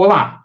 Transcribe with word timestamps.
Olá, 0.00 0.44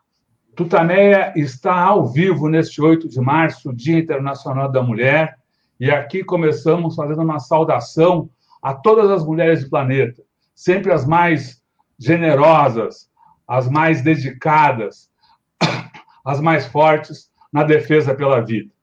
Tutameia 0.55 1.31
está 1.35 1.75
ao 1.75 2.07
vivo 2.07 2.49
neste 2.49 2.81
8 2.81 3.07
de 3.07 3.21
março, 3.21 3.71
Dia 3.71 3.99
Internacional 3.99 4.67
da 4.71 4.81
Mulher, 4.81 5.37
e 5.79 5.91
aqui 5.91 6.23
começamos 6.23 6.95
fazendo 6.95 7.21
uma 7.21 7.37
saudação 7.37 8.31
a 8.63 8.73
todas 8.73 9.11
as 9.11 9.23
mulheres 9.23 9.63
do 9.63 9.69
planeta, 9.69 10.23
sempre 10.55 10.91
as 10.91 11.05
mais 11.05 11.61
generosas, 11.99 13.11
as 13.47 13.69
mais 13.69 14.01
dedicadas, 14.01 15.11
as 16.25 16.41
mais 16.41 16.65
fortes 16.65 17.29
na 17.51 17.63
defesa 17.63 18.15
pela 18.15 18.41
vida. 18.41 18.73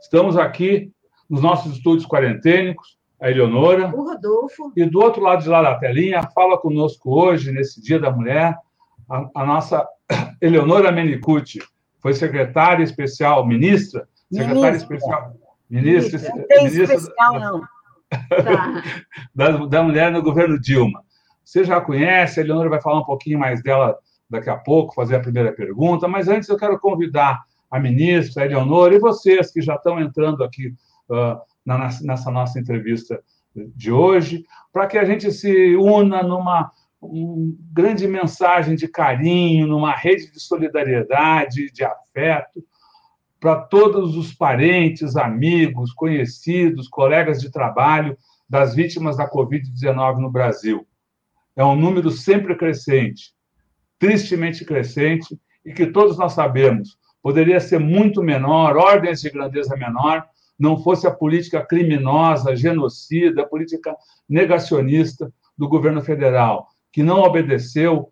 Estamos 0.00 0.36
aqui 0.36 0.92
nos 1.28 1.42
nossos 1.42 1.78
estúdios 1.78 2.06
quarentênicos, 2.06 2.96
a 3.20 3.28
Eleonora. 3.28 3.88
O 3.92 4.04
Rodolfo. 4.04 4.72
E 4.76 4.84
do 4.84 5.00
outro 5.00 5.20
lado 5.20 5.42
de 5.42 5.48
lá 5.48 5.62
da 5.62 5.74
telinha, 5.74 6.22
fala 6.32 6.56
conosco 6.56 7.12
hoje, 7.12 7.50
nesse 7.50 7.82
Dia 7.82 7.98
da 7.98 8.08
Mulher, 8.08 8.56
a, 9.08 9.30
a 9.34 9.46
nossa 9.46 9.86
Eleonora 10.40 10.92
Menicucci 10.92 11.60
foi 12.00 12.14
secretária 12.14 12.82
especial, 12.82 13.46
ministra, 13.46 14.08
secretária 14.30 14.76
especial, 14.76 15.34
ministra, 15.68 16.18
ministra, 16.18 16.36
não 16.36 16.46
tem 16.46 16.64
ministra 16.64 16.96
especial, 16.96 17.32
da, 17.32 17.38
não. 17.40 17.62
Da, 19.34 19.66
da, 19.66 19.82
mulher 19.82 20.12
no 20.12 20.22
governo 20.22 20.60
Dilma. 20.60 21.02
Você 21.44 21.64
já 21.64 21.80
conhece, 21.80 22.40
a 22.40 22.42
Eleonora 22.42 22.68
vai 22.68 22.80
falar 22.80 23.00
um 23.00 23.04
pouquinho 23.04 23.38
mais 23.38 23.62
dela 23.62 23.98
daqui 24.28 24.50
a 24.50 24.56
pouco, 24.56 24.94
fazer 24.94 25.16
a 25.16 25.20
primeira 25.20 25.52
pergunta, 25.52 26.08
mas 26.08 26.28
antes 26.28 26.48
eu 26.48 26.56
quero 26.56 26.78
convidar 26.78 27.44
a 27.70 27.78
ministra, 27.78 28.42
a 28.42 28.46
Eleonora, 28.46 28.94
e 28.94 28.98
vocês 28.98 29.50
que 29.52 29.60
já 29.60 29.74
estão 29.74 30.00
entrando 30.00 30.42
aqui 30.42 30.74
uh, 31.08 31.40
na, 31.64 31.88
nessa 32.02 32.30
nossa 32.30 32.58
entrevista 32.58 33.20
de 33.54 33.90
hoje, 33.90 34.44
para 34.72 34.86
que 34.86 34.98
a 34.98 35.04
gente 35.04 35.32
se 35.32 35.74
una 35.76 36.22
numa 36.22 36.70
uma 37.00 37.54
grande 37.72 38.06
mensagem 38.06 38.74
de 38.74 38.88
carinho, 38.88 39.66
numa 39.66 39.94
rede 39.94 40.30
de 40.30 40.40
solidariedade, 40.40 41.70
de 41.70 41.84
afeto, 41.84 42.64
para 43.38 43.56
todos 43.56 44.16
os 44.16 44.32
parentes, 44.32 45.16
amigos, 45.16 45.92
conhecidos, 45.92 46.88
colegas 46.88 47.40
de 47.40 47.50
trabalho 47.50 48.16
das 48.48 48.74
vítimas 48.74 49.16
da 49.16 49.30
Covid-19 49.30 50.18
no 50.18 50.30
Brasil. 50.30 50.86
É 51.54 51.64
um 51.64 51.76
número 51.76 52.10
sempre 52.10 52.56
crescente, 52.56 53.34
tristemente 53.98 54.64
crescente, 54.64 55.38
e 55.64 55.72
que 55.72 55.86
todos 55.86 56.16
nós 56.16 56.32
sabemos 56.32 56.96
poderia 57.22 57.58
ser 57.58 57.80
muito 57.80 58.22
menor, 58.22 58.76
ordens 58.76 59.20
de 59.20 59.30
grandeza 59.30 59.76
menor, 59.76 60.24
não 60.56 60.80
fosse 60.80 61.08
a 61.08 61.10
política 61.10 61.60
criminosa, 61.60 62.54
genocida, 62.54 63.42
a 63.42 63.46
política 63.46 63.94
negacionista 64.28 65.32
do 65.58 65.68
governo 65.68 66.00
federal 66.00 66.68
que 66.96 67.02
não 67.02 67.20
obedeceu, 67.20 68.10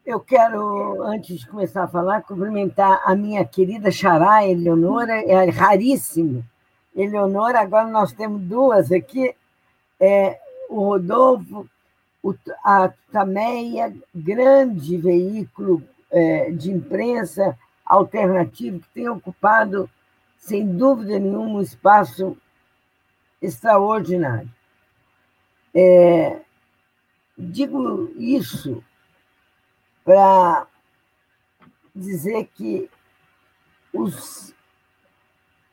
Eu 0.04 0.18
quero, 0.18 1.00
antes 1.04 1.38
de 1.38 1.46
começar 1.46 1.84
a 1.84 1.88
falar, 1.88 2.22
cumprimentar 2.22 3.00
a 3.04 3.14
minha 3.14 3.44
querida 3.44 3.88
Xará, 3.92 4.44
Eleonora, 4.44 5.12
é 5.22 5.48
raríssimo. 5.48 6.44
Eleonora, 6.94 7.60
agora 7.60 7.86
nós 7.86 8.12
temos 8.12 8.42
duas 8.42 8.90
aqui, 8.90 9.32
é, 10.00 10.40
o 10.68 10.80
Rodolfo, 10.86 11.70
o, 12.20 12.34
a 12.64 12.92
Tameia, 13.12 13.94
grande 14.12 14.96
veículo 14.96 15.80
é, 16.10 16.50
de 16.50 16.72
imprensa 16.72 17.56
alternativo 17.86 18.80
que 18.80 18.88
tem 18.88 19.08
ocupado, 19.08 19.88
sem 20.36 20.66
dúvida 20.66 21.16
nenhuma, 21.16 21.58
um 21.58 21.62
espaço 21.62 22.36
extraordinário. 23.40 24.50
É, 25.72 26.40
digo 27.38 28.10
isso 28.18 28.82
para 30.04 30.66
dizer 31.94 32.48
que 32.54 32.88
os, 33.92 34.54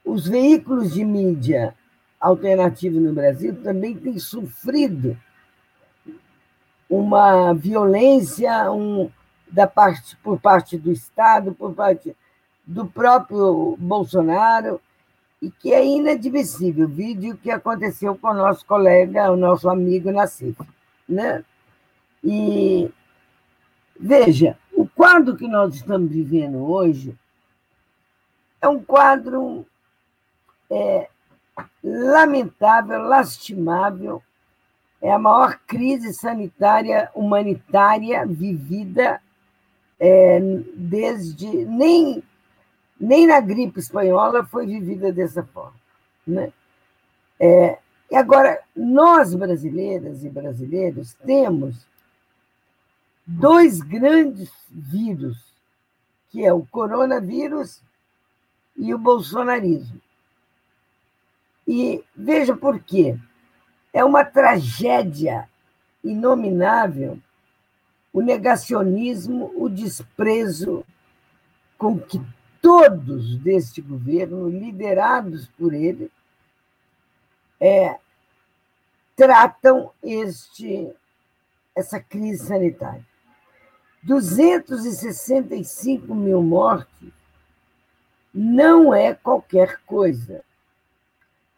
os 0.03 0.27
veículos 0.27 0.93
de 0.93 1.03
mídia 1.05 1.75
alternativos 2.19 3.01
no 3.01 3.13
Brasil 3.13 3.61
também 3.63 3.95
têm 3.95 4.19
sofrido 4.19 5.17
uma 6.89 7.53
violência 7.53 8.71
um, 8.71 9.09
da 9.49 9.67
parte, 9.67 10.17
por 10.17 10.39
parte 10.39 10.77
do 10.77 10.91
Estado, 10.91 11.53
por 11.53 11.73
parte 11.73 12.15
do 12.65 12.85
próprio 12.85 13.77
Bolsonaro, 13.79 14.81
e 15.41 15.49
que 15.49 15.73
é 15.73 15.85
inadmissível. 15.85 16.85
O 16.85 16.89
vídeo 16.89 17.37
que 17.37 17.49
aconteceu 17.49 18.15
com 18.15 18.27
o 18.27 18.33
nosso 18.33 18.65
colega, 18.65 19.31
o 19.31 19.37
nosso 19.37 19.69
amigo 19.69 20.11
Nassif. 20.11 20.59
Né? 21.07 21.43
E 22.23 22.91
Veja, 24.01 24.57
o 24.71 24.87
quadro 24.87 25.35
que 25.35 25.45
nós 25.45 25.75
estamos 25.75 26.09
vivendo 26.09 26.59
hoje 26.59 27.13
é 28.61 28.67
um 28.69 28.81
quadro 28.81 29.65
é, 30.69 31.09
lamentável, 31.83 33.01
lastimável, 33.01 34.23
é 35.01 35.11
a 35.11 35.19
maior 35.19 35.59
crise 35.67 36.13
sanitária 36.13 37.09
humanitária 37.13 38.25
vivida 38.25 39.21
é, 39.99 40.39
desde. 40.75 41.65
Nem, 41.65 42.23
nem 42.97 43.27
na 43.27 43.41
gripe 43.41 43.81
espanhola 43.81 44.45
foi 44.45 44.65
vivida 44.65 45.11
dessa 45.11 45.43
forma. 45.43 45.75
Né? 46.25 46.53
É, 47.37 47.77
e 48.09 48.15
agora, 48.15 48.61
nós 48.73 49.35
brasileiras 49.35 50.23
e 50.23 50.29
brasileiros 50.29 51.13
temos 51.25 51.85
dois 53.29 53.79
grandes 53.79 54.51
vírus, 54.69 55.37
que 56.29 56.45
é 56.45 56.51
o 56.51 56.65
coronavírus 56.65 57.81
e 58.75 58.93
o 58.93 58.97
bolsonarismo. 58.97 60.01
E 61.67 62.03
veja 62.15 62.55
por 62.55 62.79
quê. 62.79 63.17
É 63.93 64.03
uma 64.03 64.23
tragédia 64.23 65.49
inominável 66.03 67.19
o 68.11 68.21
negacionismo, 68.21 69.51
o 69.55 69.69
desprezo 69.69 70.83
com 71.77 71.99
que 71.99 72.19
todos 72.61 73.37
deste 73.37 73.81
governo, 73.81 74.49
liderados 74.49 75.47
por 75.49 75.73
ele, 75.73 76.11
é, 77.59 77.99
tratam 79.15 79.91
este, 80.01 80.91
essa 81.75 81.99
crise 81.99 82.47
sanitária. 82.47 83.08
265 84.03 86.15
mil 86.15 86.41
mortes 86.41 87.11
não 88.33 88.93
é 88.93 89.13
qualquer 89.13 89.81
coisa. 89.85 90.41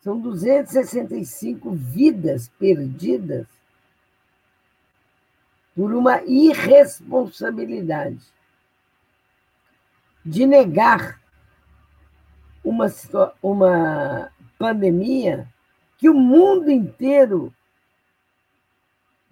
São 0.01 0.19
265 0.19 1.71
vidas 1.71 2.49
perdidas 2.57 3.45
por 5.75 5.93
uma 5.93 6.23
irresponsabilidade 6.23 8.25
de 10.25 10.45
negar 10.45 11.21
uma, 12.63 12.87
uma 13.41 14.31
pandemia 14.57 15.47
que 15.97 16.09
o 16.09 16.13
mundo 16.13 16.69
inteiro 16.69 17.53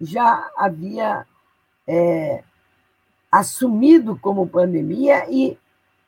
já 0.00 0.50
havia 0.56 1.26
é, 1.86 2.42
assumido 3.30 4.18
como 4.18 4.48
pandemia 4.48 5.26
e, 5.30 5.56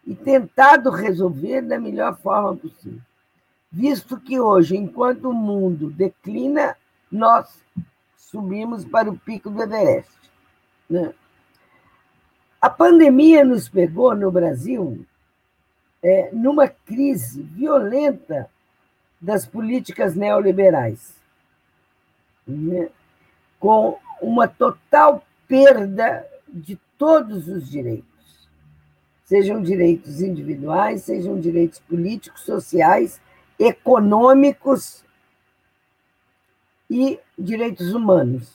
e 0.07 0.15
tentado 0.15 0.91
resolver 0.91 1.63
da 1.63 1.79
melhor 1.79 2.17
forma 2.19 2.57
possível. 2.57 3.01
Visto 3.71 4.19
que 4.21 4.39
hoje, 4.39 4.77
enquanto 4.77 5.31
o 5.31 5.35
mundo 5.35 5.91
declina, 5.91 6.77
nós 7.11 7.63
subimos 8.17 8.85
para 8.85 9.11
o 9.11 9.17
pico 9.17 9.49
do 9.49 9.63
Everest. 9.63 10.11
Né? 10.91 11.15
A 12.61 12.69
pandemia 12.69 13.45
nos 13.45 13.69
pegou 13.69 14.15
no 14.15 14.31
Brasil 14.31 15.07
é, 16.03 16.31
numa 16.33 16.69
crise 16.69 17.43
violenta 17.43 18.51
das 19.21 19.47
políticas 19.47 20.15
neoliberais, 20.15 21.15
né? 22.47 22.89
com 23.61 23.99
uma 24.21 24.49
total 24.49 25.25
perda 25.47 26.27
de 26.49 26.77
todos 27.03 27.49
os 27.49 27.69
direitos, 27.69 28.49
sejam 29.25 29.61
direitos 29.61 30.23
individuais, 30.23 31.03
sejam 31.03 31.41
direitos 31.41 31.81
políticos, 31.81 32.43
sociais, 32.43 33.21
econômicos 33.59 35.03
e 36.89 37.19
direitos 37.37 37.93
humanos. 37.93 38.53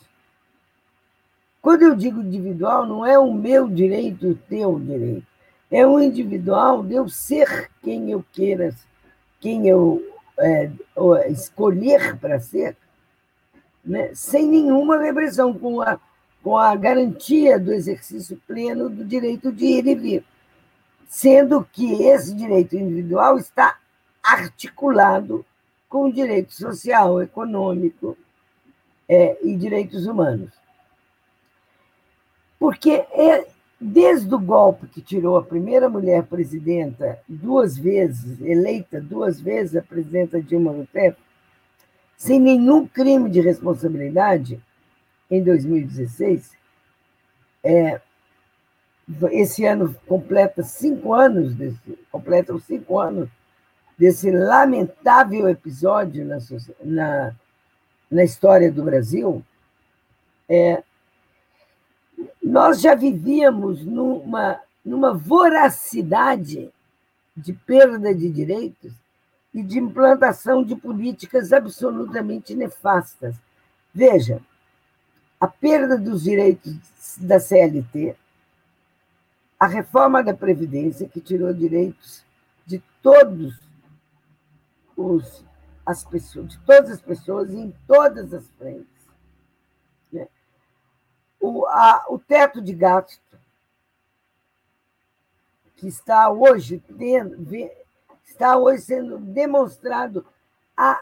Quando 1.62 1.82
eu 1.82 1.94
digo 1.94 2.22
individual, 2.22 2.86
não 2.86 3.06
é 3.06 3.20
o 3.20 3.34
meu 3.34 3.68
direito, 3.68 4.30
o 4.30 4.36
teu 4.36 4.80
direito. 4.80 5.28
É 5.70 5.86
o 5.86 6.00
individual 6.00 6.82
de 6.84 6.94
eu 6.94 7.10
ser 7.10 7.70
quem 7.84 8.12
eu 8.12 8.24
queira, 8.32 8.74
quem 9.42 9.68
eu 9.68 10.02
é, 10.40 10.72
escolher 11.30 12.18
para 12.18 12.40
ser, 12.40 12.78
né? 13.84 14.16
sem 14.16 14.48
nenhuma 14.48 14.98
repressão, 15.02 15.54
com 15.54 15.82
a, 15.82 16.00
com 16.48 16.58
a 16.58 16.74
garantia 16.78 17.60
do 17.60 17.74
exercício 17.74 18.42
pleno 18.48 18.90
do 18.90 19.04
direito 19.04 19.52
de 19.52 19.66
ir 19.66 19.86
e 19.86 19.96
vir. 19.96 20.24
Sendo 21.06 21.62
que 21.74 22.04
esse 22.04 22.34
direito 22.34 22.74
individual 22.74 23.38
está 23.38 23.78
articulado 24.24 25.46
com 25.90 26.06
o 26.06 26.14
direito 26.14 26.54
social, 26.54 27.22
econômico 27.22 28.18
é, 29.10 29.38
e 29.46 29.58
direitos 29.58 30.08
humanos. 30.08 30.50
Porque 32.58 32.92
é, 32.92 33.46
desde 33.78 34.34
o 34.34 34.40
golpe 34.40 34.88
que 34.88 35.02
tirou 35.02 35.36
a 35.36 35.44
primeira 35.44 35.90
mulher 35.90 36.24
presidenta 36.24 37.20
duas 37.28 37.78
vezes, 37.78 38.40
eleita 38.40 39.02
duas 39.02 39.42
vezes 39.42 39.76
a 39.76 39.82
presidenta 39.82 40.42
Dilma 40.42 40.72
Rousseff, 40.72 41.18
sem 42.16 42.40
nenhum 42.40 42.88
crime 42.88 43.30
de 43.30 43.42
responsabilidade, 43.42 44.62
em 45.30 45.44
2016, 45.44 46.52
é, 47.64 48.02
esse 49.32 49.66
ano 49.66 49.96
completa 50.06 50.64
cinco 50.64 51.14
anos, 51.14 51.56
desse, 51.56 52.00
completam 52.12 52.60
cinco 52.60 53.00
anos 53.00 53.30
desse 53.98 54.30
lamentável 54.30 55.50
episódio 55.50 56.26
na, 56.26 56.38
na, 56.84 57.36
na 58.12 58.24
história 58.24 58.72
do 58.72 58.84
Brasil, 58.84 59.44
é, 60.48 60.84
nós 62.42 62.80
já 62.80 62.96
vivíamos 62.96 63.84
numa, 63.84 64.62
numa 64.86 65.14
voracidade 65.14 66.70
de 67.36 67.54
perda 67.54 68.14
de 68.14 68.30
direitos 68.30 68.94
e 69.54 69.64
de 69.64 69.80
implantação 69.80 70.64
de 70.64 70.76
políticas 70.76 71.52
absolutamente 71.52 72.56
nefastas. 72.56 73.36
Veja, 73.94 74.42
a 75.39 75.48
perda 75.48 75.98
dos 75.98 76.24
direitos 76.24 76.75
da 77.18 77.39
CLT, 77.39 78.16
a 79.60 79.68
reforma 79.68 80.24
da 80.24 80.34
Previdência, 80.34 81.10
que 81.10 81.22
tirou 81.22 81.54
direitos 81.54 82.24
de 82.66 82.81
todos 83.01 83.60
os, 84.95 85.44
as 85.86 86.04
pessoas, 86.04 86.50
de 86.50 86.60
todas 86.60 86.92
as 86.92 87.01
pessoas 87.01 87.54
em 87.54 87.74
todas 87.88 88.34
as 88.34 88.48
frentes 88.51 88.98
o, 91.40 91.66
a, 91.68 92.06
o 92.10 92.19
teto 92.19 92.62
de 92.62 92.74
gasto, 92.74 93.22
que 95.75 95.88
está 95.88 96.30
hoje, 96.30 96.83
tendo, 96.98 97.48
está 98.25 98.57
hoje 98.57 98.81
sendo 98.81 99.19
demonstrado 99.19 100.25
a 100.75 101.00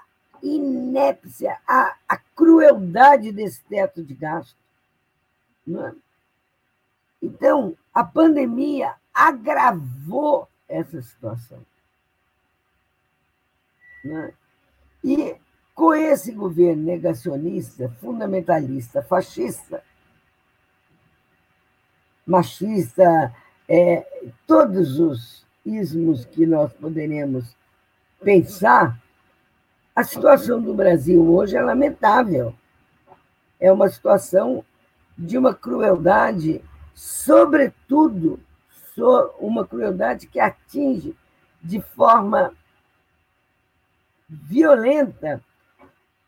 inépcia, 0.47 1.57
a, 1.68 1.95
a 2.07 2.18
crueldade 2.18 3.31
desse 3.31 3.63
teto 3.63 4.03
de 4.03 4.13
gasto. 4.13 4.56
É? 5.68 5.92
Então, 7.21 7.75
a 7.94 8.03
pandemia 8.03 8.94
agravou 9.13 10.47
essa 10.68 11.01
situação. 11.01 11.65
É? 14.05 14.34
E 15.03 15.36
com 15.74 15.93
esse 15.93 16.31
governo 16.31 16.84
negacionista, 16.84 17.89
fundamentalista, 18.00 19.01
fascista, 19.01 19.84
machista, 22.25 23.36
é, 23.67 24.31
todos 24.48 25.00
os 25.00 25.46
ismos 25.65 26.25
que 26.25 26.46
nós 26.46 26.72
poderemos 26.74 27.55
pensar, 28.24 29.00
a 29.95 30.03
situação 30.03 30.61
do 30.61 30.73
Brasil 30.73 31.23
hoje 31.33 31.55
é 31.55 31.61
lamentável. 31.61 32.53
É 33.57 33.71
uma 33.71 33.87
situação 33.87 34.65
de 35.17 35.37
uma 35.37 35.55
crueldade, 35.55 36.61
sobretudo, 36.93 38.39
uma 39.39 39.65
crueldade 39.65 40.27
que 40.27 40.39
atinge 40.39 41.15
de 41.61 41.81
forma 41.81 42.53
violenta 44.27 45.41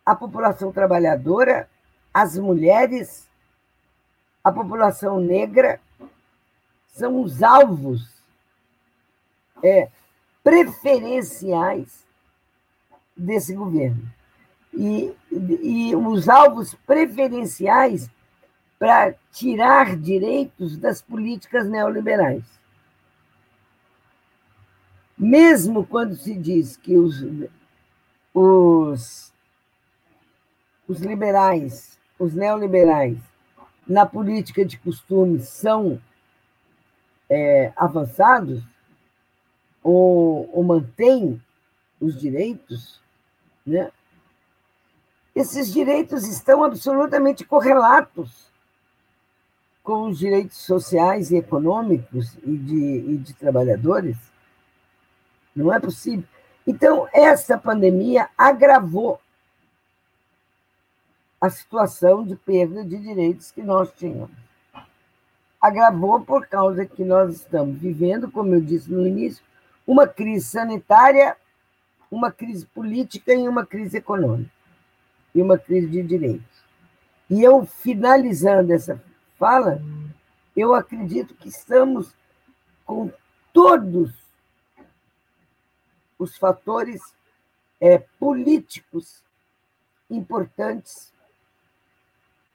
a 0.05 0.15
população 0.15 0.71
trabalhadora, 0.71 1.69
as 2.13 2.37
mulheres, 2.37 3.27
a 4.41 4.51
população 4.51 5.19
negra 5.19 5.81
são 6.87 7.21
os 7.21 7.43
alvos 7.43 8.09
é, 9.61 9.89
preferenciais 10.43 12.06
desse 13.17 13.53
governo. 13.53 14.03
E, 14.73 15.13
e 15.31 15.95
os 15.95 16.29
alvos 16.29 16.75
preferenciais 16.85 18.09
para 18.77 19.15
tirar 19.31 19.97
direitos 19.97 20.77
das 20.77 21.01
políticas 21.01 21.67
neoliberais. 21.67 22.43
Mesmo 25.17 25.85
quando 25.85 26.15
se 26.15 26.35
diz 26.35 26.77
que 26.77 26.95
os, 26.95 27.25
os, 28.33 29.33
os 30.87 30.99
liberais, 30.99 31.97
os 32.19 32.35
neoliberais, 32.35 33.17
na 33.87 34.05
política 34.05 34.63
de 34.63 34.77
costumes 34.77 35.47
são 35.49 35.99
é, 37.29 37.73
avançados 37.75 38.63
ou, 39.81 40.49
ou 40.53 40.63
mantêm 40.63 41.41
os 41.99 42.19
direitos, 42.19 43.01
né? 43.67 43.91
esses 45.35 45.71
direitos 45.71 46.27
estão 46.27 46.63
absolutamente 46.63 47.45
correlatos 47.45 48.47
com 49.83 50.09
os 50.09 50.17
direitos 50.17 50.57
sociais 50.57 51.29
e 51.29 51.37
econômicos 51.37 52.35
e 52.43 52.57
de, 52.57 53.13
e 53.13 53.17
de 53.17 53.33
trabalhadores. 53.33 54.17
Não 55.55 55.71
é 55.71 55.79
possível. 55.79 56.27
Então, 56.65 57.07
essa 57.13 57.57
pandemia 57.57 58.27
agravou 58.37 59.21
a 61.39 61.49
situação 61.49 62.25
de 62.25 62.35
perda 62.35 62.83
de 62.83 62.97
direitos 62.97 63.51
que 63.51 63.61
nós 63.61 63.91
tínhamos. 63.93 64.31
Agravou 65.61 66.19
por 66.21 66.47
causa 66.47 66.85
que 66.85 67.03
nós 67.03 67.35
estamos 67.35 67.77
vivendo, 67.77 68.29
como 68.29 68.55
eu 68.55 68.61
disse 68.61 68.91
no 68.91 69.05
início, 69.05 69.43
uma 69.85 70.07
crise 70.07 70.47
sanitária, 70.47 71.37
uma 72.09 72.31
crise 72.31 72.65
política 72.65 73.33
e 73.33 73.47
uma 73.47 73.65
crise 73.65 73.97
econômica, 73.97 74.51
e 75.33 75.41
uma 75.41 75.57
crise 75.57 75.87
de 75.87 76.03
direitos. 76.03 76.63
E 77.29 77.43
eu, 77.43 77.65
finalizando 77.65 78.73
essa 78.73 79.01
fala, 79.37 79.81
eu 80.55 80.73
acredito 80.73 81.35
que 81.35 81.49
estamos 81.49 82.15
com 82.85 83.11
todos 83.53 84.11
os 86.17 86.37
fatores 86.37 87.01
é, 87.79 87.99
políticos 88.19 89.23
importantes 90.09 91.13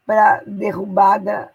para 0.05 0.37
a 0.37 0.45
derrubada 0.45 1.53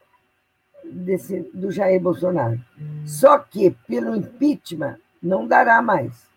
desse, 0.83 1.41
do 1.53 1.71
Jair 1.71 1.99
Bolsonaro. 2.01 2.59
Só 3.05 3.39
que, 3.39 3.71
pelo 3.87 4.15
impeachment, 4.15 4.99
não 5.21 5.47
dará 5.47 5.81
mais. 5.81 6.27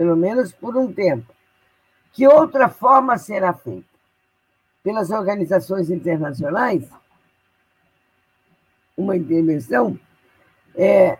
Pelo 0.00 0.16
menos 0.16 0.50
por 0.50 0.78
um 0.78 0.90
tempo. 0.90 1.30
Que 2.14 2.26
outra 2.26 2.70
forma 2.70 3.18
será 3.18 3.52
feita? 3.52 3.86
Pelas 4.82 5.10
organizações 5.10 5.90
internacionais? 5.90 6.88
Uma 8.96 9.14
intervenção? 9.14 10.00
É, 10.74 11.18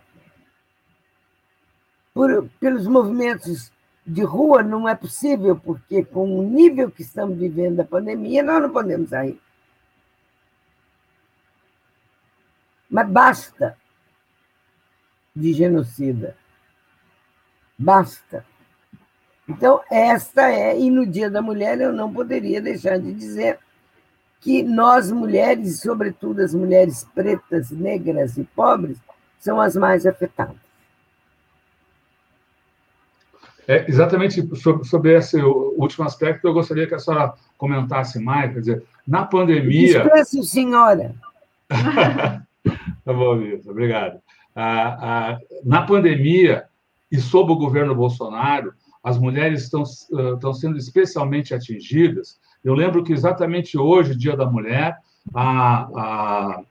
por, 2.15 2.49
pelos 2.59 2.87
movimentos 2.87 3.71
de 4.07 4.23
rua 4.23 4.63
não 4.63 4.89
é 4.89 4.95
possível, 4.95 5.61
porque 5.61 6.03
com 6.03 6.39
o 6.39 6.43
nível 6.43 6.91
que 6.91 7.03
estamos 7.03 7.37
vivendo 7.37 7.77
da 7.77 7.85
pandemia, 7.85 8.43
nós 8.43 8.63
não 8.63 8.71
podemos 8.71 9.11
sair. 9.11 9.39
Mas 12.89 13.11
basta 13.11 13.77
de 15.37 15.53
genocida. 15.53 16.35
Basta. 17.79 18.49
Então, 19.51 19.81
esta 19.91 20.51
é, 20.51 20.79
e 20.79 20.89
no 20.91 21.05
Dia 21.05 21.29
da 21.29 21.43
Mulher 21.43 21.81
eu 21.81 21.93
não 21.93 22.13
poderia 22.13 22.61
deixar 22.61 22.99
de 22.99 23.13
dizer 23.13 23.59
que 24.41 24.63
nós 24.63 25.11
mulheres, 25.11 25.81
sobretudo 25.81 26.41
as 26.41 26.55
mulheres 26.55 27.07
pretas, 27.15 27.71
negras 27.71 28.39
e 28.39 28.45
pobres, 28.45 28.97
são 29.39 29.61
as 29.61 29.75
mais 29.75 30.07
afetadas. 30.07 30.57
É, 33.67 33.89
exatamente 33.89 34.43
sobre, 34.57 34.85
sobre, 34.85 35.17
esse 35.17 35.41
último 35.41 36.05
aspecto, 36.05 36.47
eu 36.47 36.53
gostaria 36.53 36.87
que 36.87 36.95
a 36.95 36.99
senhora 36.99 37.35
comentasse 37.59 38.19
mais. 38.19 38.53
Quer 38.53 38.61
dizer, 38.61 38.85
na 39.07 39.25
pandemia. 39.25 40.03
Descanso, 40.03 40.43
senhora. 40.43 41.15
tá 41.69 43.13
bom, 43.13 43.39
Vitor, 43.39 43.71
obrigado. 43.71 44.21
Ah, 44.57 44.99
ah, 45.01 45.39
na 45.65 45.83
pandemia 45.83 46.65
e 47.11 47.19
sob 47.19 47.53
o 47.53 47.57
governo 47.57 47.95
Bolsonaro, 47.95 48.73
as 49.03 49.19
mulheres 49.19 49.63
estão, 49.63 49.83
estão 49.83 50.53
sendo 50.53 50.77
especialmente 50.77 51.55
atingidas. 51.55 52.39
Eu 52.63 52.75
lembro 52.75 53.03
que 53.03 53.13
exatamente 53.13 53.79
hoje, 53.79 54.17
Dia 54.17 54.37
da 54.37 54.47
Mulher, 54.47 54.99
a, 55.35 55.83
a, 55.83 56.63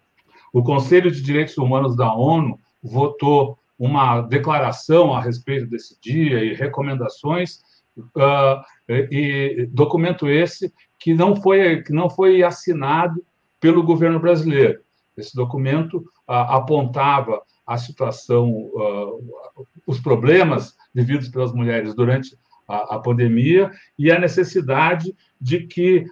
o 0.54 0.64
Conselho 0.64 1.12
de 1.12 1.22
Direitos 1.22 1.58
Humanos 1.58 1.96
da 1.96 2.14
ONU 2.14 2.60
votou 2.82 3.58
uma 3.78 4.22
declaração 4.22 5.14
a 5.14 5.22
respeito 5.22 5.66
desse 5.68 5.98
dia 6.02 6.44
e 6.44 6.54
recomendações, 6.54 7.62
uh, 7.98 8.62
e 8.90 9.68
documento 9.72 10.30
esse 10.30 10.74
que 11.00 11.14
não 11.14 11.36
foi, 11.36 11.82
que 11.82 11.94
não 11.94 12.10
foi 12.10 12.44
assinado 12.44 13.24
pelo 13.60 13.84
governo 13.84 14.20
brasileiro. 14.20 14.82
Esse 15.18 15.36
documento 15.36 15.98
uh, 15.98 16.04
apontava 16.28 17.42
a 17.74 17.78
situação, 17.78 18.50
uh, 18.52 19.62
os 19.86 20.00
problemas 20.00 20.76
vividos 20.94 21.30
pelas 21.30 21.54
mulheres 21.54 21.94
durante 21.94 22.38
a, 22.68 22.96
a, 22.96 23.00
pandemia 23.00 23.72
e 23.98 24.12
a 24.12 24.20
necessidade 24.20 25.16
de 25.40 25.66
que 25.66 26.06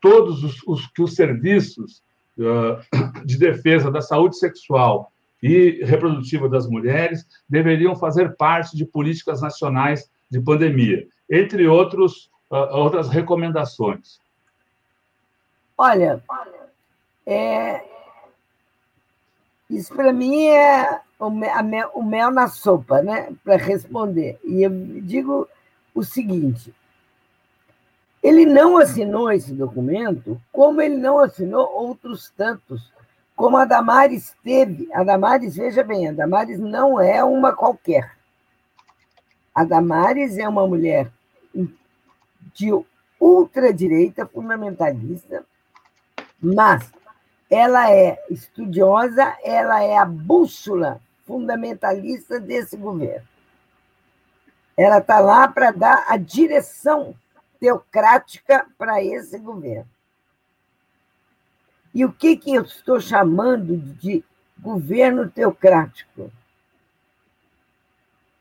todos 0.00 0.42
os, 0.42 0.62
os, 0.66 0.86
que 0.88 1.02
os 1.02 1.14
serviços 1.14 2.02
de 3.24 3.38
defesa 3.38 3.90
da 3.90 4.00
saúde 4.00 4.38
sexual 4.38 5.12
e 5.44 5.84
reprodutiva 5.84 6.48
das 6.48 6.66
mulheres 6.66 7.26
deveriam 7.46 7.94
fazer 7.94 8.34
parte 8.34 8.74
de 8.74 8.86
políticas 8.86 9.42
nacionais 9.42 10.10
de 10.30 10.40
pandemia, 10.40 11.06
entre 11.30 11.68
outros, 11.68 12.30
uh, 12.50 12.74
outras 12.74 13.10
recomendações. 13.10 14.18
Olha, 15.76 16.22
é, 17.26 17.84
isso 19.68 19.94
para 19.94 20.12
mim 20.12 20.46
é 20.46 21.00
o 21.18 21.30
mel, 21.30 21.90
o 21.94 22.02
mel 22.02 22.30
na 22.30 22.48
sopa, 22.48 23.02
né? 23.02 23.32
Para 23.42 23.56
responder. 23.56 24.38
E 24.44 24.62
eu 24.62 24.70
digo 25.02 25.48
o 25.94 26.02
seguinte: 26.02 26.74
ele 28.22 28.46
não 28.46 28.78
assinou 28.78 29.30
esse 29.32 29.52
documento, 29.52 30.40
como 30.52 30.80
ele 30.80 30.96
não 30.96 31.18
assinou 31.18 31.70
outros 31.72 32.32
tantos 32.36 32.92
como 33.36 33.56
a 33.56 33.64
Damares 33.64 34.34
teve. 34.42 34.88
A 34.92 35.02
Damares, 35.02 35.56
veja 35.56 35.82
bem, 35.82 36.08
a 36.08 36.12
Damares 36.12 36.58
não 36.58 37.00
é 37.00 37.22
uma 37.24 37.52
qualquer. 37.52 38.16
A 39.54 39.64
Damares 39.64 40.38
é 40.38 40.48
uma 40.48 40.66
mulher 40.66 41.10
de 42.54 42.70
ultradireita 43.20 44.26
fundamentalista, 44.26 45.44
mas 46.40 46.90
ela 47.50 47.90
é 47.90 48.22
estudiosa, 48.30 49.36
ela 49.42 49.82
é 49.82 49.96
a 49.96 50.04
bússola 50.04 51.00
fundamentalista 51.26 52.40
desse 52.40 52.76
governo. 52.76 53.26
Ela 54.76 54.98
está 54.98 55.20
lá 55.20 55.46
para 55.46 55.70
dar 55.70 56.04
a 56.08 56.16
direção 56.16 57.14
teocrática 57.60 58.66
para 58.76 59.02
esse 59.02 59.38
governo. 59.38 59.88
E 61.94 62.04
o 62.04 62.12
que, 62.12 62.36
que 62.36 62.52
eu 62.52 62.62
estou 62.62 63.00
chamando 63.00 63.76
de 63.76 64.24
governo 64.58 65.30
teocrático? 65.30 66.30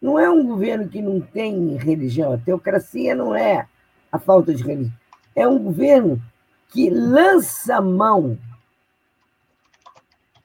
Não 0.01 0.17
é 0.17 0.29
um 0.29 0.45
governo 0.45 0.89
que 0.89 1.01
não 1.01 1.22
tem 1.22 1.75
religião. 1.77 2.33
A 2.33 2.38
teocracia 2.38 3.13
não 3.15 3.36
é 3.36 3.67
a 4.12 4.17
falta 4.17 4.53
de 4.53 4.63
religião. 4.63 4.93
É 5.36 5.48
um 5.48 5.60
governo 5.60 6.22
que 6.69 6.89
lança 6.89 7.79
mão 7.79 8.38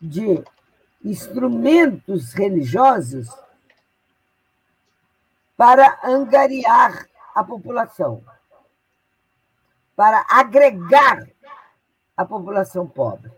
de 0.01 0.43
instrumentos 1.05 2.33
religiosos 2.33 3.29
para 5.57 5.99
angariar 6.05 7.09
a 7.35 7.43
população, 7.43 8.23
para 9.97 10.25
agregar 10.29 11.29
a 12.17 12.25
população 12.25 12.87
pobre. 12.87 13.31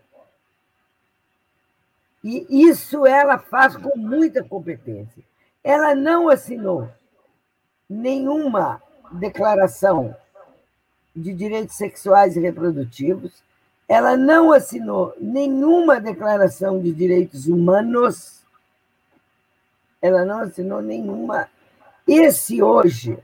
E 2.23 2.67
isso 2.67 3.05
ela 3.05 3.39
faz 3.39 3.75
com 3.75 3.97
muita 3.97 4.43
competência. 4.43 5.23
Ela 5.63 5.95
não 5.95 6.29
assinou 6.29 6.89
nenhuma 7.89 8.81
declaração 9.11 10.15
de 11.15 11.33
direitos 11.33 11.75
sexuais 11.75 12.37
e 12.37 12.39
reprodutivos, 12.39 13.43
ela 13.91 14.15
não 14.15 14.53
assinou 14.53 15.13
nenhuma 15.19 15.99
declaração 15.99 16.79
de 16.79 16.93
direitos 16.93 17.47
humanos, 17.47 18.41
ela 20.01 20.23
não 20.23 20.39
assinou 20.39 20.81
nenhuma. 20.81 21.49
Esse 22.07 22.63
hoje, 22.63 23.21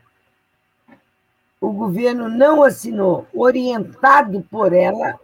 o 1.61 1.71
governo 1.71 2.27
não 2.27 2.63
assinou, 2.63 3.25
orientado 3.33 4.45
por 4.51 4.73
ela, 4.73 5.17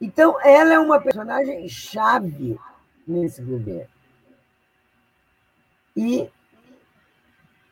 Então, 0.00 0.38
ela 0.42 0.74
é 0.74 0.78
uma 0.78 1.00
personagem 1.00 1.66
chave 1.66 2.58
nesse 3.06 3.40
governo. 3.40 3.88
E 5.96 6.28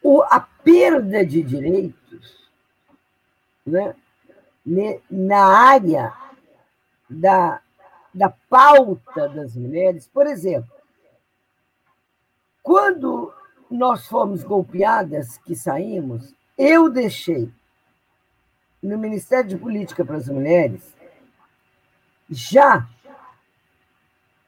o, 0.02 0.22
a 0.22 0.40
perda 0.40 1.26
de 1.26 1.42
direitos 1.42 2.42
né, 3.66 3.94
na 4.64 5.44
área 5.44 6.12
da, 7.08 7.60
da 8.14 8.30
pauta 8.30 9.28
das 9.28 9.56
mulheres, 9.56 10.06
por 10.06 10.26
exemplo, 10.26 10.70
quando 12.62 13.32
nós 13.70 14.06
fomos 14.06 14.44
golpeadas, 14.44 15.38
que 15.38 15.56
saímos, 15.56 16.34
eu 16.56 16.88
deixei 16.90 17.50
no 18.82 18.98
Ministério 18.98 19.48
de 19.48 19.56
Política 19.56 20.04
para 20.04 20.16
as 20.16 20.28
Mulheres 20.28 20.94
já 22.28 22.88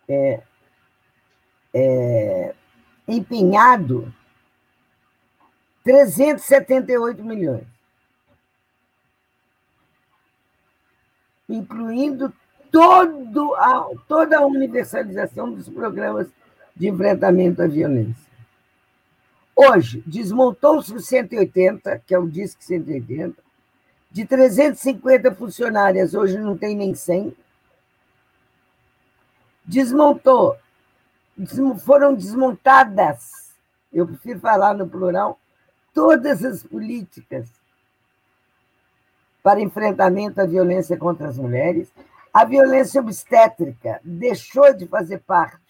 é, 0.09 0.43
é, 1.73 2.55
empenhado 3.07 4.13
378 5.83 7.23
milhões, 7.23 7.67
incluindo 11.55 12.33
todo 12.71 13.55
a, 13.55 13.89
toda 14.09 14.39
a 14.39 14.47
universalização 14.47 15.53
dos 15.53 15.69
programas 15.69 16.29
de 16.75 16.89
enfrentamento 16.89 17.63
à 17.63 17.67
violência. 17.67 18.25
Hoje, 19.55 20.03
desmontou-se 20.05 20.93
o 20.93 20.99
180, 20.99 22.03
que 22.05 22.13
é 22.13 22.19
o 22.19 22.27
DISC 22.27 22.61
180, 22.61 23.41
de 24.11 24.25
350 24.25 25.35
funcionárias, 25.35 26.15
hoje 26.15 26.39
não 26.39 26.57
tem 26.57 26.77
nem 26.77 26.95
100. 26.95 27.35
Desmontou, 29.65 30.57
foram 31.85 32.15
desmontadas, 32.15 33.55
eu 33.93 34.07
prefiro 34.07 34.41
falar 34.41 34.75
no 34.75 34.89
plural, 34.89 35.39
todas 35.93 36.45
as 36.45 36.63
políticas 36.63 37.49
para 39.45 39.61
enfrentamento 39.61 40.41
à 40.41 40.47
violência 40.47 40.97
contra 40.97 41.29
as 41.29 41.37
mulheres. 41.37 41.93
A 42.33 42.47
violência 42.47 42.99
obstétrica 42.99 44.01
deixou 44.03 44.73
de 44.73 44.87
fazer 44.87 45.19
parte 45.19 45.61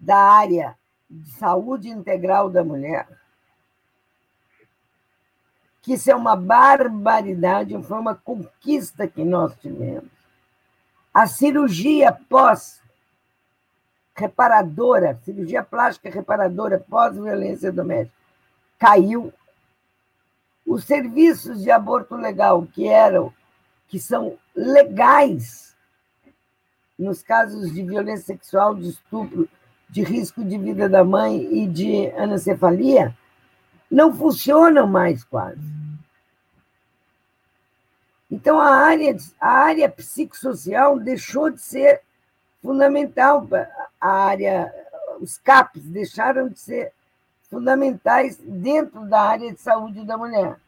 da 0.00 0.16
área 0.16 0.74
de 1.10 1.30
saúde 1.32 1.90
integral 1.90 2.48
da 2.48 2.64
mulher, 2.64 3.06
que 5.82 5.92
isso 5.92 6.10
é 6.10 6.14
uma 6.14 6.34
barbaridade, 6.34 7.80
foi 7.82 7.98
uma 7.98 8.14
conquista 8.14 9.06
que 9.06 9.24
nós 9.24 9.54
tivemos. 9.56 10.10
A 11.12 11.26
cirurgia 11.26 12.12
pós 12.28 12.80
reparadora, 14.14 15.20
cirurgia 15.22 15.62
plástica 15.62 16.10
reparadora 16.10 16.82
pós 16.88 17.14
violência 17.14 17.70
doméstica 17.70 18.16
caiu. 18.78 19.32
Os 20.68 20.84
serviços 20.84 21.62
de 21.62 21.70
aborto 21.70 22.14
legal, 22.14 22.66
que 22.66 22.86
eram, 22.86 23.32
que 23.88 23.98
são 23.98 24.36
legais 24.54 25.74
nos 26.98 27.22
casos 27.22 27.72
de 27.72 27.82
violência 27.82 28.26
sexual, 28.26 28.74
de 28.74 28.90
estupro, 28.90 29.48
de 29.88 30.02
risco 30.02 30.44
de 30.44 30.58
vida 30.58 30.86
da 30.86 31.02
mãe 31.02 31.38
e 31.50 31.66
de 31.66 32.10
anencefalia, 32.10 33.16
não 33.90 34.12
funcionam 34.14 34.86
mais 34.86 35.24
quase. 35.24 35.58
Então, 38.30 38.60
a 38.60 38.68
área, 38.68 39.16
a 39.40 39.50
área 39.50 39.88
psicossocial 39.88 41.00
deixou 41.00 41.48
de 41.48 41.62
ser 41.62 42.02
fundamental, 42.62 43.48
a 43.98 44.10
área, 44.10 44.70
os 45.18 45.38
CAPs 45.38 45.82
deixaram 45.84 46.50
de 46.50 46.60
ser 46.60 46.92
fundamentais 47.50 48.36
dentro 48.38 49.06
da 49.06 49.22
área 49.22 49.52
de 49.52 49.60
saúde 49.60 50.04
da 50.04 50.16
mulher. 50.16 50.58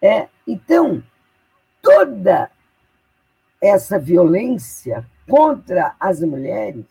É, 0.00 0.28
então, 0.46 1.02
toda 1.80 2.50
essa 3.60 3.98
violência 3.98 5.08
contra 5.28 5.96
as 5.98 6.20
mulheres 6.20 6.84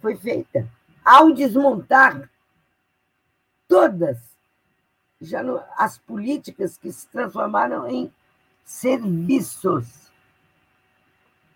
foi 0.00 0.16
feita 0.16 0.68
ao 1.04 1.32
desmontar 1.32 2.30
todas 3.66 4.18
já 5.20 5.42
no, 5.42 5.60
as 5.76 5.98
políticas 5.98 6.78
que 6.78 6.92
se 6.92 7.08
transformaram 7.08 7.88
em 7.88 8.12
serviços 8.64 10.12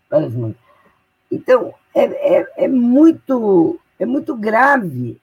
para 0.09 0.25
as 0.25 0.33
mulheres. 0.33 0.72
Então, 1.33 1.73
é, 1.95 2.03
é, 2.03 2.53
é, 2.65 2.67
muito, 2.67 3.79
é 3.97 4.05
muito 4.05 4.35
grave, 4.35 5.19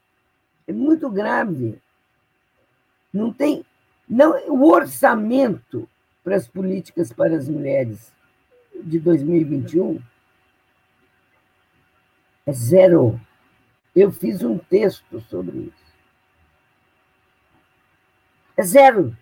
é 0.67 0.73
muito 0.73 1.09
grave. 1.09 1.81
Não 3.13 3.33
tem. 3.33 3.65
Não, 4.09 4.33
o 4.49 4.69
orçamento 4.69 5.89
para 6.25 6.35
as 6.35 6.49
políticas 6.49 7.13
para 7.13 7.37
as 7.37 7.49
mulheres 7.49 8.13
de 8.83 8.99
2021 8.99 10.03
é 12.45 12.53
zero. 12.53 13.21
Eu 13.95 14.11
fiz 14.11 14.43
um 14.43 14.59
texto 14.59 15.21
sobre 15.21 15.59
isso. 15.59 15.95
É 18.57 18.65
zero. 18.65 19.17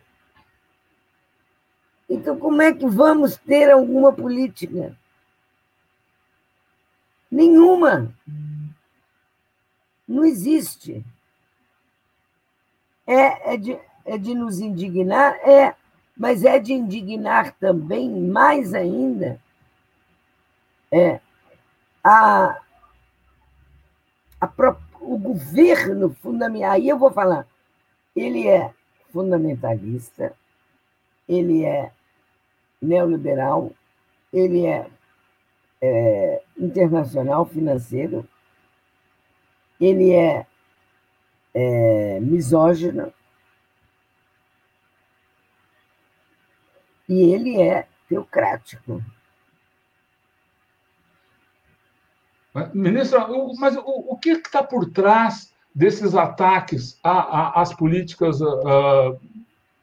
Então, 2.08 2.38
como 2.38 2.62
é 2.62 2.72
que 2.72 2.86
vamos 2.86 3.36
ter 3.36 3.70
alguma 3.70 4.10
política? 4.10 4.96
Nenhuma. 7.30 8.14
Não 10.06 10.24
existe. 10.24 11.04
É, 13.06 13.54
é, 13.54 13.56
de, 13.56 13.78
é 14.04 14.18
de 14.18 14.34
nos 14.34 14.58
indignar? 14.58 15.36
É, 15.46 15.74
mas 16.16 16.44
é 16.44 16.58
de 16.58 16.72
indignar 16.72 17.52
também, 17.52 18.10
mais 18.10 18.74
ainda, 18.74 19.40
é, 20.90 21.20
a, 22.02 22.60
a, 24.40 24.76
o 25.00 25.16
governo 25.16 26.14
fundamental. 26.14 26.72
Aí 26.72 26.88
eu 26.88 26.98
vou 26.98 27.10
falar, 27.10 27.46
ele 28.16 28.48
é 28.48 28.74
fundamentalista, 29.12 30.34
ele 31.28 31.64
é 31.64 31.92
neoliberal, 32.82 33.72
ele 34.32 34.66
é 34.66 34.90
é, 35.80 36.42
internacional 36.56 37.46
financeiro, 37.46 38.28
ele 39.80 40.12
é, 40.12 40.46
é 41.54 42.20
misógino 42.20 43.12
e 47.08 47.32
ele 47.32 47.60
é 47.60 47.86
teocrático. 48.08 49.02
Ministra, 52.74 53.28
mas 53.58 53.76
o, 53.76 53.82
o 53.84 54.18
que 54.18 54.30
está 54.30 54.62
por 54.62 54.90
trás 54.90 55.54
desses 55.74 56.14
ataques 56.14 56.98
às 57.04 57.72
políticas 57.72 58.40
uh, 58.40 59.18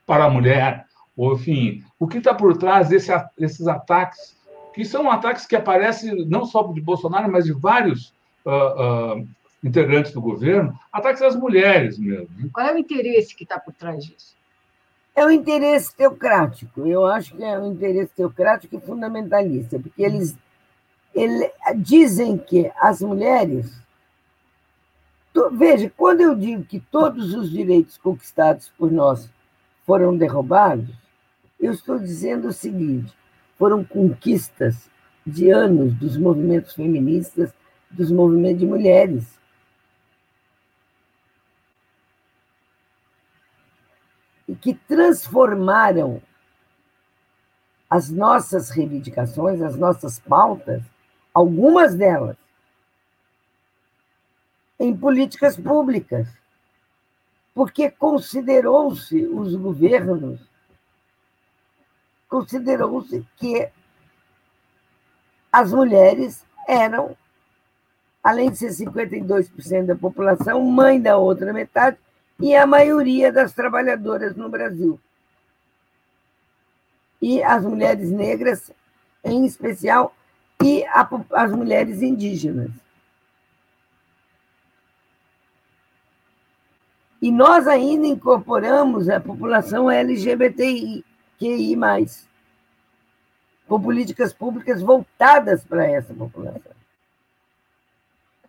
para 0.05 0.25
a 0.25 0.29
mulher? 0.29 0.85
Ou, 1.15 1.35
enfim, 1.35 1.83
o 1.97 2.05
que 2.07 2.17
está 2.17 2.33
por 2.33 2.57
trás 2.57 2.89
desse, 2.89 3.11
desses 3.37 3.65
ataques 3.67 4.35
que 4.75 4.83
são 4.83 5.09
ataques 5.09 5.45
que 5.45 5.55
aparecem 5.55 6.25
não 6.27 6.45
só 6.45 6.61
de 6.63 6.81
Bolsonaro, 6.81 7.31
mas 7.31 7.45
de 7.45 7.53
vários 7.53 8.13
uh, 8.45 9.15
uh, 9.15 9.27
integrantes 9.63 10.11
do 10.11 10.19
governo, 10.19 10.77
ataques 10.91 11.21
às 11.21 11.33
mulheres 11.33 11.97
mesmo. 11.97 12.27
Né? 12.37 12.49
Qual 12.51 12.67
é 12.67 12.73
o 12.73 12.77
interesse 12.77 13.33
que 13.33 13.43
está 13.43 13.57
por 13.57 13.73
trás 13.73 14.03
disso? 14.03 14.35
É 15.15 15.25
o 15.25 15.31
interesse 15.31 15.95
teocrático. 15.95 16.85
Eu 16.85 17.05
acho 17.05 17.37
que 17.37 17.41
é 17.41 17.57
um 17.57 17.71
interesse 17.71 18.11
teocrático 18.13 18.75
e 18.75 18.81
fundamentalista, 18.81 19.79
porque 19.79 20.03
eles, 20.03 20.35
eles 21.13 21.49
dizem 21.77 22.37
que 22.37 22.69
as 22.75 22.99
mulheres. 22.99 23.81
Veja, 25.53 25.89
quando 25.95 26.19
eu 26.19 26.35
digo 26.35 26.65
que 26.65 26.81
todos 26.81 27.33
os 27.33 27.49
direitos 27.49 27.97
conquistados 27.97 28.69
por 28.77 28.91
nós 28.91 29.29
foram 29.85 30.17
derrubados, 30.17 30.93
eu 31.57 31.71
estou 31.71 31.97
dizendo 31.97 32.49
o 32.49 32.53
seguinte: 32.53 33.13
foram 33.57 33.83
conquistas 33.83 34.89
de 35.25 35.49
anos 35.49 35.93
dos 35.93 36.17
movimentos 36.17 36.73
feministas, 36.73 37.53
dos 37.89 38.11
movimentos 38.11 38.59
de 38.59 38.65
mulheres. 38.67 39.39
E 44.47 44.55
que 44.55 44.73
transformaram 44.73 46.21
as 47.89 48.09
nossas 48.09 48.69
reivindicações, 48.69 49.61
as 49.61 49.75
nossas 49.75 50.19
pautas, 50.19 50.83
algumas 51.33 51.95
delas, 51.95 52.37
em 54.79 54.95
políticas 54.95 55.57
públicas, 55.57 56.27
porque 57.53 57.89
considerou-se 57.89 59.25
os 59.25 59.55
governos 59.55 60.41
considerou-se 62.35 63.25
que 63.37 63.69
as 65.49 65.71
mulheres 65.71 66.45
eram, 66.67 67.15
além 68.21 68.51
de 68.51 68.57
ser 68.57 68.71
52% 68.71 69.85
da 69.85 69.95
população, 69.95 70.61
mãe 70.65 70.99
da 70.99 71.15
outra 71.15 71.53
metade 71.53 71.97
e 72.37 72.53
a 72.53 72.67
maioria 72.67 73.31
das 73.31 73.53
trabalhadoras 73.53 74.35
no 74.35 74.49
Brasil. 74.49 74.99
E 77.21 77.41
as 77.41 77.63
mulheres 77.63 78.11
negras, 78.11 78.69
em 79.23 79.45
especial, 79.45 80.13
e 80.61 80.83
a, 80.87 81.07
as 81.35 81.51
mulheres 81.53 82.01
indígenas. 82.01 82.71
E 87.21 87.31
nós 87.31 87.65
ainda 87.65 88.05
incorporamos 88.05 89.07
a 89.07 89.21
população 89.21 89.89
LGBTI, 89.89 91.05
QI, 91.37 91.75
com 93.67 93.81
políticas 93.81 94.33
públicas 94.33 94.81
voltadas 94.81 95.63
para 95.63 95.85
essa 95.85 96.13
população. 96.13 96.73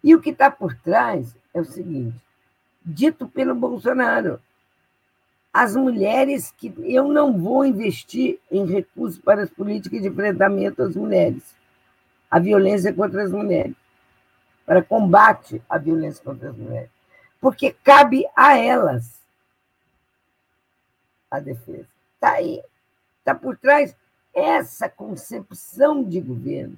E 0.02 0.14
o 0.14 0.20
que 0.20 0.30
está 0.30 0.50
por 0.50 0.74
trás 0.74 1.34
é 1.52 1.60
o 1.60 1.64
seguinte: 1.64 2.16
dito 2.84 3.26
pelo 3.26 3.54
Bolsonaro, 3.54 4.40
as 5.52 5.74
mulheres 5.74 6.52
que 6.56 6.72
eu 6.84 7.08
não 7.08 7.38
vou 7.38 7.64
investir 7.64 8.38
em 8.50 8.66
recursos 8.66 9.18
para 9.18 9.42
as 9.42 9.50
políticas 9.50 10.02
de 10.02 10.08
enfrentamento 10.08 10.82
às 10.82 10.94
mulheres, 10.94 11.56
a 12.30 12.38
violência 12.38 12.92
contra 12.92 13.24
as 13.24 13.32
mulheres, 13.32 13.74
para 14.66 14.82
combate 14.82 15.62
à 15.68 15.78
violência 15.78 16.22
contra 16.22 16.50
as 16.50 16.56
mulheres, 16.56 16.90
porque 17.40 17.74
cabe 17.82 18.26
a 18.36 18.58
elas 18.58 19.20
a 21.30 21.40
defesa. 21.40 21.88
Está 22.14 22.32
aí, 22.32 22.62
está 23.26 23.34
por 23.34 23.58
trás 23.58 23.96
essa 24.32 24.88
concepção 24.88 26.04
de 26.04 26.20
governo. 26.20 26.76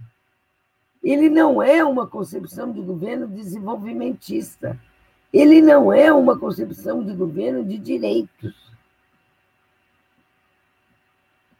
Ele 1.03 1.29
não 1.29 1.63
é 1.63 1.85
uma 1.85 2.07
concepção 2.07 2.73
de 2.73 2.81
governo 2.81 3.29
desenvolvimentista. 3.29 4.81
Ele 5.31 5.61
não 5.61 5.93
é 5.93 6.11
uma 6.11 6.39
concepção 6.39 7.05
de 7.05 7.13
governo 7.13 7.63
de 7.63 7.77
direitos. 7.77 8.57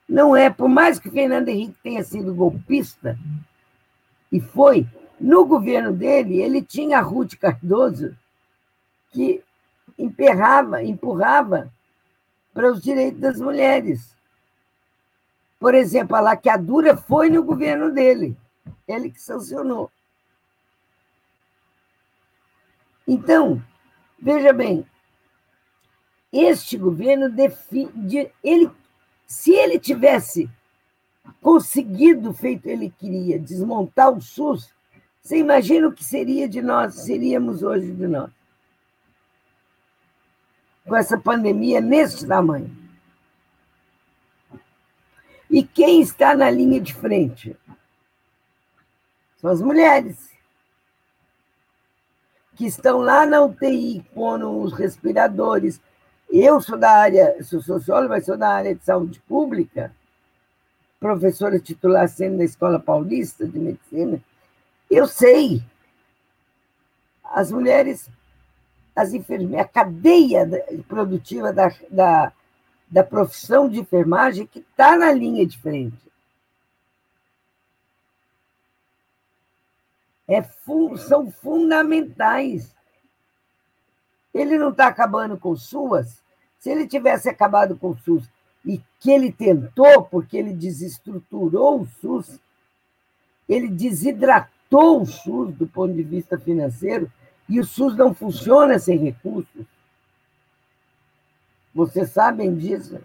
Não 0.09 0.35
é, 0.35 0.49
por 0.49 0.71
mais 0.71 0.99
que 0.99 1.11
Fernando 1.11 1.51
Henrique 1.51 1.77
tenha 1.83 2.03
sido 2.03 2.35
golpista, 2.35 3.19
e 4.33 4.41
foi, 4.41 4.87
no 5.21 5.45
governo 5.45 5.93
dele, 5.93 6.41
ele 6.41 6.63
tinha 6.63 6.99
a 6.99 7.03
Ruth 7.03 7.35
Cardoso, 7.35 8.17
que 9.11 9.43
emperrava, 9.99 10.83
empurrava 10.83 11.71
para 12.55 12.73
os 12.73 12.83
direitos 12.83 13.21
das 13.21 13.39
mulheres. 13.39 14.18
Por 15.59 15.75
exemplo, 15.75 16.17
a 16.17 16.21
laqueadura 16.21 16.97
foi 16.97 17.29
no 17.29 17.43
governo 17.43 17.93
dele, 17.93 18.37
ele 18.87 19.11
que 19.11 19.21
sancionou. 19.21 19.91
Então, 23.07 23.63
veja 24.21 24.53
bem, 24.53 24.87
este 26.33 26.77
governo 26.77 27.31
define, 27.31 28.31
ele 28.45 28.71
se 29.29 29.53
ele 29.53 29.79
tivesse 29.79 30.49
conseguido, 31.43 32.33
feito 32.33 32.67
ele 32.67 32.91
queria, 32.99 33.39
desmontar 33.39 34.11
o 34.11 34.23
SUS, 34.23 34.73
você 35.21 35.37
imagina 35.37 35.87
o 35.87 35.93
que 35.93 36.03
seria 36.03 36.49
de 36.49 36.63
nós, 36.63 36.95
seríamos 36.95 37.63
hoje 37.63 37.93
de 37.93 38.07
nós? 38.07 38.31
Com 40.87 40.97
essa 40.97 41.19
pandemia 41.19 41.83
nesse 41.83 42.27
tamanho. 42.27 42.88
E 45.51 45.63
quem 45.63 46.01
está 46.01 46.37
na 46.37 46.51
linha 46.51 46.81
de 46.81 46.95
frente? 46.95 47.57
São 49.39 49.51
as 49.51 49.61
mulheres. 49.61 50.29
Que 52.55 52.67
estão 52.67 52.99
lá 52.99 53.25
na 53.25 53.43
UTI, 53.43 54.05
pondo 54.15 54.61
os 54.61 54.73
respiradores, 54.73 55.81
eu 56.31 56.61
sou 56.61 56.77
da 56.77 56.91
área, 56.91 57.43
sou 57.43 57.63
socióloga, 57.63 58.09
mas 58.09 58.27
sou 58.27 58.37
da 58.37 58.51
área 58.51 58.75
de 58.75 58.85
saúde 58.85 59.21
pública, 59.21 59.95
professora 61.01 61.59
titular 61.59 62.09
sendo 62.09 62.39
na 62.39 62.45
Escola 62.45 62.79
Paulista 62.79 63.47
de 63.47 63.59
Medicina. 63.59 64.21
Eu 64.91 65.07
sei. 65.07 65.63
As 67.25 67.51
mulheres, 67.51 68.11
as 68.95 69.13
enfermeiras, 69.13 69.67
a 69.67 69.69
cadeia 69.69 70.47
produtiva 70.89 71.53
da, 71.53 71.73
da, 71.91 72.33
da 72.91 73.05
profissão 73.05 73.69
de 73.69 73.79
enfermagem 73.81 74.47
que 74.47 74.61
está 74.61 74.97
na 74.97 75.13
linha 75.13 75.47
de 75.47 75.59
frente. 75.59 76.09
É, 80.27 80.43
são 80.97 81.31
fundamentais. 81.31 82.75
Ele 84.33 84.59
não 84.59 84.71
está 84.71 84.87
acabando 84.87 85.39
com 85.39 85.57
SUAS. 85.57 86.23
Se 86.59 86.71
ele 86.71 86.87
tivesse 86.87 87.29
acabado 87.29 87.77
com 87.77 87.91
o 87.91 87.99
SUS 87.99 88.29
e 88.65 88.83
que 89.01 89.11
ele 89.11 89.33
tentou, 89.33 90.03
porque 90.05 90.37
ele 90.37 90.53
desestruturou 90.53 91.83
o 91.83 91.87
SUS, 91.87 92.39
ele 93.49 93.69
desidratou 93.69 95.03
o 95.03 95.07
SUS 95.07 95.55
do 95.55 95.67
ponto 95.67 95.95
de 95.95 96.03
vista 96.03 96.39
financeiro, 96.39 97.11
e 97.49 97.59
o 97.59 97.65
SUS 97.65 97.97
não 97.97 98.13
funciona 98.13 98.79
sem 98.79 98.99
recursos. 98.99 99.67
Vocês 101.75 102.11
sabem 102.11 102.55
disso? 102.55 102.99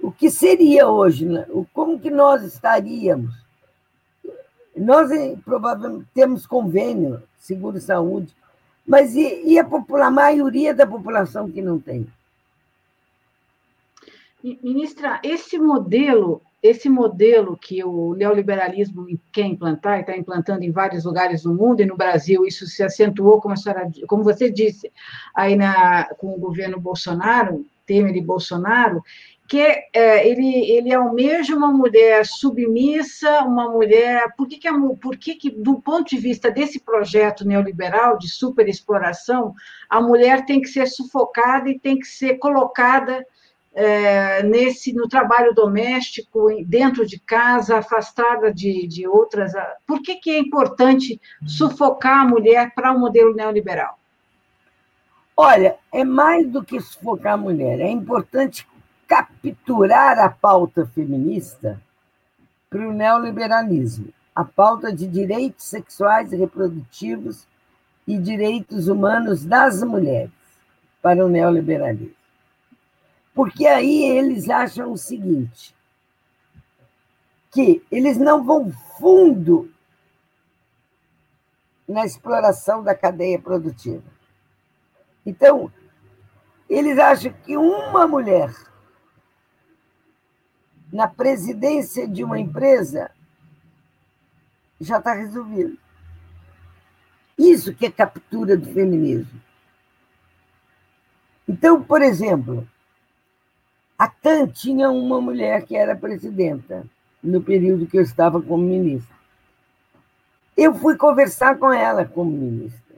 O 0.00 0.12
que 0.12 0.30
seria 0.30 0.88
hoje? 0.88 1.24
Né? 1.26 1.46
Como 1.72 1.98
que 1.98 2.10
nós 2.10 2.42
estaríamos? 2.42 3.34
Nós 4.76 5.10
provavelmente 5.44 6.06
temos 6.12 6.46
convênio, 6.46 7.22
seguro-saúde, 7.38 8.34
mas 8.86 9.16
e, 9.16 9.42
e 9.44 9.58
a, 9.58 9.64
popula, 9.64 10.06
a 10.06 10.10
maioria 10.10 10.74
da 10.74 10.86
população 10.86 11.50
que 11.50 11.62
não 11.62 11.80
tem? 11.80 12.06
Ministra, 14.42 15.18
esse 15.24 15.58
modelo, 15.58 16.40
esse 16.66 16.88
modelo 16.88 17.56
que 17.56 17.82
o 17.84 18.14
neoliberalismo 18.14 19.06
quer 19.32 19.46
implantar, 19.46 19.98
e 19.98 20.00
está 20.00 20.16
implantando 20.16 20.64
em 20.64 20.70
vários 20.70 21.04
lugares 21.04 21.42
do 21.42 21.54
mundo, 21.54 21.80
e 21.80 21.86
no 21.86 21.96
Brasil 21.96 22.44
isso 22.46 22.66
se 22.66 22.82
acentuou, 22.82 23.40
como, 23.40 23.56
senhora, 23.56 23.90
como 24.06 24.22
você 24.22 24.50
disse, 24.50 24.92
aí 25.34 25.56
na, 25.56 26.04
com 26.16 26.34
o 26.34 26.38
governo 26.38 26.80
Bolsonaro, 26.80 27.64
Temer 27.86 28.16
e 28.16 28.20
Bolsonaro, 28.20 29.02
que 29.48 29.60
é, 29.60 30.28
ele, 30.28 30.70
ele 30.70 30.92
almeja 30.92 31.54
uma 31.54 31.72
mulher 31.72 32.26
submissa, 32.26 33.42
uma 33.42 33.70
mulher. 33.70 34.34
Por 34.36 34.48
que, 34.48 34.56
que, 34.58 34.68
por 35.00 35.16
que, 35.16 35.34
que, 35.36 35.50
do 35.50 35.80
ponto 35.80 36.10
de 36.10 36.18
vista 36.18 36.50
desse 36.50 36.80
projeto 36.80 37.46
neoliberal 37.46 38.18
de 38.18 38.28
superexploração, 38.28 39.54
a 39.88 40.00
mulher 40.00 40.44
tem 40.44 40.60
que 40.60 40.68
ser 40.68 40.86
sufocada 40.86 41.70
e 41.70 41.78
tem 41.78 41.98
que 41.98 42.06
ser 42.06 42.38
colocada 42.38 43.24
é, 43.78 44.42
nesse 44.42 44.94
no 44.94 45.06
trabalho 45.06 45.54
doméstico, 45.54 46.48
dentro 46.64 47.06
de 47.06 47.20
casa, 47.20 47.76
afastada 47.76 48.50
de, 48.50 48.86
de 48.86 49.06
outras. 49.06 49.52
Por 49.86 50.00
que, 50.00 50.14
que 50.16 50.30
é 50.30 50.38
importante 50.38 51.20
sufocar 51.46 52.22
a 52.22 52.24
mulher 52.24 52.72
para 52.74 52.90
o 52.90 52.96
um 52.96 53.00
modelo 53.00 53.34
neoliberal? 53.34 53.98
Olha, 55.36 55.76
é 55.92 56.02
mais 56.02 56.48
do 56.48 56.64
que 56.64 56.80
sufocar 56.80 57.34
a 57.34 57.36
mulher, 57.36 57.78
é 57.80 57.90
importante 57.90 58.66
capturar 59.06 60.18
a 60.20 60.30
pauta 60.30 60.86
feminista 60.86 61.78
para 62.70 62.88
o 62.88 62.92
neoliberalismo, 62.92 64.08
a 64.34 64.42
pauta 64.42 64.90
de 64.90 65.06
direitos 65.06 65.66
sexuais 65.66 66.32
e 66.32 66.36
reprodutivos 66.36 67.46
e 68.08 68.16
direitos 68.16 68.88
humanos 68.88 69.44
das 69.44 69.82
mulheres 69.82 70.30
para 71.02 71.24
o 71.24 71.28
neoliberalismo. 71.28 72.15
Porque 73.36 73.66
aí 73.66 74.02
eles 74.02 74.48
acham 74.48 74.90
o 74.90 74.96
seguinte, 74.96 75.76
que 77.50 77.84
eles 77.92 78.16
não 78.16 78.42
vão 78.42 78.72
fundo 78.98 79.70
na 81.86 82.06
exploração 82.06 82.82
da 82.82 82.94
cadeia 82.94 83.38
produtiva. 83.38 84.02
Então, 85.26 85.70
eles 86.66 86.98
acham 86.98 87.30
que 87.44 87.58
uma 87.58 88.06
mulher 88.08 88.54
na 90.90 91.06
presidência 91.06 92.08
de 92.08 92.24
uma 92.24 92.38
empresa, 92.38 93.10
já 94.80 94.96
está 94.96 95.12
resolvido. 95.12 95.76
Isso 97.36 97.74
que 97.74 97.84
é 97.84 97.90
captura 97.90 98.56
do 98.56 98.72
feminismo. 98.72 99.42
Então, 101.46 101.82
por 101.82 102.00
exemplo, 102.00 102.66
a 103.98 104.08
TAN 104.08 104.48
tinha 104.48 104.90
uma 104.90 105.20
mulher 105.20 105.64
que 105.64 105.76
era 105.76 105.96
presidenta 105.96 106.84
no 107.22 107.42
período 107.42 107.86
que 107.86 107.98
eu 107.98 108.02
estava 108.02 108.40
como 108.40 108.62
ministra. 108.62 109.16
Eu 110.56 110.74
fui 110.74 110.96
conversar 110.96 111.58
com 111.58 111.72
ela 111.72 112.04
como 112.04 112.30
ministra 112.30 112.96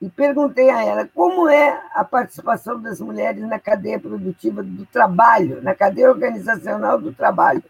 e 0.00 0.08
perguntei 0.08 0.70
a 0.70 0.84
ela 0.84 1.08
como 1.08 1.48
é 1.48 1.82
a 1.94 2.04
participação 2.04 2.80
das 2.80 3.00
mulheres 3.00 3.42
na 3.42 3.58
cadeia 3.58 3.98
produtiva 3.98 4.62
do 4.62 4.86
trabalho, 4.86 5.62
na 5.62 5.74
cadeia 5.74 6.10
organizacional 6.10 7.00
do 7.00 7.12
trabalho 7.12 7.62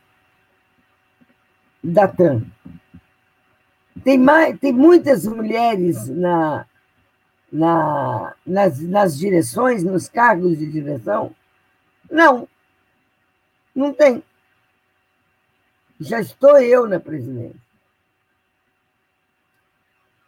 da 1.83 2.09
TAM. 2.09 2.43
Tem, 4.03 4.19
mais, 4.19 4.59
tem 4.59 4.73
muitas 4.73 5.27
mulheres 5.27 6.09
na, 6.09 6.67
na, 7.51 8.35
nas, 8.47 8.81
nas 8.81 9.17
direções, 9.17 9.83
nos 9.83 10.09
cargos 10.09 10.59
de 10.59 10.71
direção? 10.71 11.35
Não, 12.11 12.49
não 13.77 13.93
tem. 13.93 14.25
Já 16.01 16.21
estou 16.21 16.59
eu 16.59 16.89
na 16.89 16.99
presidência. 16.99 17.61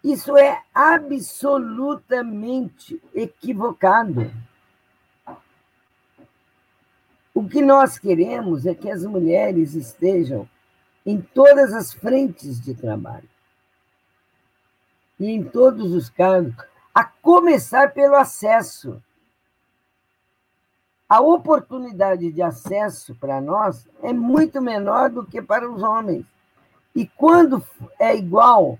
Isso 0.05 0.37
é 0.37 0.63
absolutamente 0.73 3.03
equivocado. 3.15 4.31
O 7.35 7.49
que 7.49 7.61
nós 7.63 7.99
queremos 7.99 8.67
é 8.67 8.75
que 8.75 8.91
as 8.91 9.05
mulheres 9.05 9.75
estejam 9.75 10.49
em 11.05 11.21
todas 11.21 11.73
as 11.73 11.93
frentes 11.93 12.61
de 12.61 12.75
trabalho. 12.75 13.29
e 15.21 15.31
em 15.31 15.43
todos 15.43 15.93
os 15.93 16.09
casos, 16.09 16.55
a 16.95 17.05
começar 17.05 17.93
pelo 17.93 18.15
acesso. 18.15 19.03
A 21.09 21.21
oportunidade 21.21 22.31
de 22.31 22.43
acesso 22.43 23.15
para 23.15 23.41
nós 23.41 23.89
é 24.03 24.13
muito 24.13 24.61
menor 24.61 25.09
do 25.09 25.25
que 25.25 25.41
para 25.41 25.69
os 25.69 25.83
homens. 25.83 26.27
E 26.95 27.07
quando 27.07 27.65
é 27.99 28.15
igual, 28.15 28.79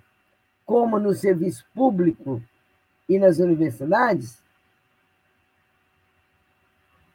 como 0.67 0.99
no 0.99 1.15
serviço 1.15 1.65
público 1.75 2.43
e 3.09 3.19
nas 3.19 3.39
universidades, 3.39 4.43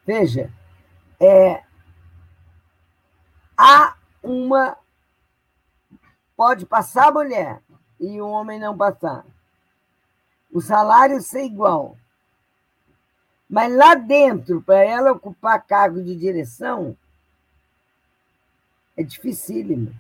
veja, 0.04 0.52
é, 1.20 1.64
há 3.56 3.96
uma. 4.24 4.76
Pode 6.36 6.66
passar 6.66 7.10
a 7.10 7.12
mulher 7.12 7.62
e 8.00 8.20
o 8.20 8.28
homem 8.28 8.60
não 8.60 8.76
passar. 8.76 9.24
O 10.52 10.60
salário 10.60 11.22
ser 11.22 11.44
igual. 11.44 11.98
Mas 13.54 13.72
lá 13.72 13.94
dentro, 13.94 14.64
para 14.64 14.84
ela 14.84 15.12
ocupar 15.12 15.64
cargo 15.64 16.02
de 16.02 16.16
direção, 16.16 16.98
é 18.98 19.04
dificílimo. 19.04 19.94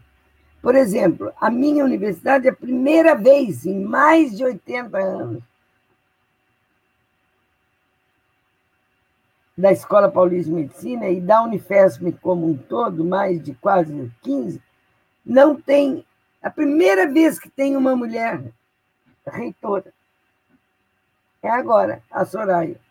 Por 0.60 0.74
exemplo, 0.74 1.32
a 1.40 1.52
minha 1.52 1.86
universidade 1.86 2.48
é 2.48 2.50
a 2.50 2.56
primeira 2.56 3.14
vez 3.14 3.64
em 3.68 3.80
mais 3.80 4.36
de 4.36 4.44
80 4.44 4.98
anos 4.98 5.44
da 9.56 9.72
Escola 9.72 10.10
Paulista 10.10 10.50
de 10.50 10.56
Medicina 10.56 11.08
e 11.10 11.22
da 11.22 11.44
Unifesp 11.44 12.12
como 12.24 12.50
um 12.50 12.58
todo, 12.58 13.06
mais 13.06 13.40
de 13.40 13.54
quase 13.54 14.12
15, 14.24 14.60
não 15.24 15.62
tem. 15.62 16.04
A 16.42 16.50
primeira 16.50 17.08
vez 17.08 17.38
que 17.38 17.52
tem 17.52 17.78
uma 17.78 17.96
mulher 17.96 18.42
reitora 19.28 19.94
é 21.44 21.52
agora, 21.52 22.02
a 22.10 22.26
Soraya. 22.26 22.83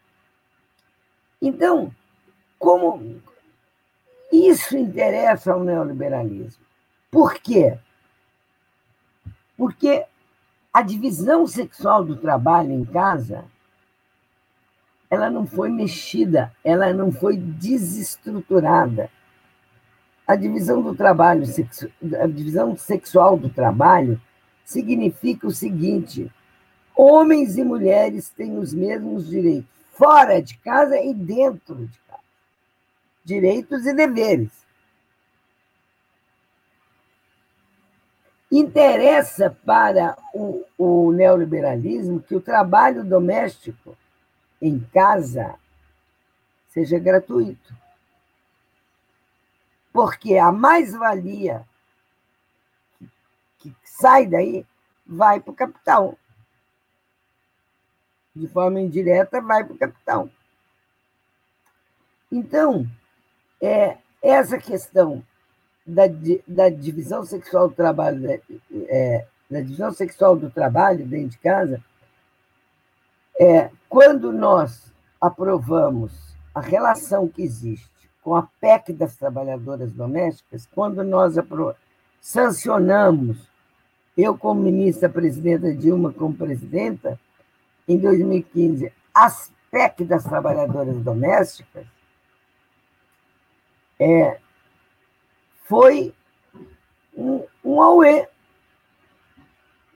Então, 1.42 1.92
como 2.56 3.20
isso 4.32 4.78
interessa 4.78 5.52
ao 5.52 5.64
neoliberalismo? 5.64 6.64
Por 7.10 7.34
quê? 7.34 7.76
Porque 9.56 10.06
a 10.72 10.80
divisão 10.80 11.46
sexual 11.46 12.04
do 12.04 12.16
trabalho 12.16 12.72
em 12.72 12.84
casa 12.84 13.44
ela 15.10 15.28
não 15.28 15.46
foi 15.46 15.68
mexida, 15.68 16.50
ela 16.64 16.90
não 16.94 17.12
foi 17.12 17.36
desestruturada. 17.36 19.10
A 20.26 20.34
divisão 20.34 20.80
do 20.80 20.94
trabalho, 20.94 21.44
a 22.18 22.26
divisão 22.26 22.74
sexual 22.76 23.36
do 23.36 23.50
trabalho 23.50 24.18
significa 24.64 25.46
o 25.46 25.50
seguinte: 25.50 26.32
homens 26.96 27.58
e 27.58 27.64
mulheres 27.64 28.30
têm 28.30 28.56
os 28.56 28.72
mesmos 28.72 29.28
direitos, 29.28 29.68
fora 29.92 30.42
de 30.42 30.56
casa 30.58 30.98
e 30.98 31.14
dentro 31.14 31.86
de 31.86 31.98
casa. 32.00 32.22
Direitos 33.24 33.86
e 33.86 33.94
deveres. 33.94 34.50
Interessa 38.50 39.56
para 39.64 40.16
o, 40.34 40.64
o 40.76 41.12
neoliberalismo 41.12 42.20
que 42.20 42.34
o 42.34 42.40
trabalho 42.40 43.04
doméstico 43.04 43.96
em 44.60 44.78
casa 44.92 45.58
seja 46.68 46.98
gratuito. 46.98 47.74
Porque 49.92 50.36
a 50.36 50.50
mais-valia 50.50 51.66
que 53.58 53.74
sai 53.84 54.26
daí 54.26 54.66
vai 55.06 55.40
para 55.40 55.52
o 55.52 55.54
capital. 55.54 56.18
De 58.34 58.48
forma 58.48 58.80
indireta, 58.80 59.40
vai 59.40 59.64
para 59.64 59.74
o 59.74 59.78
capital. 59.78 60.28
Então, 62.30 62.86
é, 63.60 63.98
essa 64.22 64.58
questão 64.58 65.22
da, 65.86 66.04
da 66.46 66.70
divisão 66.70 67.24
sexual 67.24 67.68
do 67.68 67.74
trabalho, 67.74 68.40
é, 68.88 69.26
da 69.50 69.60
divisão 69.60 69.92
sexual 69.92 70.36
do 70.36 70.50
trabalho 70.50 71.06
dentro 71.06 71.30
de 71.30 71.38
casa, 71.38 71.82
é, 73.38 73.70
quando 73.88 74.32
nós 74.32 74.92
aprovamos 75.20 76.34
a 76.54 76.60
relação 76.60 77.28
que 77.28 77.42
existe 77.42 77.90
com 78.22 78.36
a 78.36 78.48
PEC 78.60 78.92
das 78.92 79.16
trabalhadoras 79.16 79.92
domésticas, 79.92 80.66
quando 80.72 81.02
nós 81.02 81.34
sancionamos, 82.20 83.36
eu 84.16 84.36
como 84.38 84.62
ministra, 84.62 85.08
presidenta 85.08 85.74
Dilma 85.74 86.12
como 86.12 86.34
presidenta, 86.34 87.18
em 87.86 87.98
2015, 87.98 88.92
as 89.14 89.52
PEC 89.70 90.04
das 90.04 90.24
trabalhadoras 90.24 90.96
domésticas, 91.02 91.86
é, 93.98 94.38
foi 95.64 96.14
um, 97.16 97.44
um 97.64 97.80
auê, 97.80 98.28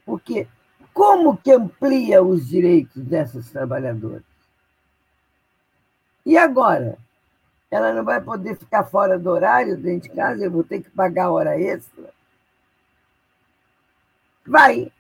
porque 0.05 0.47
como 0.95 1.37
que 1.37 1.53
amplia 1.53 2.23
os 2.23 2.49
direitos 2.49 3.03
dessas 3.05 3.51
trabalhadoras? 3.51 4.23
E 6.25 6.37
agora? 6.39 6.97
Ela 7.71 7.93
não 7.93 8.05
vai 8.05 8.21
poder 8.21 8.57
ficar 8.57 8.85
fora 8.85 9.19
do 9.19 9.29
horário 9.29 9.77
dentro 9.77 10.09
de 10.09 10.15
casa, 10.15 10.45
eu 10.45 10.51
vou 10.51 10.65
ter 10.65 10.83
que 10.83 10.91
pagar 10.91 11.31
hora 11.31 11.61
extra? 11.61 12.11
Vai. 14.47 14.91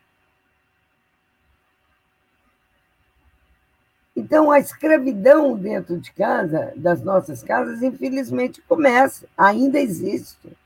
Então, 4.16 4.50
a 4.50 4.59
escravidão 4.59 5.55
dentro 5.55 5.98
de 5.98 6.11
casa, 6.11 6.72
das 6.74 7.02
nossas 7.02 7.42
casas, 7.42 7.83
infelizmente 7.83 8.62
começa, 8.62 9.29
ainda 9.37 9.79
existe. 9.79 10.57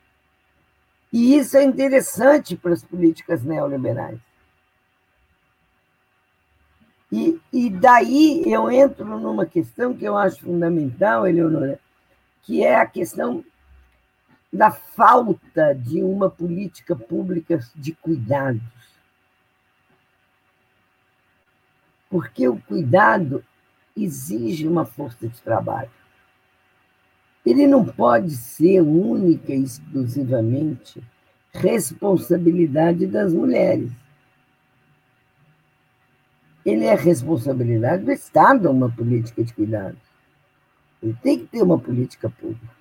E 1.13 1.37
isso 1.37 1.57
é 1.57 1.65
interessante 1.65 2.57
para 2.57 2.73
as 2.73 2.85
políticas 2.85 3.43
neoliberais. 3.43 4.21
E, 7.11 7.41
e 7.53 7.69
daí 7.69 8.45
eu 8.47 8.71
entro 8.71 9.05
numa 9.19 9.45
questão 9.45 9.93
que 9.93 10.05
eu 10.05 10.17
acho 10.17 10.43
fundamental, 10.43 11.27
Eleonora, 11.27 11.81
que 12.43 12.63
é 12.63 12.77
a 12.77 12.87
questão 12.87 13.45
da 14.53 14.71
falta 14.71 15.75
de 15.75 16.01
uma 16.03 16.31
política 16.31 16.95
pública 16.95 17.59
de 17.75 17.93
cuidados. 17.95 18.63
Porque 22.11 22.47
o 22.49 22.59
cuidado 22.59 23.43
exige 23.97 24.67
uma 24.67 24.85
força 24.85 25.29
de 25.29 25.41
trabalho. 25.41 25.91
Ele 27.47 27.67
não 27.67 27.85
pode 27.85 28.37
ser 28.37 28.83
única 28.83 29.55
e 29.55 29.63
exclusivamente 29.63 31.03
responsabilidade 31.53 33.07
das 33.07 33.33
mulheres 33.33 33.91
ele 36.65 36.85
é 36.85 36.95
responsabilidade 36.95 38.05
do 38.05 38.13
Estado 38.13 38.71
uma 38.71 38.91
política 38.91 39.43
de 39.43 39.53
cuidado. 39.53 39.97
Ele 41.03 41.17
tem 41.23 41.39
que 41.39 41.47
ter 41.47 41.63
uma 41.63 41.79
política 41.79 42.29
pública. 42.29 42.81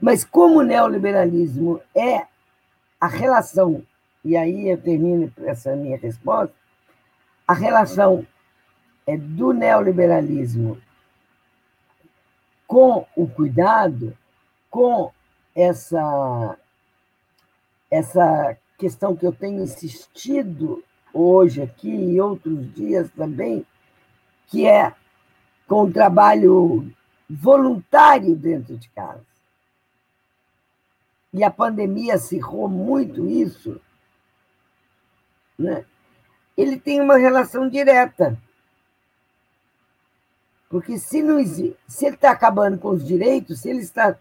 Mas 0.00 0.24
como 0.24 0.60
o 0.60 0.62
neoliberalismo 0.62 1.80
é 1.94 2.26
a 3.00 3.08
relação, 3.08 3.82
e 4.28 4.36
aí 4.36 4.68
eu 4.68 4.76
termino 4.76 5.32
essa 5.46 5.74
minha 5.74 5.96
resposta, 5.96 6.54
a 7.46 7.54
relação 7.54 8.26
é 9.06 9.16
do 9.16 9.54
neoliberalismo 9.54 10.78
com 12.66 13.06
o 13.16 13.26
cuidado, 13.26 14.14
com 14.68 15.10
essa, 15.54 16.58
essa 17.90 18.54
questão 18.76 19.16
que 19.16 19.26
eu 19.26 19.32
tenho 19.32 19.62
insistido 19.62 20.84
hoje 21.10 21.62
aqui 21.62 21.88
e 21.88 22.20
outros 22.20 22.70
dias 22.74 23.10
também, 23.12 23.64
que 24.48 24.66
é 24.66 24.92
com 25.66 25.84
o 25.84 25.90
trabalho 25.90 26.92
voluntário 27.30 28.36
dentro 28.36 28.76
de 28.76 28.90
casa. 28.90 29.24
E 31.32 31.42
a 31.42 31.50
pandemia 31.50 32.16
acirrou 32.16 32.68
muito 32.68 33.26
isso. 33.26 33.80
Né? 35.58 35.84
Ele 36.56 36.78
tem 36.78 37.00
uma 37.00 37.16
relação 37.16 37.68
direta. 37.68 38.38
Porque 40.68 40.98
se, 40.98 41.22
não, 41.22 41.44
se 41.44 42.06
ele 42.06 42.14
está 42.14 42.30
acabando 42.30 42.78
com 42.78 42.90
os 42.90 43.04
direitos, 43.04 43.60
se 43.60 43.70
ele 43.70 43.80
está 43.80 44.16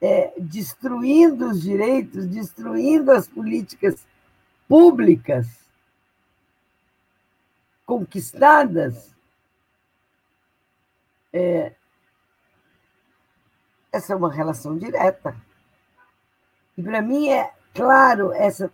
é, 0.00 0.32
destruindo 0.38 1.50
os 1.50 1.60
direitos, 1.62 2.26
destruindo 2.26 3.12
as 3.12 3.28
políticas 3.28 4.04
públicas 4.66 5.46
conquistadas, 7.84 9.14
é, 11.32 11.72
essa 13.92 14.12
é 14.12 14.16
uma 14.16 14.32
relação 14.32 14.78
direta. 14.78 15.36
E 16.78 16.82
para 16.82 17.02
mim 17.02 17.28
é 17.28 17.52
claro 17.74 18.32
essa 18.32 18.70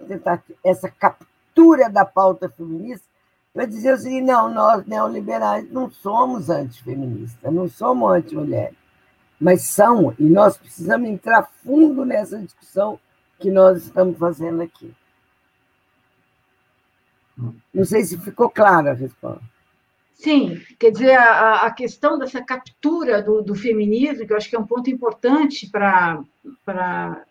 essa 0.63 0.89
captura 0.89 1.36
da 1.93 2.05
pauta 2.05 2.49
feminista 2.49 3.07
para 3.53 3.65
dizer 3.65 3.95
o 3.95 3.99
seguinte: 3.99 4.27
não, 4.27 4.53
nós 4.53 4.85
neoliberais 4.85 5.71
não 5.71 5.91
somos 5.91 6.51
antifeministas, 6.51 7.53
não 7.53 7.69
somos 7.69 8.13
anti-mulheres, 8.13 8.77
mas 9.41 9.63
são, 9.63 10.15
e 10.19 10.25
nós 10.25 10.59
precisamos 10.59 11.09
entrar 11.09 11.51
fundo 11.65 12.05
nessa 12.05 12.39
discussão 12.39 13.01
que 13.39 13.51
nós 13.51 13.85
estamos 13.85 14.19
fazendo 14.19 14.61
aqui. 14.63 14.95
Não 17.73 17.85
sei 17.85 18.05
se 18.05 18.19
ficou 18.19 18.49
clara 18.49 18.93
a 18.93 18.95
resposta. 18.95 19.56
Sim, 20.19 20.63
quer 20.79 20.91
dizer, 20.91 21.15
a, 21.15 21.67
a 21.67 21.71
questão 21.71 22.19
dessa 22.19 22.43
captura 22.43 23.23
do, 23.23 23.43
do, 23.43 23.55
feminismo, 23.55 24.27
que 24.27 24.33
eu 24.33 24.37
acho 24.37 24.49
que 24.49 24.57
é 24.57 24.59
um 24.59 24.67
ponto 24.67 24.89
importante 24.89 25.71
para 25.71 26.25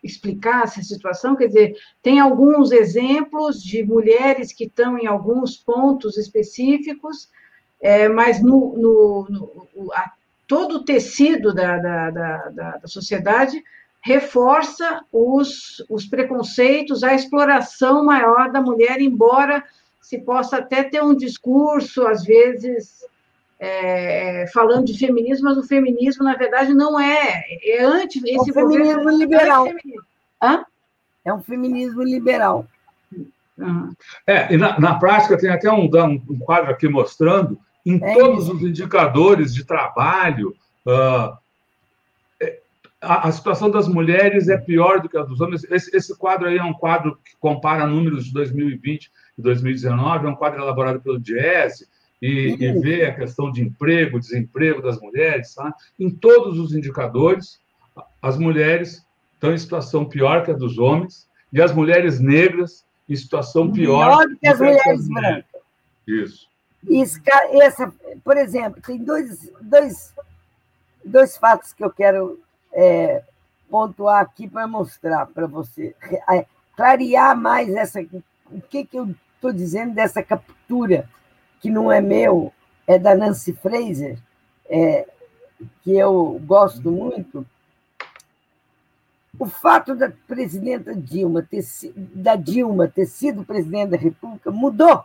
explicar 0.03 0.65
essa 0.65 0.83
situação, 0.83 1.35
quer 1.35 1.47
dizer, 1.47 1.75
tem 2.03 2.19
alguns 2.19 2.71
exemplos 2.71 3.61
de 3.61 3.83
mulheres 3.83 4.53
que 4.53 4.65
estão 4.65 4.99
em 4.99 5.07
alguns 5.07 5.57
pontos 5.57 6.15
específicos, 6.15 7.27
é, 7.81 8.07
mas 8.07 8.39
no, 8.41 8.77
no, 8.77 9.27
no 9.75 9.91
a, 9.93 10.11
todo 10.47 10.75
o 10.75 10.85
tecido 10.85 11.55
da, 11.55 11.79
da, 11.79 12.11
da, 12.11 12.49
da 12.77 12.87
sociedade 12.87 13.63
reforça 13.99 15.03
os, 15.11 15.83
os 15.89 16.05
preconceitos, 16.05 17.03
a 17.03 17.15
exploração 17.15 18.05
maior 18.05 18.51
da 18.51 18.61
mulher, 18.61 19.01
embora 19.01 19.63
se 20.05 20.19
possa 20.19 20.57
até 20.57 20.83
ter 20.83 21.01
um 21.01 21.15
discurso, 21.15 22.05
às 22.05 22.23
vezes, 22.23 23.03
é, 23.59 24.45
falando 24.53 24.85
de 24.85 24.95
feminismo, 24.99 25.45
mas 25.45 25.57
o 25.57 25.63
feminismo, 25.63 26.23
na 26.23 26.35
verdade, 26.35 26.75
não 26.75 26.99
é. 26.99 27.43
É 27.63 27.83
anti. 27.83 28.21
É 28.23 28.35
esse 28.35 28.55
é 28.55 28.63
um 28.63 28.69
feminismo 28.69 29.09
liberal. 29.09 29.67
É, 29.67 30.63
é 31.25 31.33
um 31.33 31.41
feminismo 31.41 32.03
liberal. 32.03 32.67
Uhum. 33.57 33.95
É, 34.27 34.53
e 34.53 34.57
na, 34.57 34.79
na, 34.79 34.93
prática 34.99 35.39
tem 35.39 35.49
até 35.49 35.71
um, 35.71 35.85
um 36.29 36.37
quadro 36.37 36.69
aqui 36.69 36.87
mostrando 36.87 37.57
em 37.83 37.99
é 38.03 38.13
todos 38.13 38.43
isso. 38.43 38.55
os 38.55 38.61
indicadores 38.61 39.55
de 39.55 39.65
trabalho. 39.65 40.55
Uh, 40.85 41.35
a, 43.05 43.27
a, 43.27 43.31
situação 43.31 43.69
das 43.69 43.87
mulheres 43.87 44.49
é 44.49 44.57
pior 44.57 44.99
do 44.99 45.07
que 45.07 45.17
a 45.17 45.21
dos 45.21 45.39
homens. 45.39 45.63
Esse, 45.69 45.95
esse, 45.95 46.17
quadro 46.17 46.47
aí 46.47 46.57
é 46.57 46.63
um 46.63 46.73
quadro 46.73 47.17
que 47.23 47.35
compara 47.39 47.85
números 47.85 48.25
de 48.25 48.33
2020 48.33 49.11
e 49.37 49.41
2019, 49.41 50.25
é 50.25 50.29
um 50.29 50.35
quadro 50.35 50.61
elaborado 50.61 50.99
pelo 50.99 51.19
Diese 51.19 51.87
e, 52.21 52.51
uhum. 52.51 52.57
e 52.59 52.79
vê 52.79 53.05
a 53.05 53.15
questão 53.15 53.51
de 53.51 53.61
emprego, 53.61 54.19
desemprego 54.19 54.81
das 54.81 54.99
mulheres. 54.99 55.53
Tá? 55.53 55.73
Em 55.99 56.09
todos 56.09 56.59
os 56.59 56.73
indicadores, 56.73 57.59
as 58.21 58.37
mulheres 58.37 59.05
estão 59.33 59.53
em 59.53 59.57
situação 59.57 60.05
pior 60.05 60.43
que 60.43 60.51
a 60.51 60.55
dos 60.55 60.77
homens 60.77 61.27
e 61.53 61.61
as 61.61 61.71
mulheres 61.71 62.19
negras 62.19 62.83
em 63.07 63.15
situação 63.15 63.71
pior, 63.71 64.09
pior 64.09 64.27
do 64.27 64.37
que 64.37 64.47
as 64.47 64.59
mulheres 64.59 65.07
brancas. 65.07 65.61
Isso. 66.07 66.47
Isso, 66.87 67.19
essa, 67.61 67.91
por 68.23 68.37
exemplo, 68.37 68.81
tem 68.81 68.97
dois, 68.97 69.51
dois, 69.61 70.13
dois 71.03 71.37
fatos 71.37 71.73
que 71.73 71.83
eu 71.83 71.89
quero 71.89 72.39
é, 72.75 73.23
pontuar 73.69 74.21
aqui 74.21 74.47
para 74.47 74.67
mostrar 74.67 75.25
para 75.27 75.47
você, 75.47 75.95
é, 76.29 76.45
clarear 76.75 77.35
mais 77.35 77.73
essa, 77.73 78.01
o 78.51 78.61
que, 78.61 78.85
que 78.85 78.99
eu 78.99 79.15
estou 79.35 79.53
dizendo 79.53 79.95
dessa 79.95 80.21
captura, 80.21 81.09
que 81.61 81.69
não 81.69 81.89
é 81.91 82.01
meu, 82.01 82.53
é 82.85 82.99
da 82.99 83.15
Nancy 83.15 83.53
Fraser, 83.53 84.19
é, 84.69 85.07
que 85.81 85.95
eu 85.95 86.39
gosto 86.45 86.91
muito. 86.91 87.45
O 89.39 89.45
fato 89.47 89.95
da 89.95 90.11
presidenta 90.27 90.95
Dilma 90.95 91.41
ter, 91.41 91.63
da 91.95 92.35
Dilma 92.35 92.87
ter 92.87 93.05
sido 93.05 93.43
presidente 93.43 93.91
da 93.91 93.97
República 93.97 94.51
mudou. 94.51 95.03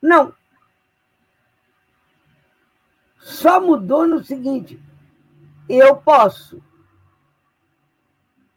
Não, 0.00 0.34
só 3.22 3.60
mudou 3.60 4.06
no 4.06 4.22
seguinte: 4.22 4.82
eu 5.68 5.96
posso. 5.96 6.62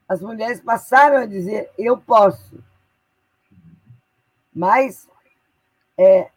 As 0.08 0.22
mulheres 0.22 0.60
passaram 0.60 1.18
a 1.18 1.26
dizer 1.26 1.72
eu 1.78 1.98
posso. 1.98 2.64
Mas 4.54 5.08
é, 5.98 6.32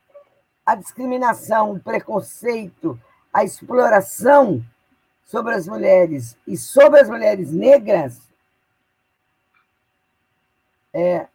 a 0.65 0.75
discriminação, 0.75 1.73
o 1.73 1.81
preconceito, 1.81 3.01
a 3.33 3.45
exploração 3.45 4.65
sobre 5.25 5.55
as 5.55 5.67
mulheres 5.67 6.37
e 6.47 6.57
sobre 6.57 7.01
as 7.01 7.09
mulheres 7.09 7.53
negras 7.53 8.29
é, 10.93 11.29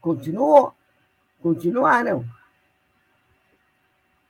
continuou, 0.00 0.74
continuaram. 1.42 2.24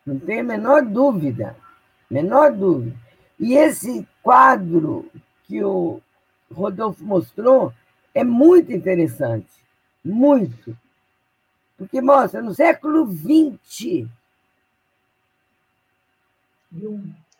Não 0.05 0.19
tem 0.19 0.41
a 0.41 0.45
menor 0.45 0.83
dúvida 0.83 1.57
menor 2.11 2.53
dúvida. 2.53 2.97
E 3.39 3.55
esse 3.55 4.07
quadro 4.23 5.11
que 5.45 5.63
o 5.63 6.01
Rodolfo 6.53 7.05
mostrou 7.05 7.73
é 8.15 8.23
muito 8.23 8.73
interessante, 8.73 9.51
muito. 10.05 10.77
Porque 11.77 12.01
mostra, 12.01 12.41
no 12.41 12.55
século 12.55 13.07
XX. 13.07 14.09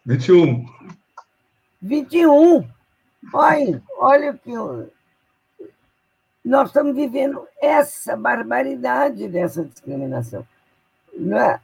21. 0.05 0.67
21. 1.81 2.69
Olha, 3.33 3.83
olha 3.99 4.33
o 4.33 4.39
que. 4.39 4.53
Nós 6.45 6.69
estamos 6.69 6.95
vivendo 6.95 7.47
essa 7.61 8.17
barbaridade 8.17 9.29
dessa 9.29 9.65
discriminação. 9.65 10.47
Não 11.17 11.39
é? 11.39 11.61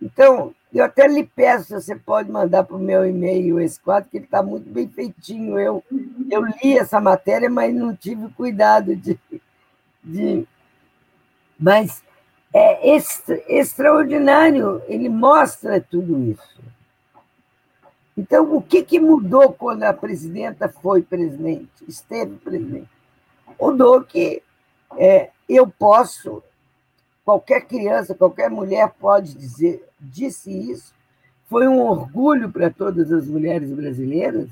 Então, 0.00 0.54
eu 0.72 0.84
até 0.84 1.06
lhe 1.06 1.24
peço, 1.24 1.74
você 1.74 1.96
pode 1.96 2.30
mandar 2.30 2.64
para 2.64 2.76
o 2.76 2.80
meu 2.80 3.06
e-mail 3.06 3.58
esse 3.60 3.80
quadro, 3.80 4.08
que 4.08 4.18
ele 4.18 4.24
está 4.24 4.42
muito 4.42 4.68
bem 4.68 4.88
feitinho. 4.88 5.58
Eu, 5.58 5.82
eu 6.30 6.44
li 6.44 6.78
essa 6.78 7.00
matéria, 7.00 7.48
mas 7.48 7.74
não 7.74 7.94
tive 7.94 8.28
cuidado 8.30 8.94
de. 8.94 9.18
de... 10.04 10.46
Mas 11.58 12.02
é 12.52 12.94
extra, 12.94 13.42
extraordinário, 13.48 14.82
ele 14.86 15.08
mostra 15.08 15.80
tudo 15.80 16.18
isso. 16.30 16.58
Então, 18.16 18.54
o 18.54 18.60
que, 18.60 18.82
que 18.82 18.98
mudou 18.98 19.52
quando 19.52 19.84
a 19.84 19.92
presidenta 19.92 20.68
foi 20.68 21.02
presidente, 21.02 21.68
esteve 21.86 22.36
presidente? 22.36 22.88
Mudou 23.60 24.02
que 24.02 24.42
é, 24.96 25.30
eu 25.48 25.66
posso 25.68 26.42
Qualquer 27.28 27.66
criança, 27.66 28.14
qualquer 28.14 28.48
mulher 28.48 28.88
pode 28.98 29.34
dizer, 29.34 29.86
disse 30.00 30.50
isso. 30.50 30.94
Foi 31.46 31.68
um 31.68 31.78
orgulho 31.82 32.50
para 32.50 32.70
todas 32.70 33.12
as 33.12 33.26
mulheres 33.26 33.70
brasileiras, 33.70 34.48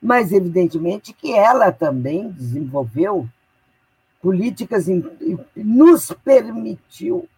mas 0.00 0.30
evidentemente 0.30 1.12
que 1.12 1.32
ela 1.32 1.72
também 1.72 2.30
desenvolveu 2.30 3.28
políticas 4.22 4.86
e 4.86 5.02
nos 5.56 6.12
permitiu, 6.22 7.28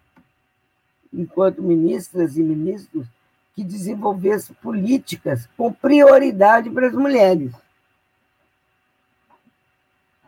enquanto 1.11 1.63
ministras 1.63 2.37
e 2.37 2.43
ministros, 2.43 3.07
que 3.55 3.63
desenvolvesse 3.63 4.53
políticas 4.53 5.49
com 5.57 5.73
prioridade 5.73 6.69
para 6.69 6.85
as 6.85 6.93
mulheres. 6.93 7.51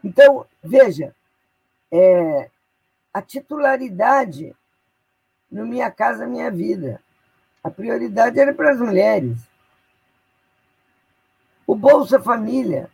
Então, 0.03 0.43
veja, 0.63 1.15
é, 1.91 2.49
a 3.15 3.21
titularidade 3.21 4.53
no 5.49 5.65
Minha 5.65 5.89
Casa 5.89 6.27
Minha 6.27 6.51
Vida. 6.51 7.01
A 7.63 7.71
prioridade 7.71 8.37
era 8.37 8.53
para 8.53 8.71
as 8.73 8.77
mulheres. 8.77 9.37
O 11.65 11.75
Bolsa 11.75 12.19
Família. 12.21 12.89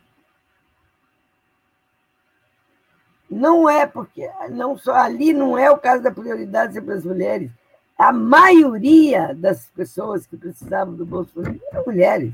Não 3.28 3.68
é 3.68 3.84
porque 3.84 4.30
não 4.50 4.78
só 4.78 4.94
ali 4.94 5.32
não 5.32 5.58
é 5.58 5.68
o 5.68 5.78
caso 5.78 6.04
da 6.04 6.12
prioridade 6.12 6.74
ser 6.74 6.82
para 6.82 6.94
as 6.94 7.04
mulheres. 7.04 7.50
A 7.98 8.12
maioria 8.12 9.34
das 9.34 9.66
pessoas 9.70 10.24
que 10.24 10.36
precisavam 10.36 10.94
do 10.94 11.04
Bolsa 11.04 11.32
Família 11.34 11.60
eram 11.72 11.84
mulheres, 11.84 12.32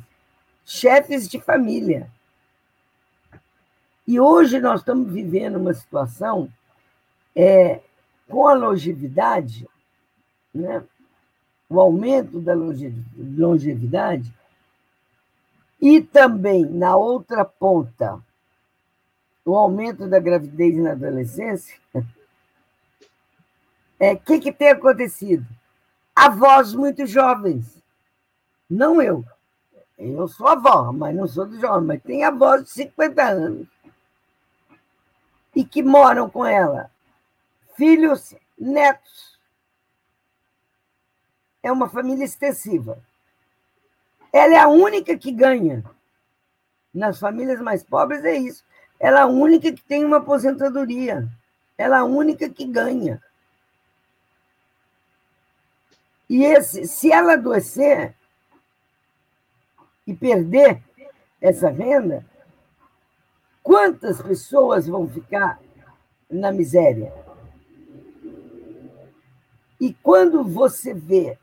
chefes 0.62 1.26
de 1.26 1.40
família. 1.40 2.10
E 4.06 4.20
hoje 4.20 4.60
nós 4.60 4.80
estamos 4.80 5.10
vivendo 5.10 5.56
uma 5.56 5.72
situação 5.72 6.52
é, 7.39 7.80
com 8.28 8.49
a 8.49 8.55
longevidade, 8.55 9.68
né, 10.53 10.84
o 11.68 11.78
aumento 11.78 12.41
da 12.41 12.53
longevidade, 12.53 14.34
e 15.80 16.03
também, 16.03 16.66
na 16.66 16.97
outra 16.97 17.45
ponta, 17.45 18.18
o 19.45 19.55
aumento 19.55 20.09
da 20.09 20.18
gravidez 20.18 20.76
na 20.76 20.93
adolescência, 20.93 21.78
o 21.95 22.03
é, 24.01 24.16
que, 24.16 24.41
que 24.41 24.53
tem 24.53 24.70
acontecido? 24.70 25.47
Avós 26.16 26.74
muito 26.74 27.07
jovens. 27.07 27.80
Não 28.68 29.01
eu. 29.01 29.24
Eu 29.97 30.26
sou 30.26 30.49
avó, 30.49 30.93
mas 30.93 31.14
não 31.14 31.28
sou 31.28 31.47
de 31.47 31.61
jovem, 31.61 31.86
mas 31.86 32.03
tem 32.03 32.24
avós 32.24 32.64
de 32.64 32.70
50 32.70 33.22
anos 33.22 33.68
e 35.55 35.64
que 35.64 35.82
moram 35.82 36.28
com 36.28 36.45
ela, 36.45 36.91
filhos, 37.78 38.34
netos. 38.58 39.38
É 41.62 41.70
uma 41.70 41.88
família 41.88 42.24
extensiva. 42.24 43.00
Ela 44.32 44.54
é 44.54 44.58
a 44.58 44.68
única 44.68 45.16
que 45.16 45.30
ganha. 45.30 45.84
Nas 46.92 47.20
famílias 47.20 47.60
mais 47.60 47.84
pobres 47.84 48.24
é 48.24 48.36
isso. 48.36 48.64
Ela 48.98 49.20
é 49.20 49.22
a 49.22 49.26
única 49.26 49.72
que 49.72 49.82
tem 49.82 50.04
uma 50.04 50.16
aposentadoria. 50.16 51.26
Ela 51.78 51.98
é 51.98 52.00
a 52.00 52.04
única 52.04 52.50
que 52.50 52.66
ganha. 52.66 53.22
E 56.28 56.44
esse, 56.44 56.86
se 56.86 57.12
ela 57.12 57.34
adoecer 57.34 58.14
e 60.06 60.14
perder 60.14 60.82
essa 61.40 61.70
renda, 61.70 62.26
quantas 63.62 64.20
pessoas 64.20 64.86
vão 64.86 65.08
ficar 65.08 65.60
na 66.28 66.50
miséria? 66.50 67.27
E 69.80 69.94
quando 69.94 70.44
você 70.44 70.92
vê 70.92 71.38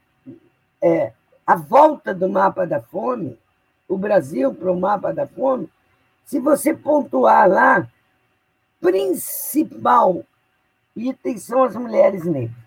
é, 0.82 1.14
a 1.46 1.56
volta 1.56 2.14
do 2.14 2.28
mapa 2.28 2.66
da 2.66 2.82
fome, 2.82 3.38
o 3.88 3.98
Brasil 3.98 4.54
para 4.54 4.72
o 4.72 4.80
mapa 4.80 5.14
da 5.14 5.28
fome, 5.28 5.70
se 6.26 6.40
você 6.40 6.74
pontuar 6.74 7.48
lá, 7.48 7.88
principal 8.82 10.24
item 10.96 11.38
são 11.38 11.64
as 11.64 11.76
mulheres 11.76 12.24
negras. 12.26 12.66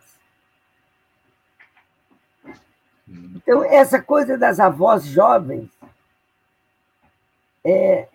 Então, 3.09 3.65
essa 3.65 4.01
coisa 4.03 4.37
das 4.37 4.61
avós 4.61 5.05
jovens 5.07 5.71
é, 7.65 8.09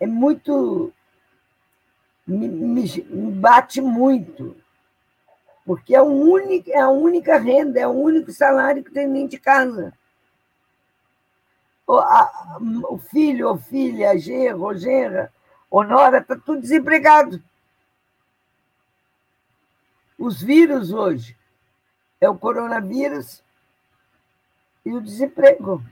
é 0.00 0.06
muito. 0.06 0.92
Me, 2.26 2.48
me, 2.48 2.82
me 2.82 3.32
bate 3.32 3.80
muito, 3.80 4.54
porque 5.68 5.94
é, 5.94 6.00
único, 6.00 6.70
é 6.70 6.80
a 6.80 6.88
única 6.88 7.36
renda, 7.36 7.78
é 7.78 7.86
o 7.86 7.90
único 7.90 8.32
salário 8.32 8.82
que 8.82 8.90
tem 8.90 9.12
dentro 9.12 9.28
de 9.28 9.38
casa. 9.38 9.92
O, 11.86 11.98
a, 11.98 12.58
o 12.88 12.96
filho, 12.96 13.48
ou 13.48 13.58
filha, 13.58 14.12
a 14.12 14.16
genro, 14.16 14.62
ou 14.62 14.74
genra, 14.74 15.30
ou 15.70 15.84
nora, 15.84 16.20
está 16.20 16.36
tudo 16.36 16.62
desempregado. 16.62 17.42
Os 20.18 20.40
vírus 20.40 20.90
hoje 20.90 21.36
é 22.18 22.30
o 22.30 22.38
coronavírus 22.38 23.42
e 24.86 24.94
o 24.94 25.02
desemprego. 25.02 25.82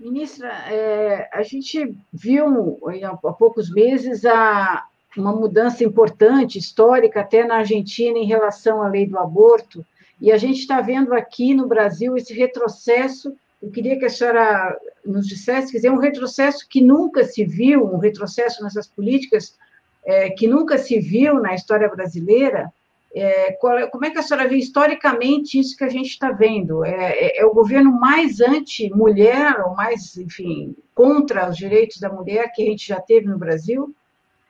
Ministra, 0.00 0.48
é, 0.48 1.28
a 1.30 1.42
gente 1.42 1.94
viu 2.10 2.80
há 3.22 3.32
poucos 3.34 3.70
meses 3.70 4.24
a, 4.24 4.86
uma 5.14 5.30
mudança 5.30 5.84
importante, 5.84 6.58
histórica, 6.58 7.20
até 7.20 7.44
na 7.44 7.56
Argentina, 7.56 8.18
em 8.18 8.24
relação 8.24 8.82
à 8.82 8.88
lei 8.88 9.06
do 9.06 9.18
aborto, 9.18 9.84
e 10.18 10.32
a 10.32 10.38
gente 10.38 10.60
está 10.60 10.80
vendo 10.80 11.12
aqui 11.12 11.52
no 11.52 11.68
Brasil 11.68 12.16
esse 12.16 12.32
retrocesso. 12.32 13.36
Eu 13.62 13.70
queria 13.70 13.98
que 13.98 14.06
a 14.06 14.08
senhora 14.08 14.74
nos 15.04 15.28
dissesse, 15.28 15.70
quer 15.70 15.76
dizer, 15.76 15.90
um 15.90 15.98
retrocesso 15.98 16.66
que 16.66 16.80
nunca 16.80 17.22
se 17.22 17.44
viu, 17.44 17.84
um 17.84 17.98
retrocesso 17.98 18.64
nessas 18.64 18.86
políticas 18.86 19.54
é, 20.06 20.30
que 20.30 20.48
nunca 20.48 20.78
se 20.78 20.98
viu 20.98 21.40
na 21.40 21.54
história 21.54 21.88
brasileira, 21.90 22.72
é, 23.12 23.48
é, 23.48 23.86
como 23.88 24.04
é 24.04 24.10
que 24.10 24.18
a 24.18 24.22
senhora 24.22 24.48
vê 24.48 24.56
historicamente 24.56 25.58
isso 25.58 25.76
que 25.76 25.84
a 25.84 25.88
gente 25.88 26.08
está 26.08 26.30
vendo? 26.30 26.84
É, 26.84 27.12
é, 27.12 27.40
é, 27.40 27.44
o 27.44 27.52
governo 27.52 27.92
mais 27.92 28.40
anti-mulher, 28.40 29.60
ou 29.60 29.74
mais, 29.74 30.16
enfim, 30.16 30.76
contra 30.94 31.48
os 31.48 31.56
direitos 31.56 31.98
da 31.98 32.08
mulher 32.08 32.52
que 32.52 32.62
a 32.62 32.66
gente 32.66 32.86
já 32.86 33.00
teve 33.00 33.26
no 33.26 33.38
Brasil? 33.38 33.94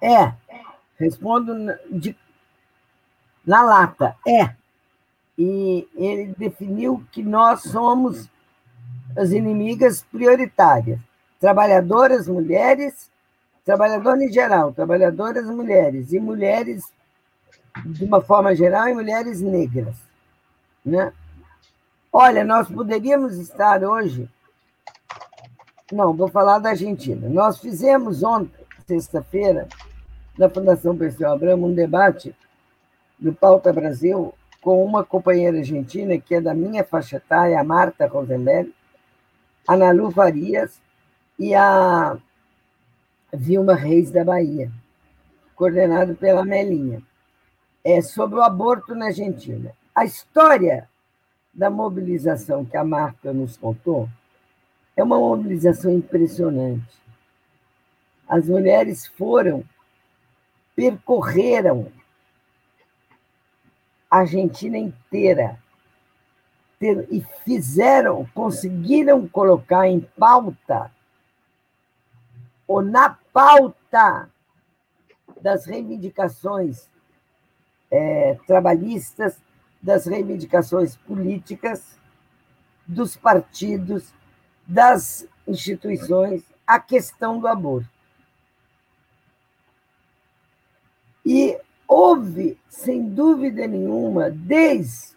É. 0.03 0.33
Respondo 0.99 1.55
de, 1.91 2.15
na 3.47 3.63
lata. 3.63 4.15
É. 4.27 4.51
E 5.39 5.89
ele 5.95 6.35
definiu 6.37 7.03
que 7.11 7.23
nós 7.23 7.63
somos 7.63 8.29
as 9.17 9.31
inimigas 9.31 10.03
prioritárias. 10.13 11.01
Trabalhadoras 11.41 12.29
mulheres, 12.29 13.11
trabalhadoras 13.65 14.21
em 14.21 14.31
geral, 14.31 14.75
trabalhadoras 14.75 15.47
mulheres 15.47 16.13
e 16.13 16.21
mulheres 16.21 16.85
de 17.85 18.05
uma 18.05 18.21
forma 18.21 18.55
geral, 18.55 18.89
e 18.89 18.95
mulheres 18.95 19.41
negras. 19.41 19.97
Né? 20.85 21.13
Olha, 22.13 22.45
nós 22.45 22.69
poderíamos 22.69 23.39
estar 23.39 23.83
hoje. 23.85 24.29
Não, 25.93 26.15
vou 26.15 26.29
falar 26.29 26.59
da 26.59 26.71
Argentina. 26.71 27.29
Nós 27.29 27.59
fizemos 27.59 28.23
ontem, 28.23 28.65
sexta-feira, 28.87 29.69
na 30.37 30.49
Fundação 30.49 30.97
Perseu 30.97 31.31
Abramo, 31.31 31.67
um 31.67 31.75
debate 31.75 32.35
no 33.19 33.35
Pauta 33.35 33.73
Brasil 33.73 34.33
com 34.61 34.85
uma 34.85 35.05
companheira 35.05 35.59
argentina 35.59 36.19
que 36.19 36.35
é 36.35 36.41
da 36.41 36.55
minha 36.55 36.85
faixa 36.85 37.17
etária, 37.17 37.59
a 37.59 37.65
Marta 37.65 38.07
Rosenberg, 38.07 38.75
a 39.67 39.77
Nalu 39.77 40.11
Farias 40.11 40.81
e 41.39 41.55
a 41.55 42.17
Vilma 43.33 43.75
Reis 43.75 44.11
da 44.11 44.25
Bahia, 44.25 44.71
coordenado 45.55 46.15
pela 46.15 46.45
Melinha 46.45 47.03
é, 47.85 48.01
sobre 48.03 48.39
o 48.39 48.43
aborto 48.43 48.95
na 48.95 49.07
Argentina. 49.07 49.73
A 49.95 50.05
história 50.05 50.89
da 51.53 51.71
mobilização 51.71 52.65
que 52.65 52.77
a 52.77 52.85
Marta 52.85 53.33
nos 53.33 53.57
contou 53.57 54.09
é 54.97 55.03
uma 55.03 55.19
mobilização 55.19 55.93
impressionante. 55.93 56.99
As 58.29 58.47
mulheres 58.49 59.07
foram, 59.07 59.65
percorreram 60.77 61.91
a 64.11 64.19
Argentina 64.19 64.79
inteira 64.79 65.59
e 67.11 67.23
fizeram, 67.45 68.27
conseguiram 68.35 69.29
colocar 69.29 69.87
em 69.87 70.01
pauta, 70.01 70.91
ou 72.67 72.81
na 72.81 73.19
pauta 73.33 74.31
das 75.43 75.67
reivindicações 75.67 76.89
é, 77.91 78.39
trabalhistas, 78.47 79.41
das 79.83 80.07
reivindicações 80.07 80.97
políticas, 80.97 81.99
dos 82.87 83.17
partidos, 83.17 84.13
das 84.67 85.27
instituições, 85.47 86.45
a 86.67 86.79
questão 86.79 87.41
do 87.41 87.49
aborto. 87.49 87.89
E 91.25 91.59
houve, 91.87 92.59
sem 92.69 93.09
dúvida 93.09 93.67
nenhuma, 93.67 94.31
desde 94.31 95.11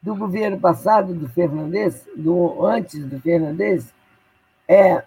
do 0.00 0.14
governo 0.14 0.58
passado 0.58 1.12
do 1.12 1.28
Fernandes, 1.28 2.06
do 2.16 2.64
antes 2.64 3.04
do 3.04 3.20
Fernandes, 3.20 3.92
é 4.66 5.04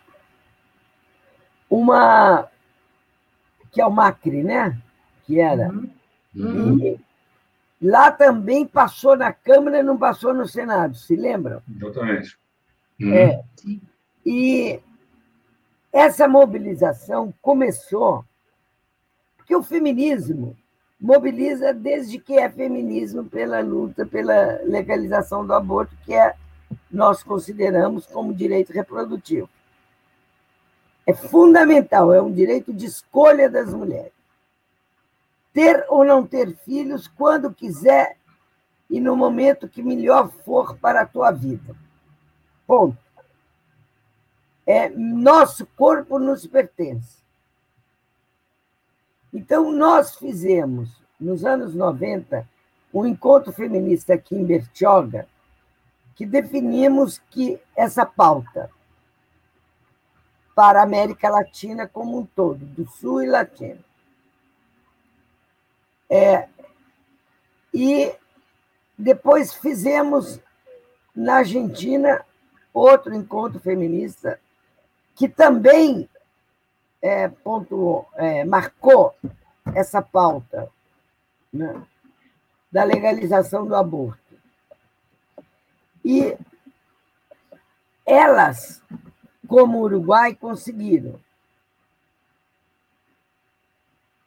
uma 1.69 2.47
que 3.71 3.79
é 3.79 3.85
o 3.85 3.91
Macri, 3.91 4.43
né? 4.43 4.77
Que 5.31 5.39
era. 5.39 5.69
Uhum. 5.69 5.89
uhum. 6.35 6.99
lá 7.81 8.11
também 8.11 8.65
passou 8.65 9.15
na 9.15 9.31
Câmara 9.31 9.79
e 9.79 9.83
não 9.83 9.97
passou 9.97 10.33
no 10.33 10.45
Senado, 10.45 10.95
se 10.95 11.15
lembram? 11.15 11.61
Exatamente. 11.73 12.37
Uhum. 12.99 13.13
É, 13.13 13.43
e 14.25 14.79
essa 15.91 16.27
mobilização 16.27 17.33
começou 17.41 18.25
porque 19.37 19.55
o 19.55 19.63
feminismo 19.63 20.55
mobiliza 20.99 21.73
desde 21.73 22.19
que 22.19 22.37
é 22.37 22.49
feminismo 22.49 23.23
pela 23.23 23.61
luta 23.61 24.05
pela 24.05 24.61
legalização 24.63 25.45
do 25.45 25.53
aborto, 25.53 25.95
que 26.05 26.13
é 26.13 26.35
nós 26.91 27.23
consideramos 27.23 28.05
como 28.05 28.33
direito 28.33 28.71
reprodutivo. 28.71 29.49
É 31.05 31.13
fundamental, 31.13 32.13
é 32.13 32.21
um 32.21 32.31
direito 32.31 32.71
de 32.71 32.85
escolha 32.85 33.49
das 33.49 33.73
mulheres 33.73 34.20
ter 35.53 35.85
ou 35.89 36.05
não 36.05 36.25
ter 36.25 36.55
filhos 36.57 37.07
quando 37.07 37.53
quiser 37.53 38.17
e 38.89 38.99
no 38.99 39.15
momento 39.15 39.69
que 39.69 39.81
melhor 39.81 40.29
for 40.43 40.77
para 40.77 41.01
a 41.01 41.05
tua 41.05 41.31
vida. 41.31 41.75
Ponto. 42.67 42.97
É, 44.65 44.89
nosso 44.89 45.65
corpo 45.65 46.19
nos 46.19 46.45
pertence. 46.45 47.21
Então, 49.33 49.71
nós 49.71 50.15
fizemos, 50.15 51.01
nos 51.19 51.45
anos 51.45 51.73
90, 51.73 52.47
um 52.93 53.05
encontro 53.05 53.53
feminista 53.53 54.13
aqui 54.13 54.35
em 54.35 54.45
Bertioga, 54.45 55.27
que 56.15 56.25
definimos 56.25 57.17
que 57.29 57.59
essa 57.75 58.05
pauta 58.05 58.69
para 60.53 60.81
a 60.81 60.83
América 60.83 61.29
Latina 61.29 61.87
como 61.87 62.19
um 62.19 62.25
todo, 62.25 62.65
do 62.65 62.85
Sul 62.85 63.23
e 63.23 63.27
Latino, 63.27 63.83
é, 66.11 66.49
e 67.73 68.13
depois 68.97 69.53
fizemos 69.53 70.41
na 71.15 71.35
Argentina 71.35 72.25
outro 72.73 73.15
encontro 73.15 73.61
feminista 73.61 74.37
que 75.15 75.29
também 75.29 76.09
é, 77.01 77.29
ponto, 77.29 78.05
é, 78.15 78.43
marcou 78.43 79.15
essa 79.73 80.01
pauta 80.01 80.69
né, 81.51 81.81
da 82.69 82.83
legalização 82.83 83.65
do 83.65 83.75
aborto. 83.75 84.19
E 86.03 86.37
elas, 88.05 88.83
como 89.47 89.79
o 89.79 89.83
Uruguai, 89.83 90.35
conseguiram. 90.35 91.19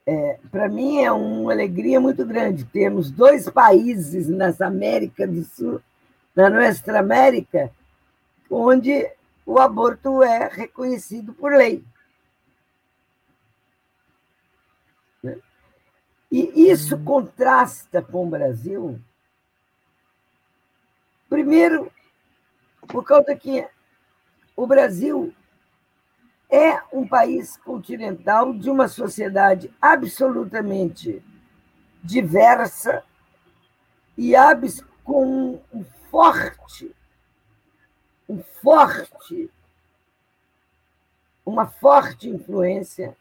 É, 0.07 0.39
Para 0.51 0.69
mim 0.69 0.99
é 0.99 1.11
uma 1.11 1.53
alegria 1.53 1.99
muito 1.99 2.27
grande 2.27 2.65
termos 2.65 3.11
dois 3.11 3.49
países 3.49 4.29
nessa 4.29 4.67
América 4.67 5.27
do 5.27 5.43
Sul, 5.45 5.81
na 6.37 6.51
Nuestra 6.51 7.01
América, 7.01 7.73
onde 8.51 9.11
o 9.47 9.59
aborto 9.59 10.23
é 10.23 10.49
reconhecido 10.49 11.33
por 11.33 11.53
lei. 11.53 11.83
E 16.31 16.69
isso 16.69 16.99
contrasta 16.99 18.03
com 18.03 18.27
o 18.27 18.31
Brasil, 18.31 19.01
primeiro, 21.29 21.91
por 22.89 23.05
causa 23.05 23.37
que 23.37 23.67
o 24.57 24.67
Brasil 24.67 25.33
é 26.55 26.81
um 26.93 27.05
país 27.05 27.57
continental 27.57 28.53
de 28.53 28.71
uma 28.71 28.87
sociedade 28.87 29.75
absolutamente 29.83 31.21
diversa 32.01 33.03
e 34.17 34.37
com 35.03 35.61
um 35.73 35.85
forte, 36.13 36.95
um 38.29 38.41
forte, 38.63 39.51
uma 41.45 41.67
forte 41.67 42.29
influência 42.29 43.17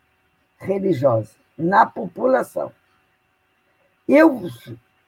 religiosa 0.59 1.31
na 1.57 1.87
população. 1.87 2.71
Eu 4.07 4.47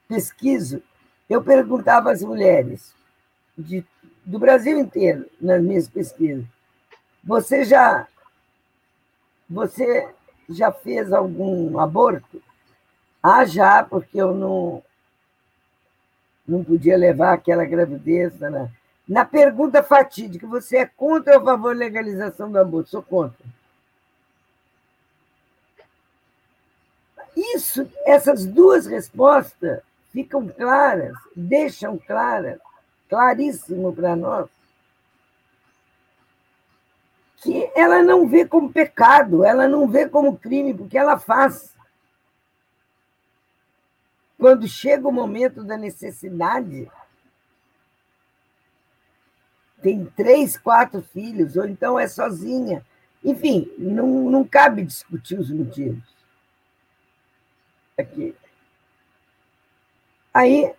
pesquiso, 0.07 0.81
eu 1.29 1.43
perguntava 1.43 2.11
às 2.11 2.23
mulheres 2.23 2.95
de, 3.55 3.85
do 4.25 4.39
Brasil 4.39 4.79
inteiro, 4.79 5.29
nas 5.39 5.61
minhas 5.61 5.87
pesquisas, 5.87 6.43
você 7.23 7.63
já, 7.63 8.07
você 9.49 10.09
já 10.49 10.71
fez 10.71 11.11
algum 11.13 11.79
aborto? 11.79 12.41
Ah, 13.21 13.45
já, 13.45 13.83
porque 13.83 14.21
eu 14.21 14.33
não, 14.33 14.83
não 16.47 16.63
podia 16.63 16.97
levar 16.97 17.33
aquela 17.33 17.65
gravidez. 17.65 18.37
Né? 18.39 18.71
Na 19.07 19.25
pergunta 19.25 19.81
fatídica, 19.81 20.45
você 20.47 20.77
é 20.77 20.85
contra 20.85 21.35
ou 21.35 21.41
a 21.41 21.45
favor 21.45 21.73
da 21.73 21.79
legalização 21.79 22.51
do 22.51 22.59
aborto? 22.59 22.89
Sou 22.89 23.01
contra. 23.01 23.45
Isso, 27.35 27.89
essas 28.05 28.45
duas 28.45 28.85
respostas 28.85 29.81
ficam 30.13 30.47
claras, 30.47 31.13
deixam 31.35 31.97
claras, 31.97 32.59
claríssimo 33.09 33.93
para 33.93 34.15
nós, 34.15 34.47
que 37.45 37.71
ela 37.75 38.01
não 38.01 38.27
vê 38.27 38.43
como 38.43 38.73
pecado, 38.73 39.43
ela 39.43 39.67
não 39.67 39.87
vê 39.87 40.09
como 40.09 40.35
crime, 40.35 40.73
porque 40.73 40.97
ela 40.97 41.19
faz. 41.19 41.75
Quando 44.35 44.67
chega 44.67 45.07
o 45.07 45.11
momento 45.11 45.63
da 45.63 45.77
necessidade, 45.77 46.91
tem 49.79 50.03
três, 50.07 50.57
quatro 50.57 51.03
filhos, 51.03 51.55
ou 51.55 51.67
então 51.67 51.99
é 51.99 52.07
sozinha. 52.07 52.83
Enfim, 53.23 53.71
não, 53.77 54.07
não 54.07 54.43
cabe 54.43 54.83
discutir 54.83 55.39
os 55.39 55.51
motivos 55.51 56.03
aqui. 57.95 58.35
Aí, 60.33 60.73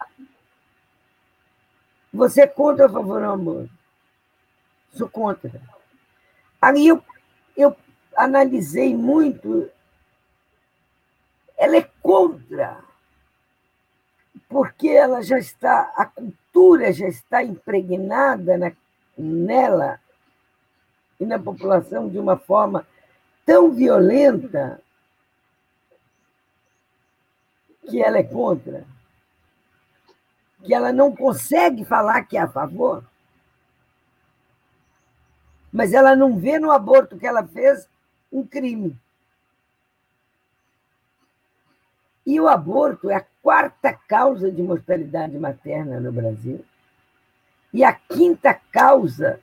você 2.13 2.43
é 2.43 2.47
contra 2.49 2.87
ou 2.87 2.91
a 2.91 2.93
favor 2.93 3.23
amor? 3.23 3.69
Sou 4.91 5.09
contra. 5.09 5.76
Aí 6.61 6.89
eu, 6.89 7.03
eu 7.57 7.77
analisei 8.17 8.97
muito. 8.97 9.71
Ela 11.57 11.77
é 11.77 11.91
contra, 12.03 12.85
porque 14.49 14.89
ela 14.89 15.23
já 15.23 15.39
está, 15.39 15.93
a 15.97 16.05
cultura 16.05 16.93
já 16.93 17.09
está 17.09 17.43
impregnada 17.43 18.59
na, 18.59 18.73
nela 19.17 20.01
e 21.19 21.25
na 21.25 21.39
população 21.39 22.09
de 22.09 22.19
uma 22.19 22.37
forma 22.37 22.87
tão 23.45 23.73
violenta 23.73 24.81
que 27.89 28.03
ela 28.03 28.19
é 28.19 28.23
contra, 28.23 28.85
que 30.65 30.75
ela 30.75 30.93
não 30.93 31.15
consegue 31.15 31.85
falar 31.85 32.25
que 32.25 32.37
é 32.37 32.41
a 32.41 32.49
favor, 32.49 33.05
mas 35.77 35.93
ela 35.93 36.17
não 36.17 36.39
vê 36.39 36.59
no 36.59 36.73
aborto 36.73 37.19
que 37.19 37.27
ela 37.27 37.47
fez 37.47 37.87
um 38.33 38.47
crime. 38.47 38.99
E 42.25 42.41
o 42.41 42.49
aborto 42.49 43.11
é 43.11 43.17
a 43.17 43.27
quarta 43.43 43.93
causa 43.93 44.51
de 44.51 44.63
mortalidade 44.63 45.39
materna 45.39 46.01
no 46.01 46.11
Brasil 46.11 46.65
e 47.75 47.85
a 47.85 47.93
quinta 47.93 48.55
causa 48.73 49.39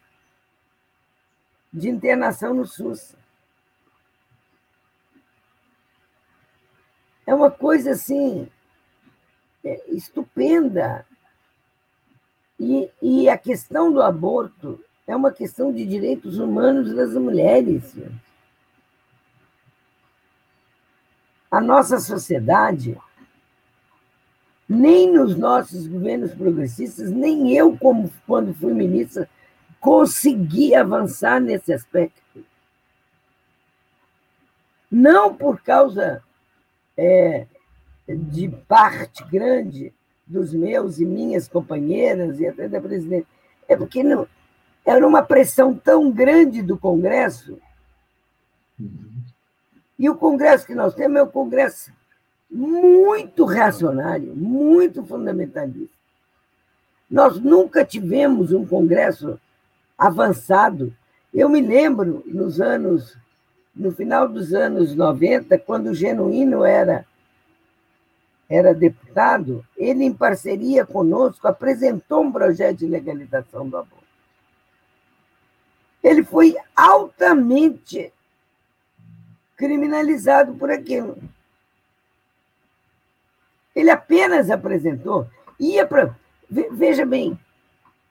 de 1.71 1.87
internação 1.87 2.55
no 2.55 2.65
SUS. 2.65 3.15
É 7.27 7.35
uma 7.35 7.51
coisa 7.51 7.91
assim 7.91 8.49
é, 9.63 9.83
estupenda. 9.91 11.05
E, 12.59 12.89
e 12.99 13.29
a 13.29 13.37
questão 13.37 13.91
do 13.91 14.01
aborto 14.01 14.83
é 15.05 15.15
uma 15.15 15.31
questão 15.31 15.71
de 15.71 15.85
direitos 15.85 16.37
humanos 16.37 16.93
das 16.93 17.13
mulheres. 17.13 17.95
A 21.51 21.61
nossa 21.61 21.99
sociedade, 21.99 22.97
nem 24.67 25.11
nos 25.11 25.35
nossos 25.35 25.87
governos 25.87 26.33
progressistas, 26.33 27.11
nem 27.11 27.55
eu, 27.55 27.77
como 27.77 28.11
quando 28.25 28.53
fui 28.53 28.73
ministra, 28.73 29.29
consegui 29.79 30.73
avançar 30.73 31.39
nesse 31.39 31.73
aspecto. 31.73 32.21
Não 34.89 35.35
por 35.35 35.61
causa 35.61 36.23
é, 36.95 37.45
de 38.07 38.47
parte 38.67 39.23
grande 39.25 39.93
dos 40.25 40.53
meus 40.53 40.99
e 40.99 41.05
minhas 41.05 41.47
companheiras 41.47 42.39
e 42.39 42.47
até 42.47 42.67
da 42.69 42.79
presidente. 42.79 43.27
É 43.67 43.75
porque 43.75 44.01
não, 44.01 44.27
era 44.85 45.07
uma 45.07 45.21
pressão 45.23 45.73
tão 45.75 46.11
grande 46.11 46.61
do 46.61 46.77
Congresso. 46.77 47.59
Uhum. 48.79 49.11
E 49.97 50.09
o 50.09 50.15
Congresso 50.15 50.65
que 50.65 50.75
nós 50.75 50.93
temos 50.93 51.17
é 51.17 51.23
um 51.23 51.27
Congresso 51.27 51.91
muito 52.49 53.45
reacionário, 53.45 54.35
muito 54.35 55.03
fundamentalista. 55.03 55.95
Nós 57.09 57.39
nunca 57.39 57.85
tivemos 57.85 58.51
um 58.51 58.65
Congresso 58.65 59.39
avançado. 59.97 60.93
Eu 61.33 61.47
me 61.47 61.61
lembro, 61.61 62.23
nos 62.25 62.59
anos 62.59 63.17
no 63.75 63.91
final 63.91 64.27
dos 64.27 64.53
anos 64.53 64.95
90, 64.95 65.57
quando 65.59 65.87
o 65.87 65.95
Genuíno 65.95 66.63
era, 66.63 67.05
era 68.47 68.73
deputado, 68.73 69.65
ele, 69.75 70.03
em 70.03 70.13
parceria 70.13 70.85
conosco, 70.85 71.47
apresentou 71.47 72.23
um 72.23 72.31
projeto 72.31 72.79
de 72.79 72.87
legalização 72.87 73.67
do 73.67 73.77
aborto. 73.77 74.02
Ele 76.03 76.23
foi 76.23 76.55
altamente 76.75 78.11
criminalizado 79.55 80.53
por 80.55 80.69
aquilo. 80.69 81.17
Ele 83.75 83.89
apenas 83.89 84.51
apresentou, 84.51 85.27
ia 85.59 85.87
para. 85.87 86.15
Veja 86.49 87.05
bem, 87.05 87.39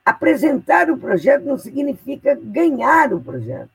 apresentar 0.05 0.91
o 0.91 0.97
projeto 0.97 1.45
não 1.45 1.59
significa 1.59 2.35
ganhar 2.35 3.13
o 3.13 3.21
projeto 3.21 3.71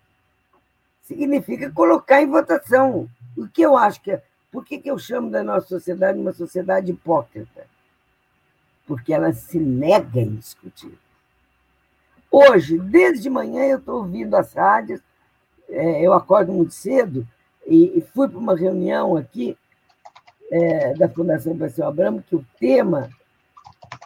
significa 1.08 1.72
colocar 1.72 2.22
em 2.22 2.28
votação. 2.28 3.10
O 3.36 3.48
que 3.48 3.62
eu 3.62 3.78
acho 3.78 4.02
que 4.02 4.12
é. 4.12 4.22
Por 4.52 4.66
que, 4.66 4.78
que 4.78 4.90
eu 4.90 4.98
chamo 4.98 5.30
da 5.30 5.44
nossa 5.44 5.68
sociedade 5.68 6.20
uma 6.20 6.34
sociedade 6.34 6.92
hipócrita? 6.92 7.66
Porque 8.86 9.14
ela 9.14 9.32
se 9.34 9.60
nega 9.60 10.20
em 10.20 10.36
discutir. 10.36 10.98
Hoje, 12.32 12.78
desde 12.78 13.30
manhã, 13.30 13.64
eu 13.64 13.78
estou 13.78 13.98
ouvindo 13.98 14.36
as 14.36 14.54
rádios, 14.54 15.02
é, 15.70 16.02
eu 16.02 16.14
acordo 16.14 16.52
muito 16.52 16.74
cedo 16.74 17.28
e, 17.66 17.98
e 17.98 18.02
fui 18.14 18.28
para 18.28 18.38
uma 18.38 18.56
reunião 18.56 19.16
aqui 19.16 19.58
é, 20.52 20.94
da 20.94 21.10
Fundação 21.10 21.58
Passeio 21.58 21.88
Abramo, 21.88 22.24
que 22.24 22.36
o 22.36 22.46
tema, 22.60 23.10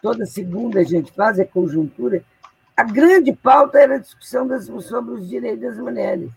toda 0.02 0.26
segunda 0.26 0.80
a 0.80 0.84
gente 0.84 1.12
faz, 1.12 1.40
é 1.40 1.46
conjuntura, 1.46 2.24
a 2.76 2.84
grande 2.84 3.34
pauta 3.34 3.80
era 3.80 3.96
a 3.96 4.00
discussão 4.00 4.48
das, 4.48 4.66
sobre 4.66 5.14
os 5.14 5.28
direitos 5.28 5.62
das 5.62 5.78
mulheres. 5.78 6.32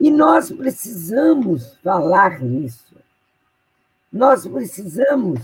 E 0.00 0.10
nós 0.10 0.50
precisamos 0.50 1.76
falar 1.82 2.40
nisso. 2.40 2.96
Nós 4.12 4.46
precisamos 4.46 5.40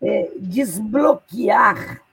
é, 0.00 0.32
desbloquear 0.38 2.03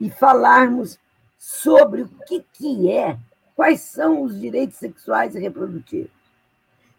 e 0.00 0.10
falarmos 0.10 0.98
sobre 1.38 2.02
o 2.02 2.08
que, 2.26 2.44
que 2.52 2.90
é, 2.90 3.18
quais 3.54 3.80
são 3.80 4.22
os 4.22 4.38
direitos 4.38 4.76
sexuais 4.78 5.34
e 5.34 5.40
reprodutivos. 5.40 6.10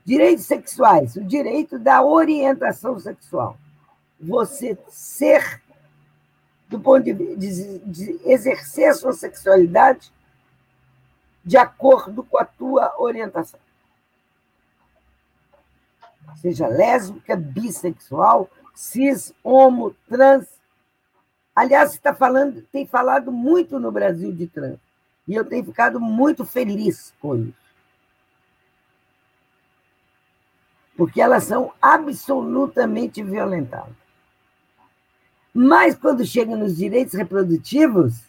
Direitos 0.06 0.46
sexuais, 0.46 1.16
o 1.16 1.24
direito 1.24 1.78
da 1.78 2.04
orientação 2.04 3.00
sexual. 3.00 3.58
Você 4.20 4.78
ser, 4.88 5.62
do 6.68 6.80
ponto 6.80 7.04
de, 7.04 7.14
de, 7.36 7.80
de 7.80 8.20
exercer 8.26 8.94
sua 8.96 9.14
sexualidade 9.14 10.12
de 11.44 11.58
acordo 11.58 12.24
com 12.24 12.38
a 12.38 12.46
tua 12.46 12.94
orientação. 12.98 13.60
Seja 16.42 16.68
lésbica, 16.68 17.36
bissexual, 17.36 18.50
cis, 18.76 19.34
homo, 19.44 19.96
trans. 20.08 20.59
Aliás, 21.60 21.92
está 21.92 22.16
falando, 22.16 22.62
tem 22.72 22.88
falado 22.88 23.34
muito 23.34 23.82
no 23.82 23.92
Brasil 23.92 24.32
de 24.32 24.48
trans. 24.48 24.80
E 25.28 25.36
eu 25.36 25.44
tenho 25.44 25.66
ficado 25.66 26.00
muito 26.00 26.46
feliz 26.46 27.14
com 27.20 27.36
isso. 27.36 27.54
Porque 30.96 31.20
elas 31.20 31.44
são 31.44 31.74
absolutamente 31.82 33.22
violentadas. 33.22 33.94
Mas 35.54 35.98
quando 35.98 36.26
chega 36.26 36.56
nos 36.56 36.78
direitos 36.78 37.14
reprodutivos, 37.14 38.24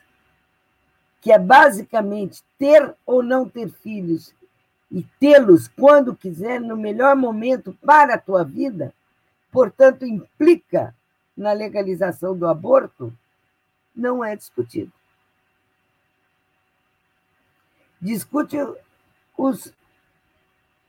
que 1.21 1.31
é 1.31 1.39
basicamente 1.39 2.43
ter 2.59 2.97
ou 3.07 3.23
não 3.23 3.49
ter 3.49 3.71
filhos 3.71 4.35
e 4.91 5.05
tê-los 5.21 5.69
quando 5.69 6.17
quiser, 6.17 6.61
no 6.61 6.77
melhor 6.77 7.15
momento 7.15 7.79
para 7.81 8.15
a 8.15 8.19
tua 8.19 8.43
vida, 8.43 8.93
portanto, 9.53 10.05
implica 10.05 10.93
na 11.37 11.53
legalização 11.53 12.37
do 12.37 12.49
aborto, 12.49 13.17
não 13.95 14.25
é 14.25 14.37
discutido. 14.37 14.93
Discute 18.01 18.57
os 19.37 19.73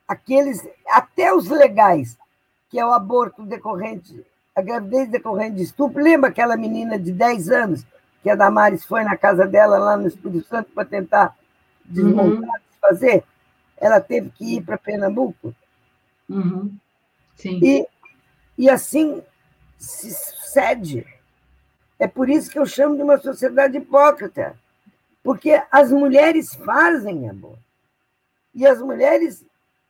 aqueles 0.07 0.67
até 0.87 1.33
os 1.33 1.47
legais, 1.47 2.17
que 2.69 2.77
é 2.77 2.85
o 2.85 2.91
aborto 2.91 3.43
decorrente, 3.43 4.25
a 4.53 4.61
gravidez 4.61 5.09
decorrente 5.09 5.55
de 5.55 5.63
estupro. 5.63 6.03
Lembra 6.03 6.29
aquela 6.29 6.57
menina 6.57 6.99
de 6.99 7.13
10 7.13 7.49
anos 7.49 7.85
que 8.21 8.29
a 8.29 8.35
Damares 8.35 8.85
foi 8.85 9.03
na 9.03 9.17
casa 9.17 9.47
dela 9.47 9.77
lá 9.77 9.97
no 9.97 10.07
Espírito 10.07 10.47
Santo 10.47 10.69
para 10.73 10.85
tentar 10.85 11.37
desmontar, 11.85 12.49
uhum. 12.49 12.61
desfazer? 12.69 13.23
Ela 13.77 13.99
teve 14.01 14.29
que 14.29 14.57
ir 14.57 14.61
para 14.61 14.77
Pernambuco. 14.77 15.55
Uhum. 16.29 16.75
Sim. 17.35 17.59
E, 17.63 17.87
e 18.57 18.69
assim 18.69 19.23
se 19.77 20.13
sucede. 20.13 21.05
É 22.01 22.07
por 22.07 22.31
isso 22.31 22.49
que 22.49 22.57
eu 22.57 22.65
chamo 22.65 22.95
de 22.95 23.03
uma 23.03 23.19
sociedade 23.19 23.77
hipócrita. 23.77 24.57
Porque 25.21 25.61
as 25.71 25.91
mulheres 25.91 26.55
fazem 26.55 27.29
amor. 27.29 27.59
E 28.55 28.65
as 28.65 28.81
mulheres 28.81 29.45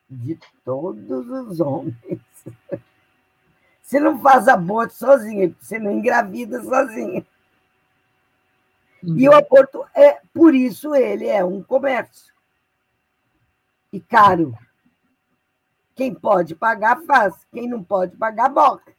de 0.10 0.38
todos 0.66 1.30
os 1.30 1.62
homens. 1.62 1.96
Você 3.82 3.98
não 3.98 4.20
faz 4.22 4.50
aborto 4.50 4.94
sozinha, 4.94 5.54
você 5.60 5.78
não 5.78 5.92
engravida 5.92 6.64
sozinha. 6.64 7.26
Uhum. 9.04 9.18
E 9.18 9.28
o 9.28 9.34
aborto 9.34 9.86
é, 9.94 10.22
por 10.34 10.56
isso 10.56 10.96
ele 10.96 11.28
é 11.28 11.44
um 11.44 11.62
comércio. 11.62 12.34
E 13.92 14.00
caro. 14.00 14.58
Quem 15.94 16.14
pode 16.14 16.56
pagar, 16.56 17.02
faz. 17.02 17.46
Quem 17.52 17.68
não 17.68 17.84
pode 17.84 18.16
pagar, 18.16 18.48
boca. 18.48 18.94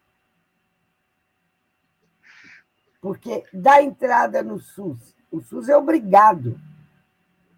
Porque 3.03 3.44
dá 3.53 3.82
entrada 3.82 4.42
no 4.44 4.61
SUS. 4.61 5.14
O 5.30 5.42
SUS 5.42 5.68
é 5.68 5.76
obrigado 5.76 6.59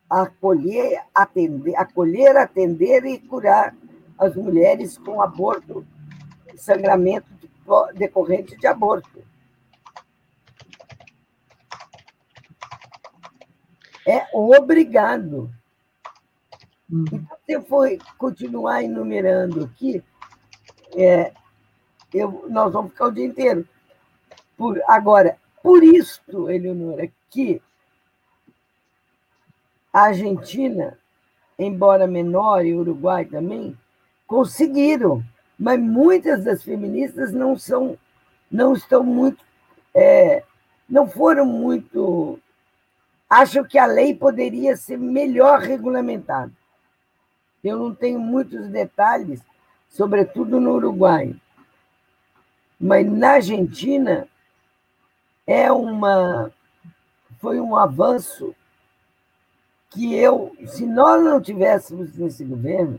a 0.09 0.22
acolher, 0.22 1.05
atender, 1.14 1.76
acolher, 1.76 2.36
atender 2.36 3.05
e 3.05 3.18
curar 3.18 3.76
as 4.18 4.34
mulheres 4.34 4.97
com 4.97 5.20
aborto, 5.20 5.86
sangramento 6.57 7.28
decorrente 7.95 8.57
de 8.57 8.66
aborto. 8.66 9.22
É 14.07 14.26
obrigado. 14.32 15.51
Hum. 16.90 17.05
Então, 17.12 17.38
se 17.45 17.53
eu 17.53 17.62
for 17.64 17.88
continuar 18.16 18.82
enumerando 18.82 19.64
aqui, 19.64 20.03
é, 20.95 21.32
eu, 22.12 22.47
nós 22.49 22.72
vamos 22.72 22.92
ficar 22.92 23.07
o 23.07 23.12
dia 23.12 23.26
inteiro. 23.26 23.68
Por, 24.57 24.80
agora, 24.86 25.36
por 25.62 25.82
isso, 25.82 26.50
Eleonora, 26.50 27.09
que 27.30 27.61
a 29.92 30.02
Argentina, 30.02 30.98
embora 31.59 32.07
menor, 32.07 32.64
e 32.64 32.74
o 32.74 32.80
Uruguai 32.80 33.24
também, 33.24 33.76
conseguiram, 34.26 35.22
mas 35.59 35.80
muitas 35.80 36.44
das 36.44 36.62
feministas 36.62 37.32
não 37.32 37.57
são, 37.57 37.98
não 38.50 38.74
estão 38.74 39.02
muito, 39.02 39.44
é, 39.94 40.42
não 40.88 41.09
foram 41.09 41.46
muito 41.46 42.40
Acho 43.28 43.64
que 43.64 43.78
a 43.78 43.86
lei 43.86 44.14
poderia 44.14 44.76
ser 44.76 44.96
melhor 44.96 45.59
regulamentada. 45.59 46.52
Eu 47.64 47.76
não 47.76 47.92
tenho 47.92 48.20
muitos 48.20 48.68
detalhes, 48.68 49.40
sobretudo 49.88 50.61
no 50.61 50.74
Uruguai. 50.74 51.34
Mas 52.78 53.11
na 53.11 53.32
Argentina 53.32 54.28
é 55.47 55.70
uma 55.70 56.53
foi 57.40 57.61
um 57.61 57.76
avanço 57.76 58.55
que 59.90 60.14
eu, 60.14 60.57
se 60.66 60.86
nós 60.86 61.22
não 61.22 61.40
tivéssemos 61.40 62.16
nesse 62.16 62.45
governo, 62.45 62.99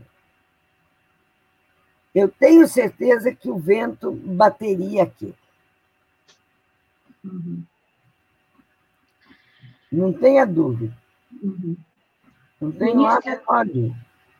eu 2.14 2.28
tenho 2.28 2.66
certeza 2.66 3.34
que 3.34 3.50
o 3.50 3.58
vento 3.58 4.12
bateria 4.12 5.02
aqui. 5.02 5.34
Uhum. 7.22 7.62
Não 9.92 10.12
tenha 10.12 10.46
dúvida. 10.46 10.96
Uhum. 11.42 11.76
Não 12.60 12.72
tenho 12.72 12.96
Ministra... 12.96 13.42
a 13.48 13.64
dúvida. 13.64 13.96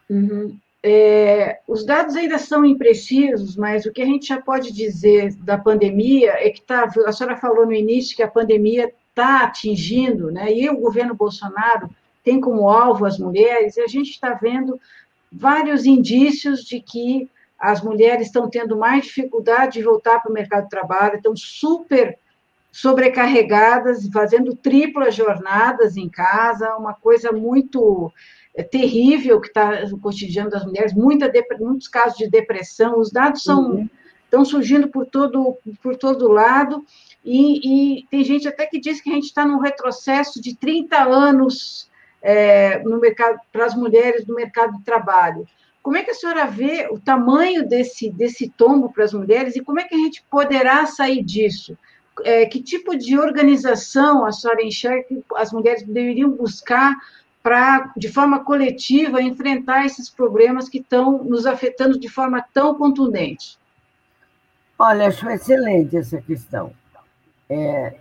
Uhum. 0.08 0.58
É, 0.82 1.60
os 1.66 1.84
dados 1.84 2.14
ainda 2.14 2.38
são 2.38 2.64
imprecisos, 2.64 3.56
mas 3.56 3.86
o 3.86 3.92
que 3.92 4.02
a 4.02 4.06
gente 4.06 4.28
já 4.28 4.40
pode 4.40 4.72
dizer 4.72 5.34
da 5.36 5.58
pandemia 5.58 6.32
é 6.38 6.50
que 6.50 6.62
tá, 6.62 6.84
a 6.84 7.12
senhora 7.12 7.36
falou 7.36 7.66
no 7.66 7.72
início 7.72 8.16
que 8.16 8.22
a 8.22 8.30
pandemia 8.30 8.92
está 9.08 9.40
atingindo, 9.44 10.30
né, 10.30 10.52
e 10.52 10.68
o 10.68 10.78
governo 10.78 11.14
Bolsonaro 11.14 11.90
tem 12.22 12.40
como 12.40 12.68
alvo 12.68 13.04
as 13.04 13.18
mulheres, 13.18 13.76
e 13.76 13.80
a 13.80 13.86
gente 13.86 14.10
está 14.10 14.34
vendo 14.34 14.78
vários 15.32 15.86
indícios 15.86 16.62
de 16.64 16.80
que 16.80 17.28
as 17.58 17.82
mulheres 17.82 18.26
estão 18.26 18.48
tendo 18.48 18.76
mais 18.76 19.06
dificuldade 19.06 19.78
de 19.78 19.82
voltar 19.82 20.20
para 20.20 20.30
o 20.30 20.34
mercado 20.34 20.64
de 20.64 20.70
trabalho, 20.70 21.16
estão 21.16 21.34
super 21.34 22.18
sobrecarregadas, 22.70 24.06
fazendo 24.12 24.54
triplas 24.54 25.14
jornadas 25.14 25.96
em 25.96 26.10
casa, 26.10 26.76
uma 26.76 26.92
coisa 26.92 27.32
muito 27.32 28.12
terrível 28.62 29.40
que 29.40 29.48
está 29.48 29.86
no 29.86 29.98
cotidiano 29.98 30.50
das 30.50 30.64
mulheres, 30.64 30.94
muita, 30.94 31.30
muitos 31.60 31.88
casos 31.88 32.16
de 32.18 32.28
depressão, 32.28 32.98
os 32.98 33.10
dados 33.10 33.42
são, 33.42 33.70
uhum. 33.72 33.88
estão 34.24 34.44
surgindo 34.44 34.88
por 34.88 35.06
todo, 35.06 35.58
por 35.82 35.96
todo 35.96 36.28
lado, 36.28 36.84
e, 37.24 37.98
e, 37.98 38.06
tem 38.08 38.22
gente 38.24 38.46
até 38.46 38.66
que 38.66 38.80
diz 38.80 39.00
que 39.00 39.10
a 39.10 39.14
gente 39.14 39.24
está 39.26 39.44
num 39.44 39.58
retrocesso 39.58 40.40
de 40.40 40.56
30 40.56 40.96
anos 41.02 41.90
é, 42.22 42.82
no 42.84 43.00
mercado 43.00 43.38
para 43.52 43.66
as 43.66 43.74
mulheres 43.74 44.26
no 44.26 44.34
mercado 44.34 44.78
de 44.78 44.84
trabalho. 44.84 45.46
Como 45.82 45.96
é 45.96 46.02
que 46.02 46.10
a 46.10 46.14
senhora 46.14 46.46
vê 46.46 46.88
o 46.90 46.98
tamanho 46.98 47.68
desse, 47.68 48.10
desse 48.10 48.48
tombo 48.48 48.92
para 48.92 49.04
as 49.04 49.12
mulheres 49.12 49.54
e 49.54 49.60
como 49.60 49.80
é 49.80 49.84
que 49.84 49.94
a 49.94 49.98
gente 49.98 50.24
poderá 50.30 50.86
sair 50.86 51.22
disso? 51.22 51.76
é, 52.24 52.46
que 52.46 52.62
tipo 52.62 52.96
de 52.96 53.18
organização 53.18 54.24
a 54.24 54.32
senhora 54.32 54.62
enxerga 54.62 55.04
que 55.04 55.22
as 55.34 55.52
mulheres 55.52 55.82
deveriam 55.82 56.30
buscar 56.30 56.94
para, 57.46 57.92
de 57.96 58.08
forma 58.08 58.40
coletiva, 58.42 59.22
enfrentar 59.22 59.86
esses 59.86 60.10
problemas 60.10 60.68
que 60.68 60.78
estão 60.78 61.22
nos 61.22 61.46
afetando 61.46 61.96
de 61.96 62.08
forma 62.08 62.44
tão 62.52 62.74
contundente? 62.74 63.56
Olha, 64.76 65.06
acho 65.06 65.30
excelente 65.30 65.96
essa 65.96 66.20
questão. 66.20 66.72
É, 67.48 67.94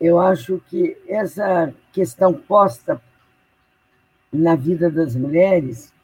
eu 0.00 0.18
acho 0.18 0.60
que 0.68 1.00
essa 1.06 1.72
questão 1.92 2.34
posta 2.34 3.00
na 4.32 4.56
vida 4.56 4.90
das 4.90 5.14
mulheres 5.14 5.94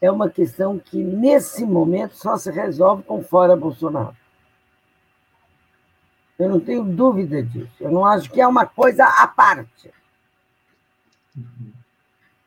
é 0.00 0.10
uma 0.10 0.28
questão 0.28 0.76
que, 0.76 1.00
nesse 1.00 1.64
momento, 1.64 2.16
só 2.16 2.36
se 2.36 2.50
resolve 2.50 3.04
com 3.04 3.22
fora 3.22 3.54
Bolsonaro. 3.54 4.16
Eu 6.36 6.48
não 6.48 6.58
tenho 6.58 6.82
dúvida 6.82 7.40
disso. 7.40 7.76
Eu 7.78 7.92
não 7.92 8.04
acho 8.04 8.28
que 8.28 8.40
é 8.40 8.46
uma 8.48 8.66
coisa 8.66 9.04
à 9.04 9.28
parte. 9.28 9.88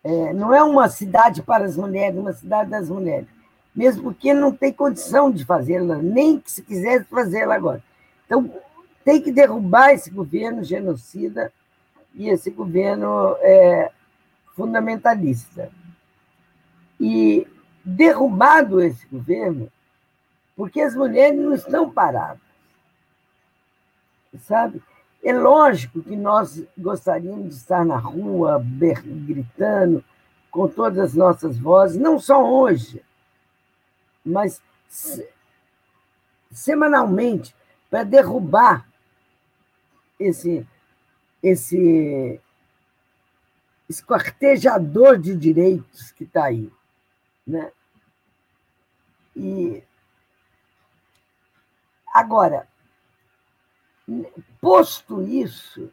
É, 0.03 0.33
não 0.33 0.53
é 0.53 0.61
uma 0.61 0.89
cidade 0.89 1.41
para 1.41 1.65
as 1.65 1.77
mulheres, 1.77 2.19
uma 2.19 2.33
cidade 2.33 2.69
das 2.69 2.89
mulheres. 2.89 3.27
Mesmo 3.75 4.03
porque 4.03 4.33
não 4.33 4.51
tem 4.51 4.71
condição 4.71 5.31
de 5.31 5.45
fazê-la, 5.45 5.97
nem 5.97 6.39
que 6.39 6.51
se 6.51 6.61
quisesse 6.61 7.05
fazê-la 7.05 7.55
agora. 7.55 7.81
Então, 8.25 8.53
tem 9.03 9.21
que 9.21 9.31
derrubar 9.31 9.91
esse 9.91 10.09
governo 10.09 10.63
genocida 10.63 11.51
e 12.13 12.29
esse 12.29 12.51
governo 12.51 13.35
é, 13.39 13.91
fundamentalista. 14.55 15.71
E 16.99 17.47
derrubado 17.83 18.81
esse 18.81 19.05
governo, 19.07 19.69
porque 20.55 20.79
as 20.79 20.95
mulheres 20.95 21.39
não 21.39 21.53
estão 21.53 21.89
paradas, 21.89 22.39
sabe? 24.41 24.81
É 25.23 25.31
lógico 25.31 26.03
que 26.03 26.17
nós 26.17 26.61
gostaríamos 26.77 27.49
de 27.49 27.55
estar 27.55 27.85
na 27.85 27.95
rua, 27.95 28.61
gritando, 29.05 30.03
com 30.51 30.67
todas 30.67 30.99
as 30.99 31.13
nossas 31.13 31.57
vozes, 31.57 31.99
não 31.99 32.19
só 32.19 32.43
hoje, 32.43 33.01
mas 34.23 34.61
semanalmente, 36.51 37.55
para 37.89 38.03
derrubar 38.03 38.87
esse, 40.19 40.67
esse 41.41 42.39
esquartejador 43.89 45.17
de 45.17 45.35
direitos 45.35 46.11
que 46.11 46.23
está 46.23 46.45
aí. 46.45 46.71
Né? 47.47 47.71
E 49.35 49.83
agora, 52.13 52.67
posto 54.63 55.21
isso, 55.21 55.91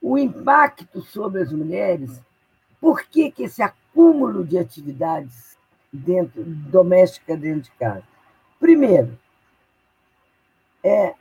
o 0.00 0.16
impacto 0.16 1.02
sobre 1.02 1.42
as 1.42 1.50
mulheres, 1.50 2.20
por 2.80 3.02
que, 3.02 3.32
que 3.32 3.42
esse 3.42 3.60
acúmulo 3.64 4.44
de 4.44 4.56
atividades 4.56 5.58
dentro 5.92 6.44
doméstica 6.44 7.36
dentro 7.36 7.62
de 7.62 7.72
casa? 7.72 8.04
Primeiro, 8.60 9.18
é, 10.84 11.14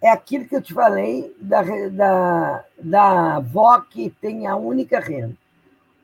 é 0.00 0.10
aquilo 0.10 0.46
que 0.48 0.56
eu 0.56 0.62
te 0.62 0.72
falei 0.72 1.36
da, 1.38 1.60
da, 1.90 2.64
da 2.78 3.36
avó 3.36 3.78
que 3.82 4.08
tem 4.08 4.46
a 4.46 4.56
única 4.56 5.00
renda. 5.00 5.36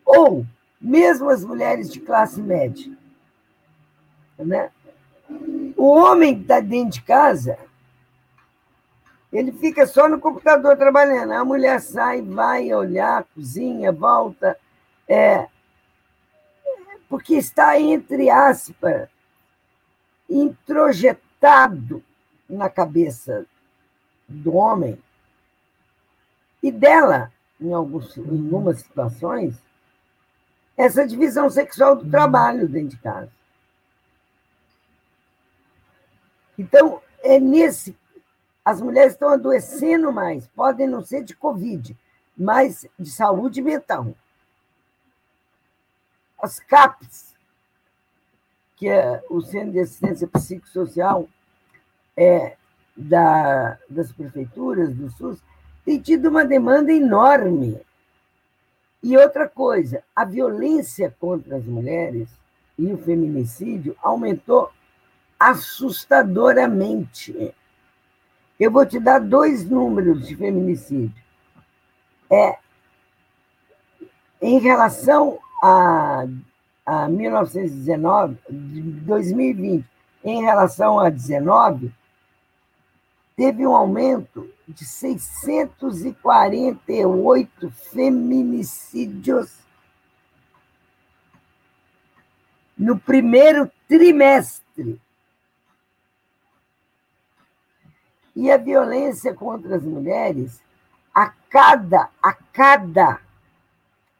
Ou 0.04 0.44
mesmo 0.78 1.30
as 1.30 1.42
mulheres 1.42 1.90
de 1.90 1.98
classe 1.98 2.42
média. 2.42 2.92
Né? 4.38 4.70
O 5.78 5.86
homem 5.86 6.34
que 6.36 6.42
está 6.42 6.60
dentro 6.60 6.90
de 6.90 7.02
casa, 7.02 7.58
ele 9.34 9.50
fica 9.52 9.84
só 9.84 10.08
no 10.08 10.20
computador 10.20 10.76
trabalhando. 10.76 11.32
A 11.32 11.44
mulher 11.44 11.80
sai, 11.80 12.22
vai 12.22 12.72
olhar, 12.72 13.24
cozinha, 13.34 13.90
volta. 13.90 14.56
É, 15.08 15.48
porque 17.08 17.34
está, 17.34 17.78
entre 17.78 18.30
aspas, 18.30 19.08
introjetado 20.30 22.02
na 22.48 22.70
cabeça 22.70 23.44
do 24.28 24.54
homem 24.54 24.98
e 26.62 26.70
dela, 26.70 27.32
em, 27.60 27.72
alguns, 27.72 28.16
em 28.16 28.22
algumas 28.22 28.78
situações, 28.78 29.54
essa 30.76 31.06
divisão 31.06 31.50
sexual 31.50 31.96
do 31.96 32.10
trabalho 32.10 32.68
dentro 32.68 32.90
de 32.90 32.98
casa. 32.98 33.30
Então, 36.56 37.02
é 37.20 37.38
nesse. 37.40 37.96
As 38.64 38.80
mulheres 38.80 39.12
estão 39.12 39.28
adoecendo 39.28 40.12
mais, 40.12 40.46
podem 40.48 40.86
não 40.86 41.04
ser 41.04 41.22
de 41.22 41.34
Covid, 41.34 41.96
mas 42.36 42.86
de 42.98 43.10
saúde 43.10 43.60
mental. 43.60 44.14
As 46.42 46.58
CAPs, 46.58 47.34
que 48.76 48.88
é 48.88 49.22
o 49.28 49.40
Centro 49.40 49.72
de 49.72 49.80
Assistência 49.80 50.26
Psicossocial 50.26 51.28
é, 52.16 52.56
da, 52.96 53.78
das 53.88 54.12
prefeituras 54.12 54.94
do 54.94 55.10
SUS, 55.10 55.38
tem 55.84 56.00
tido 56.00 56.28
uma 56.28 56.44
demanda 56.44 56.92
enorme 56.92 57.80
e 59.04 59.16
outra 59.18 59.46
coisa, 59.46 60.02
a 60.16 60.24
violência 60.24 61.14
contra 61.20 61.58
as 61.58 61.66
mulheres 61.66 62.30
e 62.78 62.90
o 62.90 62.96
feminicídio 62.96 63.94
aumentou 64.02 64.72
assustadoramente. 65.38 67.54
Eu 68.58 68.70
vou 68.70 68.86
te 68.86 68.98
dar 69.00 69.18
dois 69.18 69.68
números 69.68 70.26
de 70.26 70.34
feminicídio. 70.36 71.22
É, 72.30 72.56
em 74.40 74.58
relação 74.58 75.38
a, 75.62 76.24
a 76.84 77.08
1919, 77.08 78.36
2020, 78.50 79.86
em 80.24 80.42
relação 80.42 80.98
a 81.00 81.10
19, 81.10 81.92
teve 83.36 83.66
um 83.66 83.74
aumento 83.74 84.48
de 84.68 84.84
648 84.84 87.70
feminicídios 87.70 89.64
no 92.76 92.98
primeiro 92.98 93.70
trimestre. 93.88 95.00
E 98.34 98.50
a 98.50 98.56
violência 98.56 99.34
contra 99.34 99.76
as 99.76 99.82
mulheres, 99.82 100.62
a 101.14 101.28
cada, 101.48 102.08
a 102.22 102.32
cada 102.32 103.20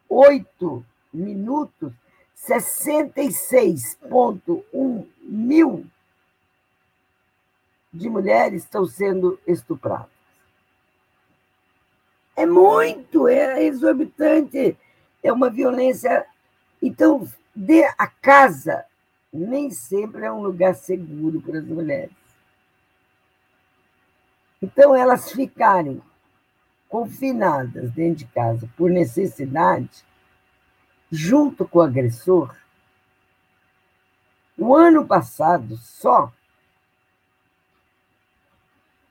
oito 0.09 0.85
minutos, 1.13 1.93
66,1 2.37 5.07
mil 5.23 5.87
de 7.93 8.09
mulheres 8.11 8.65
estão 8.65 8.87
sendo 8.87 9.39
estupradas. 9.47 10.15
É 12.37 12.45
muito, 12.45 13.29
é 13.29 13.63
exorbitante, 13.65 14.77
é 15.23 15.33
uma 15.33 15.49
violência. 15.49 16.27
Então, 16.83 17.29
a 17.97 18.09
casa 18.09 18.85
nem 19.33 19.71
sempre 19.71 20.25
é 20.25 20.33
um 20.33 20.43
lugar 20.43 20.75
seguro 20.75 21.41
para 21.41 21.59
as 21.59 21.65
mulheres. 21.65 22.24
Então, 24.65 24.97
elas 24.97 25.31
ficarem 25.31 26.01
confinadas 26.89 27.91
dentro 27.91 28.25
de 28.25 28.33
casa 28.33 28.67
por 28.79 28.89
necessidade, 28.89 30.03
junto 31.13 31.69
com 31.69 31.81
o 31.81 31.83
agressor. 31.83 32.57
O 34.57 34.75
ano 34.75 35.07
passado, 35.07 35.77
só 35.77 36.33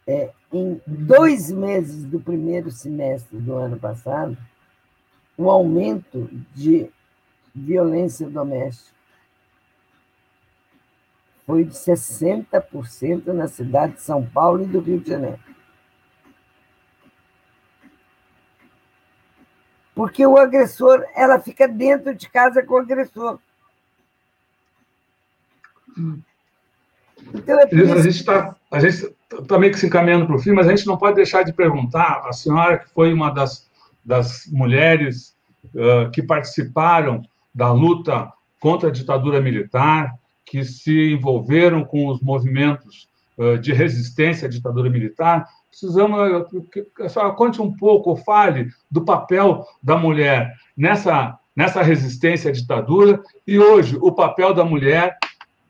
é, 0.08 0.34
em 0.52 0.82
dois 0.88 1.52
meses 1.52 2.04
do 2.04 2.20
primeiro 2.20 2.72
semestre 2.72 3.38
do 3.38 3.54
ano 3.54 3.78
passado, 3.78 4.36
o 5.38 5.52
aumento 5.52 6.32
de 6.56 6.90
violência 7.54 8.28
doméstica 8.28 8.93
foi 11.46 11.64
de 11.64 11.74
60% 11.74 13.28
na 13.28 13.48
cidade 13.48 13.94
de 13.94 14.02
São 14.02 14.26
Paulo 14.26 14.64
e 14.64 14.68
do 14.68 14.80
Rio 14.80 15.00
de 15.00 15.10
Janeiro. 15.10 15.40
Porque 19.96 20.26
o 20.26 20.38
agressor, 20.38 21.04
ela 21.16 21.40
fica 21.40 21.68
dentro 21.68 22.16
de 22.16 22.30
casa 22.30 22.64
com 22.64 22.76
o 22.76 22.78
agressor. 22.78 23.40
Então 27.34 27.60
é 27.60 27.68
isso... 27.72 27.94
A 27.94 28.02
gente 28.02 28.20
está 28.20 28.56
a 28.74 28.80
gente 28.80 29.16
tá 29.48 29.60
meio 29.60 29.72
que 29.72 29.80
se 29.80 29.86
encaminhando 29.86 30.26
para 30.26 30.36
o 30.36 30.40
fim, 30.40 30.52
mas 30.52 30.68
a 30.68 30.72
gente 30.72 30.88
não 30.88 30.98
pode 30.98 31.16
deixar 31.16 31.44
de 31.44 31.54
perguntar, 31.54 32.24
a 32.26 32.34
senhora 32.34 32.80
que 32.80 32.90
foi 32.90 33.14
uma 33.14 33.30
das, 33.30 33.70
das 34.04 34.48
mulheres 34.48 35.36
uh, 35.76 36.10
que 36.12 36.24
participaram 36.24 37.22
da 37.54 37.72
luta 37.72 38.34
contra 38.60 38.90
a 38.90 38.92
ditadura 38.92 39.40
militar, 39.40 40.16
que 40.46 40.64
se 40.64 41.14
envolveram 41.14 41.84
com 41.84 42.08
os 42.08 42.22
movimentos 42.22 43.08
de 43.62 43.74
resistência 43.74 44.48
à 44.48 44.50
ditadura 44.50 44.92
militar, 44.92 45.48
precisamos 45.68 46.48
senhora 47.10 47.34
conte 47.34 47.60
um 47.60 47.76
pouco, 47.76 48.16
fale 48.16 48.70
do 48.92 49.04
papel 49.04 49.66
da 49.82 49.98
mulher 49.98 50.54
nessa, 50.78 51.40
nessa 51.56 51.82
resistência 51.82 52.52
à 52.52 52.54
ditadura 52.54 53.20
e 53.48 53.58
hoje 53.58 53.98
o 54.00 54.12
papel 54.12 54.54
da 54.54 54.64
mulher 54.64 55.18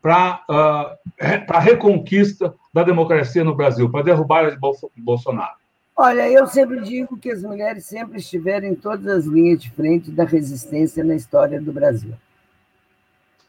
para 0.04 0.42
uh, 0.50 1.14
a 1.48 1.58
reconquista 1.58 2.54
da 2.74 2.82
democracia 2.82 3.42
no 3.42 3.54
Brasil, 3.54 3.90
para 3.90 4.04
derrubar 4.04 4.50
de 4.50 4.58
Bolsonaro? 4.98 5.54
Olha, 5.96 6.28
eu 6.28 6.46
sempre 6.46 6.82
digo 6.82 7.16
que 7.16 7.30
as 7.30 7.42
mulheres 7.42 7.86
sempre 7.86 8.18
estiveram 8.18 8.68
em 8.68 8.74
todas 8.74 9.06
as 9.06 9.24
linhas 9.24 9.62
de 9.62 9.70
frente 9.70 10.10
da 10.10 10.24
resistência 10.24 11.02
na 11.02 11.14
história 11.14 11.58
do 11.58 11.72
Brasil. 11.72 12.12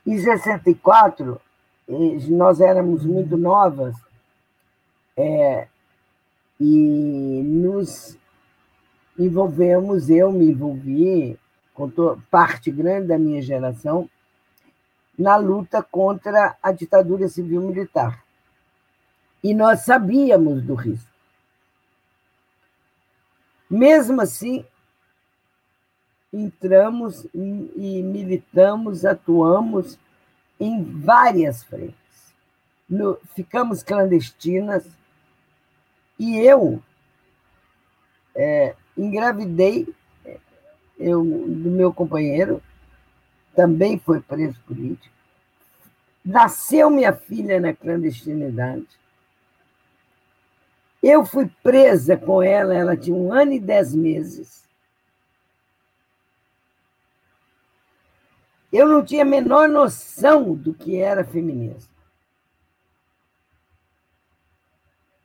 Em 0.06 0.18
64, 0.20 1.42
nós 2.30 2.62
éramos 2.62 3.06
muito 3.06 3.38
novas, 3.38 3.96
é, 5.18 5.68
e 6.60 7.42
nos 7.44 8.18
envolvemos, 9.18 10.10
eu 10.10 10.32
me 10.32 10.48
envolvi, 10.48 11.40
com 11.74 11.90
parte 12.30 12.72
grande 12.72 13.08
da 13.08 13.18
minha 13.18 13.42
geração, 13.42 14.10
na 15.18 15.36
luta 15.38 15.82
contra 15.82 16.56
a 16.62 16.72
ditadura 16.72 17.28
civil-militar. 17.28 18.24
E 19.44 19.54
nós 19.54 19.82
sabíamos 19.82 20.62
do 20.62 20.74
risco. 20.74 21.10
Mesmo 23.70 24.22
assim, 24.22 24.66
entramos 26.44 27.26
e 27.34 28.04
militamos, 28.04 29.06
atuamos 29.06 29.98
em 30.60 30.84
várias 30.84 31.64
frentes. 31.64 31.96
No, 32.90 33.18
ficamos 33.34 33.82
clandestinas 33.82 34.86
e 36.20 36.38
eu 36.38 36.82
é, 38.36 38.76
engravidei 38.98 39.88
eu, 40.98 41.24
do 41.24 41.72
meu 41.72 41.94
companheiro, 41.94 42.62
também 43.56 43.98
foi 43.98 44.22
preso 44.22 44.60
político. 44.68 45.14
Nasceu 46.24 46.90
minha 46.90 47.14
filha 47.14 47.60
na 47.60 47.74
clandestinidade. 47.74 48.88
Eu 51.02 51.26
fui 51.26 51.50
presa 51.62 52.18
com 52.18 52.42
ela, 52.42 52.74
ela 52.74 52.98
tinha 52.98 53.16
um 53.16 53.32
ano 53.32 53.54
e 53.54 53.60
dez 53.60 53.94
meses. 53.94 54.65
Eu 58.78 58.90
não 58.90 59.06
tinha 59.06 59.22
a 59.22 59.26
menor 59.26 59.70
noção 59.70 60.54
do 60.54 60.74
que 60.74 60.98
era 60.98 61.24
feminismo. 61.24 61.90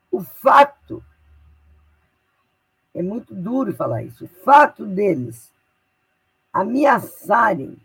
O 0.08 0.22
fato, 0.22 1.02
é 2.94 3.02
muito 3.02 3.34
duro 3.34 3.74
falar 3.74 4.04
isso, 4.04 4.26
o 4.26 4.28
fato 4.44 4.86
deles 4.86 5.50
ameaçarem 6.52 7.76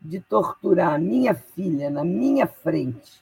de 0.00 0.20
torturar 0.20 0.94
a 0.94 0.98
minha 0.98 1.34
filha 1.34 1.90
na 1.90 2.04
minha 2.04 2.46
frente 2.46 3.20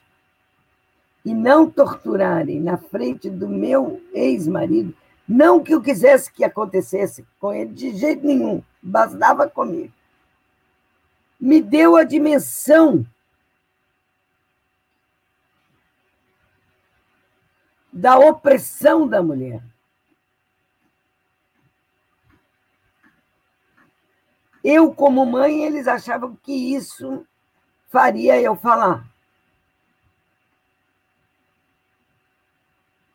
e 1.25 1.33
não 1.33 1.67
torturarem 1.67 2.61
na 2.61 2.77
frente 2.77 3.31
do 3.31 3.49
meu 3.49 3.99
ex-marido, 4.13 4.95
não 5.27 5.63
que 5.63 5.73
eu 5.73 5.81
quisesse 5.81 6.31
que 6.31 6.43
acontecesse 6.43 7.25
com 7.39 7.51
ele 7.51 7.73
de 7.73 7.95
jeito 7.95 8.23
nenhum, 8.23 8.61
bastava 8.79 9.49
comigo. 9.49 9.96
Me 11.39 11.61
deu 11.61 11.95
a 11.95 12.03
dimensão 12.03 13.05
da 17.93 18.17
opressão 18.17 19.07
da 19.07 19.21
mulher. 19.23 19.61
Eu, 24.63 24.93
como 24.93 25.25
mãe, 25.25 25.63
eles 25.63 25.87
achavam 25.87 26.35
que 26.35 26.75
isso 26.75 27.25
faria 27.87 28.41
eu 28.41 28.55
falar. 28.55 29.07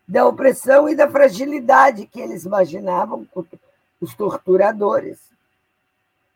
Da 0.09 0.27
opressão 0.27 0.89
e 0.89 0.95
da 0.97 1.11
fragilidade 1.11 2.07
que 2.07 2.21
eles 2.21 2.45
imaginavam, 2.45 3.29
os 4.01 4.15
torturadores. 4.15 5.32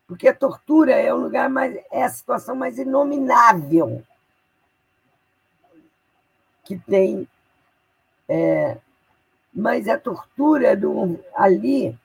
Porque 0.07 0.29
a 0.29 0.35
tortura 0.35 0.93
é 0.93 1.13
o 1.13 1.17
lugar 1.17 1.51
mais, 1.51 1.77
é 1.91 2.05
a 2.05 2.09
situação 2.09 2.55
mais 2.55 2.79
inominável 2.79 4.05
que 6.65 6.77
tem. 6.77 7.27
É, 8.29 8.77
mas 9.55 9.89
a 9.89 9.99
tortura 9.99 10.77
do, 10.77 11.19
ali 11.35 11.97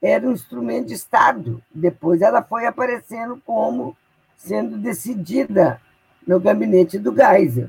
era 0.00 0.26
um 0.26 0.32
instrumento 0.32 0.88
de 0.88 0.94
Estado. 0.94 1.62
Depois 1.74 2.22
ela 2.22 2.42
foi 2.42 2.66
aparecendo 2.66 3.40
como 3.44 3.96
sendo 4.36 4.78
decidida 4.78 5.80
no 6.26 6.40
gabinete 6.40 6.98
do 6.98 7.14
Geisel. 7.14 7.68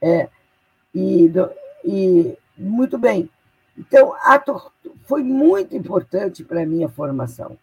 É, 0.00 0.28
e, 0.94 1.32
e 1.84 2.38
muito 2.56 2.96
bem. 2.96 3.28
Então, 3.78 4.12
a 4.14 4.42
foi 5.04 5.22
muito 5.22 5.76
importante 5.76 6.42
para 6.42 6.62
a 6.62 6.66
minha 6.66 6.88
formação. 6.88 7.56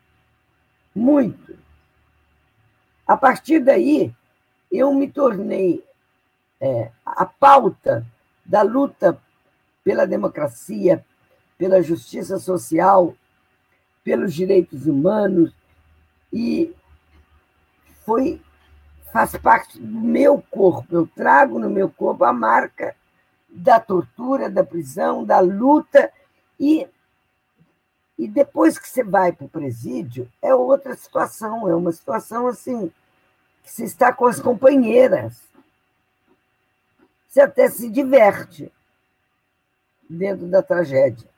Muito. 0.95 1.57
A 3.05 3.17
partir 3.17 3.59
daí, 3.59 4.15
eu 4.71 4.93
me 4.93 5.11
tornei 5.11 5.83
é, 6.61 6.89
a 7.05 7.25
pauta 7.25 8.05
da 8.45 8.61
luta 8.61 9.19
pela 9.83 10.07
democracia, 10.07 11.05
pela 11.57 11.81
justiça 11.81 12.39
social, 12.39 13.13
pelos 14.03 14.33
direitos 14.33 14.87
humanos 14.87 15.51
e 16.31 16.73
foi 18.05 18.41
faz 19.11 19.35
parte 19.37 19.79
do 19.79 20.01
meu 20.01 20.43
corpo. 20.49 20.95
Eu 20.95 21.07
trago 21.07 21.59
no 21.59 21.69
meu 21.69 21.89
corpo 21.89 22.23
a 22.23 22.33
marca 22.33 22.95
da 23.55 23.79
tortura, 23.79 24.49
da 24.49 24.63
prisão, 24.63 25.23
da 25.23 25.39
luta 25.39 26.11
e 26.59 26.87
e 28.17 28.29
depois 28.29 28.79
que 28.79 28.87
você 28.87 29.03
vai 29.03 29.33
para 29.33 29.45
o 29.45 29.49
presídio 29.49 30.31
é 30.41 30.55
outra 30.55 30.95
situação, 30.95 31.67
é 31.67 31.75
uma 31.75 31.91
situação 31.91 32.47
assim 32.47 32.89
que 33.61 33.69
você 33.71 33.83
está 33.83 34.13
com 34.13 34.25
as 34.25 34.39
companheiras, 34.39 35.41
você 37.27 37.41
até 37.41 37.69
se 37.69 37.89
diverte 37.89 38.71
dentro 40.09 40.47
da 40.47 40.63
tragédia. 40.63 41.29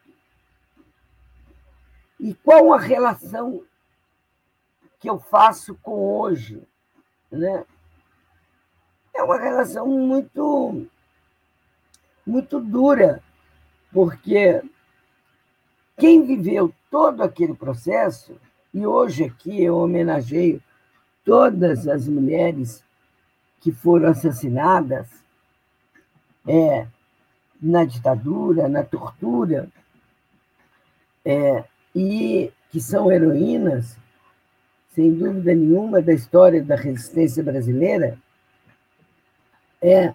E 2.19 2.33
qual 2.35 2.73
a 2.73 2.79
relação 2.79 3.63
que 4.99 5.09
eu 5.09 5.19
faço 5.19 5.75
com 5.81 6.19
hoje? 6.19 6.61
Né? 7.31 7.65
É 9.15 9.23
uma 9.23 9.39
relação 9.39 9.87
muito, 9.87 10.85
muito 12.27 12.59
dura, 12.59 13.23
porque 13.91 14.61
quem 15.97 16.25
viveu 16.25 16.73
todo 16.91 17.23
aquele 17.23 17.53
processo, 17.53 18.35
e 18.73 18.85
hoje 18.85 19.23
aqui 19.23 19.63
eu 19.63 19.77
homenageio 19.77 20.61
todas 21.23 21.87
as 21.87 22.07
mulheres 22.07 22.83
que 23.61 23.71
foram 23.71 24.09
assassinadas 24.09 25.07
é, 26.45 26.85
na 27.61 27.85
ditadura, 27.85 28.67
na 28.67 28.83
tortura, 28.83 29.69
é, 31.25 31.63
e 31.95 32.51
que 32.69 32.79
são 32.79 33.11
heroínas, 33.11 33.97
sem 34.93 35.13
dúvida 35.13 35.55
nenhuma, 35.55 36.01
da 36.01 36.13
história 36.13 36.63
da 36.63 36.75
resistência 36.75 37.43
brasileira, 37.43 38.17
é, 39.81 40.13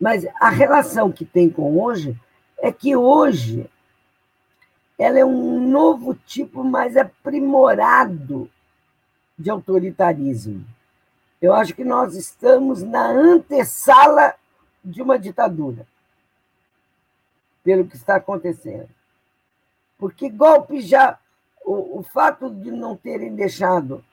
mas 0.00 0.26
a 0.40 0.48
relação 0.48 1.10
que 1.10 1.24
tem 1.24 1.48
com 1.48 1.80
hoje 1.80 2.18
é 2.58 2.72
que 2.72 2.96
hoje 2.96 3.68
ela 4.98 5.18
é 5.18 5.24
um 5.24 5.68
novo 5.68 6.14
tipo 6.14 6.62
mais 6.62 6.96
aprimorado 6.96 8.50
de 9.38 9.50
autoritarismo. 9.50 10.64
Eu 11.40 11.52
acho 11.52 11.74
que 11.74 11.84
nós 11.84 12.14
estamos 12.14 12.82
na 12.82 13.06
antessala 13.06 14.34
de 14.84 15.02
uma 15.02 15.18
ditadura, 15.18 15.86
pelo 17.62 17.86
que 17.86 17.96
está 17.96 18.16
acontecendo. 18.16 18.88
Porque 19.98 20.28
golpe 20.28 20.80
já. 20.80 21.18
O, 21.64 22.00
o 22.00 22.02
fato 22.02 22.50
de 22.50 22.70
não 22.70 22.94
terem 22.94 23.34
deixado. 23.34 24.04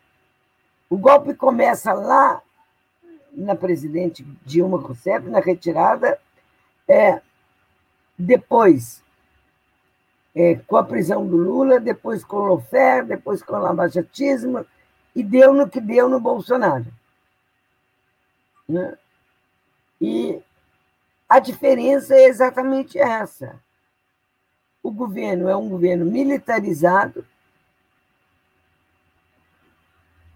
O 0.89 0.97
golpe 0.97 1.33
começa 1.33 1.91
lá 1.91 2.41
na 3.31 3.55
presidente 3.55 4.25
Dilma 4.45 4.77
Rousseff, 4.77 5.27
na 5.27 5.39
retirada, 5.39 6.19
é, 6.87 7.21
depois 8.17 9.01
é, 10.35 10.55
com 10.55 10.77
a 10.77 10.83
prisão 10.83 11.25
do 11.25 11.37
Lula, 11.37 11.79
depois 11.79 12.23
com 12.23 12.37
o 12.37 12.45
Lofer, 12.45 13.05
depois 13.05 13.43
com 13.43 13.55
o 13.55 13.59
lavajatismo, 13.59 14.65
e 15.15 15.23
deu 15.23 15.53
no 15.53 15.69
que 15.69 15.81
deu 15.81 16.07
no 16.07 16.19
Bolsonaro. 16.19 16.85
Né? 18.67 18.97
E 19.99 20.41
a 21.27 21.39
diferença 21.39 22.15
é 22.15 22.25
exatamente 22.25 22.97
essa. 22.97 23.61
O 24.81 24.91
governo 24.91 25.47
é 25.49 25.55
um 25.55 25.69
governo 25.69 26.05
militarizado, 26.05 27.25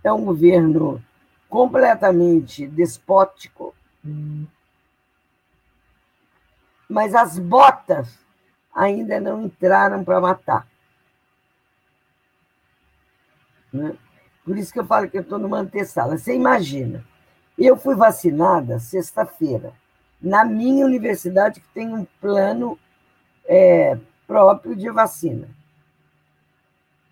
é 0.03 0.11
um 0.11 0.23
governo 0.23 1.03
completamente 1.49 2.67
despótico, 2.67 3.73
mas 6.89 7.15
as 7.15 7.39
botas 7.39 8.19
ainda 8.73 9.19
não 9.19 9.43
entraram 9.43 10.03
para 10.03 10.19
matar. 10.19 10.67
Né? 13.71 13.97
Por 14.43 14.57
isso 14.57 14.71
que 14.71 14.79
eu 14.79 14.85
falo 14.85 15.09
que 15.09 15.17
eu 15.17 15.21
estou 15.21 15.39
numa 15.39 15.57
antessala. 15.57 16.17
Você 16.17 16.35
imagina, 16.35 17.03
eu 17.57 17.75
fui 17.75 17.95
vacinada 17.95 18.79
sexta-feira. 18.79 19.73
na 20.21 20.43
minha 20.43 20.85
universidade, 20.85 21.59
que 21.59 21.67
tem 21.67 21.93
um 21.93 22.05
plano 22.19 22.79
é, 23.45 23.97
próprio 24.25 24.75
de 24.75 24.89
vacina. 24.89 25.47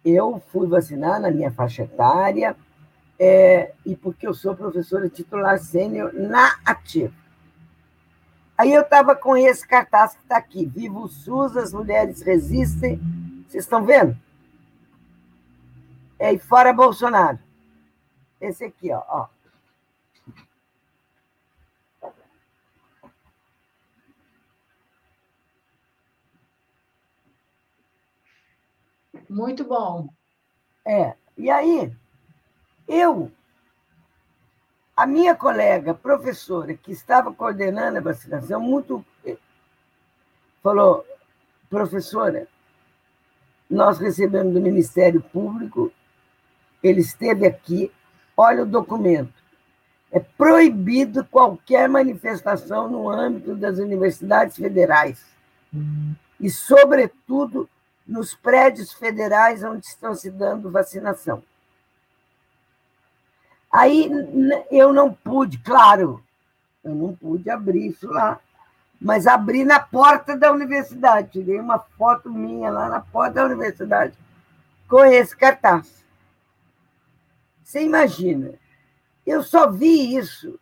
Eu 0.03 0.41
fui 0.51 0.67
vacinar 0.67 1.19
na 1.19 1.29
minha 1.29 1.51
faixa 1.51 1.83
etária, 1.83 2.55
é, 3.19 3.73
e 3.85 3.95
porque 3.95 4.27
eu 4.27 4.33
sou 4.33 4.55
professora 4.55 5.09
titular 5.09 5.59
sênior 5.59 6.13
na 6.13 6.59
Ativa. 6.65 7.13
Aí 8.57 8.71
eu 8.71 8.81
estava 8.81 9.15
com 9.15 9.35
esse 9.35 9.67
cartaz 9.67 10.13
que 10.13 10.21
está 10.21 10.37
aqui: 10.37 10.65
Viva 10.65 10.99
o 10.99 11.07
SUS, 11.07 11.57
as 11.57 11.73
mulheres 11.73 12.21
resistem. 12.21 12.99
Vocês 13.47 13.63
estão 13.63 13.85
vendo? 13.85 14.17
É, 16.19 16.31
e 16.33 16.39
fora 16.39 16.71
Bolsonaro. 16.71 17.39
Esse 18.39 18.65
aqui, 18.65 18.91
ó. 18.91 19.03
ó. 19.07 19.27
Muito 29.29 29.63
bom. 29.63 30.09
É. 30.85 31.15
E 31.35 31.49
aí, 31.49 31.91
eu, 32.87 33.31
a 34.95 35.05
minha 35.05 35.35
colega 35.35 35.93
professora, 35.93 36.73
que 36.73 36.91
estava 36.91 37.33
coordenando 37.33 37.97
a 37.97 38.01
vacinação, 38.01 38.61
muito 38.61 39.05
falou, 40.63 41.05
professora, 41.69 42.47
nós 43.69 43.99
recebemos 43.99 44.53
do 44.53 44.61
Ministério 44.61 45.21
Público, 45.21 45.91
ele 46.81 47.01
esteve 47.01 47.45
aqui, 47.45 47.91
olha 48.37 48.63
o 48.63 48.67
documento. 48.67 49.33
É 50.11 50.19
proibido 50.19 51.25
qualquer 51.25 51.89
manifestação 51.89 52.89
no 52.89 53.09
âmbito 53.09 53.55
das 53.55 53.79
universidades 53.79 54.55
federais. 54.55 55.25
E, 56.39 56.49
sobretudo, 56.49 57.67
nos 58.07 58.35
prédios 58.35 58.93
federais 58.93 59.63
onde 59.63 59.85
estão 59.85 60.13
se 60.13 60.29
dando 60.29 60.69
vacinação. 60.69 61.43
Aí 63.73 64.07
eu 64.69 64.93
não 64.93 65.11
pude, 65.11 65.57
claro, 65.57 66.23
eu 66.83 66.93
não 66.93 67.15
pude 67.15 67.49
abrir 67.49 67.87
isso 67.87 68.07
lá, 68.07 68.39
mas 69.01 69.25
abri 69.25 69.65
na 69.65 69.79
porta 69.79 70.37
da 70.37 70.51
universidade. 70.51 71.31
Tirei 71.31 71.59
uma 71.59 71.79
foto 71.79 72.29
minha 72.29 72.69
lá 72.69 72.87
na 72.87 73.01
porta 73.01 73.33
da 73.33 73.45
universidade 73.45 74.15
com 74.87 75.03
esse 75.03 75.35
cartaz. 75.35 76.05
Você 77.63 77.81
imagina, 77.81 78.53
eu 79.25 79.41
só 79.41 79.71
vi 79.71 80.15
isso 80.15 80.59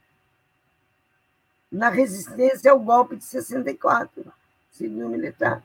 na 1.69 1.89
resistência 1.89 2.71
ao 2.71 2.79
golpe 2.79 3.17
de 3.17 3.25
64, 3.25 4.31
civil-militar. 4.71 5.61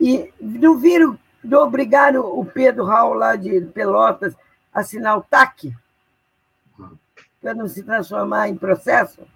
E 0.00 0.32
não 0.40 0.78
viram, 0.78 1.18
obrigaram 1.52 2.20
o 2.38 2.44
Pedro 2.44 2.84
Raul 2.84 3.14
lá 3.14 3.36
de 3.36 3.60
Pelotas 3.66 4.34
a 4.72 4.80
assinar 4.80 5.16
o 5.18 5.22
TAC, 5.22 5.74
para 7.40 7.54
não 7.54 7.68
se 7.68 7.82
transformar 7.82 8.48
em 8.48 8.56
processo? 8.56 9.26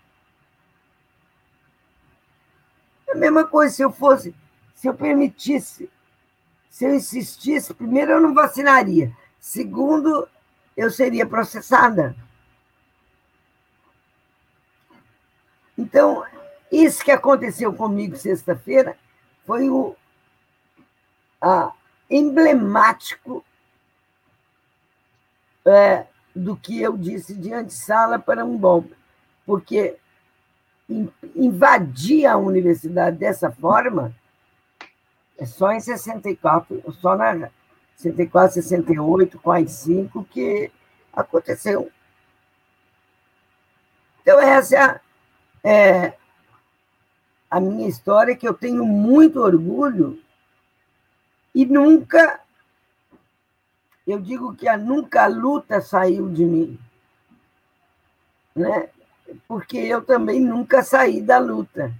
É 3.09 3.13
a 3.13 3.17
mesma 3.17 3.45
coisa 3.45 3.75
se 3.75 3.83
eu 3.83 3.93
fosse, 3.93 4.35
se 4.75 4.89
eu 4.89 4.95
permitisse, 4.95 5.91
se 6.69 6.85
eu 6.85 6.95
insistisse, 6.95 7.75
primeiro 7.75 8.13
eu 8.13 8.21
não 8.21 8.35
vacinaria, 8.35 9.15
segundo, 9.39 10.29
eu 10.77 10.91
seria 10.91 11.27
processada. 11.27 12.17
Então, 15.77 16.25
isso 16.71 17.05
que 17.05 17.11
aconteceu 17.11 17.73
comigo 17.75 18.17
sexta-feira 18.17 18.97
foi 19.45 19.69
o, 19.69 19.97
ah, 21.41 21.73
emblemático 22.13 23.45
é, 25.65 26.07
do 26.35 26.57
que 26.57 26.81
eu 26.81 26.97
disse 26.97 27.35
de 27.35 27.53
antessala 27.53 28.19
para 28.19 28.45
um 28.45 28.59
golpe, 28.59 28.95
porque 29.47 29.97
invadir 31.35 32.27
a 32.27 32.37
universidade 32.37 33.17
dessa 33.17 33.51
forma 33.51 34.15
é 35.39 35.47
só 35.47 35.73
em 35.73 35.81
64, 35.81 36.83
só 37.01 37.17
na 37.17 37.51
64, 37.97 38.55
68, 38.55 39.39
com 39.39 39.51
as 39.51 39.71
5 39.73 40.25
que 40.25 40.71
aconteceu. 41.13 41.91
Então, 44.21 44.41
essa 44.41 45.01
é, 45.65 45.71
é 45.71 46.17
a 47.51 47.61
minha 47.61 47.89
história, 47.89 48.37
que 48.37 48.47
eu 48.47 48.55
tenho 48.55 48.85
muito 48.85 49.41
orgulho 49.41 50.22
e 51.55 51.67
nunca, 51.67 52.41
eu 54.07 54.21
digo 54.21 54.55
que 54.55 54.69
a 54.69 54.77
nunca 54.77 55.27
luta 55.27 55.81
saiu 55.81 56.29
de 56.31 56.45
mim, 56.45 56.79
né? 58.55 58.89
porque 59.47 59.79
eu 59.79 60.03
também 60.03 60.41
nunca 60.41 60.83
saí 60.83 61.21
da 61.21 61.39
luta. 61.39 61.93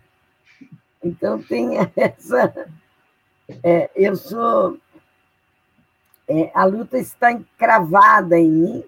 Então 1.03 1.43
tem 1.43 1.77
essa. 1.97 2.71
É, 3.63 3.91
eu 3.95 4.17
sou. 4.17 4.79
É, 6.29 6.51
a 6.55 6.65
luta 6.65 6.99
está 6.99 7.33
encravada 7.33 8.39
em 8.39 8.49
mim, 8.49 8.85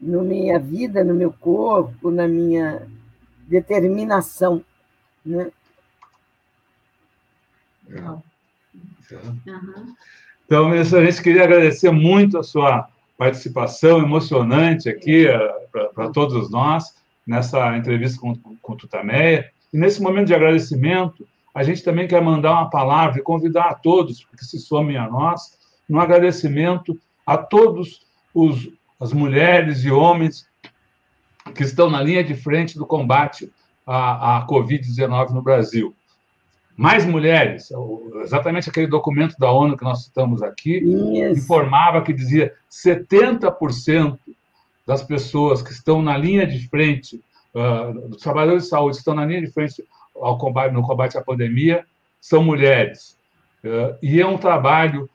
na 0.00 0.22
minha 0.22 0.58
vida, 0.58 1.02
no 1.02 1.14
meu 1.14 1.32
corpo, 1.32 2.10
na 2.10 2.26
minha 2.28 2.86
determinação. 3.46 4.64
Né? 5.24 5.50
Legal. 9.10 9.36
Então, 10.44 10.68
ministra, 10.68 11.00
a 11.00 11.04
gente 11.04 11.22
queria 11.22 11.44
agradecer 11.44 11.90
muito 11.90 12.38
a 12.38 12.42
sua 12.42 12.88
participação 13.18 13.98
emocionante 13.98 14.88
aqui 14.88 15.26
eh, 15.26 15.66
para 15.94 16.10
todos 16.10 16.50
nós 16.50 16.94
nessa 17.26 17.76
entrevista 17.76 18.20
com, 18.20 18.36
com 18.36 18.72
o 18.72 18.76
Tutameia. 18.76 19.50
E 19.72 19.78
nesse 19.78 20.00
momento 20.00 20.28
de 20.28 20.34
agradecimento, 20.34 21.26
a 21.54 21.62
gente 21.64 21.82
também 21.82 22.06
quer 22.06 22.22
mandar 22.22 22.52
uma 22.52 22.70
palavra 22.70 23.18
e 23.18 23.22
convidar 23.22 23.70
a 23.70 23.74
todos 23.74 24.26
que 24.36 24.44
se 24.44 24.58
somem 24.58 24.96
a 24.96 25.08
nós 25.08 25.58
no 25.88 25.98
agradecimento 25.98 26.98
a 27.26 27.36
todos 27.36 28.02
os, 28.32 28.68
as 29.00 29.12
mulheres 29.12 29.84
e 29.84 29.90
homens 29.90 30.46
que 31.54 31.62
estão 31.62 31.90
na 31.90 32.02
linha 32.02 32.22
de 32.22 32.34
frente 32.34 32.78
do 32.78 32.86
combate 32.86 33.50
à, 33.86 34.36
à 34.36 34.46
Covid-19 34.46 35.30
no 35.30 35.42
Brasil 35.42 35.94
mais 36.76 37.06
mulheres. 37.06 37.70
Exatamente 38.22 38.68
aquele 38.68 38.86
documento 38.86 39.36
da 39.38 39.50
ONU 39.50 39.76
que 39.76 39.84
nós 39.84 40.04
citamos 40.04 40.42
aqui 40.42 40.78
Isso. 40.78 41.40
informava 41.40 42.02
que 42.02 42.12
dizia 42.12 42.52
70% 42.70 44.18
das 44.86 45.02
pessoas 45.02 45.62
que 45.62 45.72
estão 45.72 46.02
na 46.02 46.16
linha 46.16 46.46
de 46.46 46.68
frente, 46.68 47.20
uh, 47.54 48.08
dos 48.08 48.20
trabalhadores 48.20 48.64
de 48.64 48.68
saúde 48.68 48.96
que 48.96 49.00
estão 49.00 49.14
na 49.14 49.24
linha 49.24 49.40
de 49.40 49.50
frente 49.50 49.82
ao 50.14 50.38
combate, 50.38 50.72
no 50.72 50.82
combate 50.82 51.16
à 51.16 51.22
pandemia, 51.22 51.84
são 52.20 52.44
mulheres. 52.44 53.18
Uh, 53.64 53.96
e 54.02 54.20
é 54.20 54.26
um 54.26 54.38
trabalho 54.38 55.08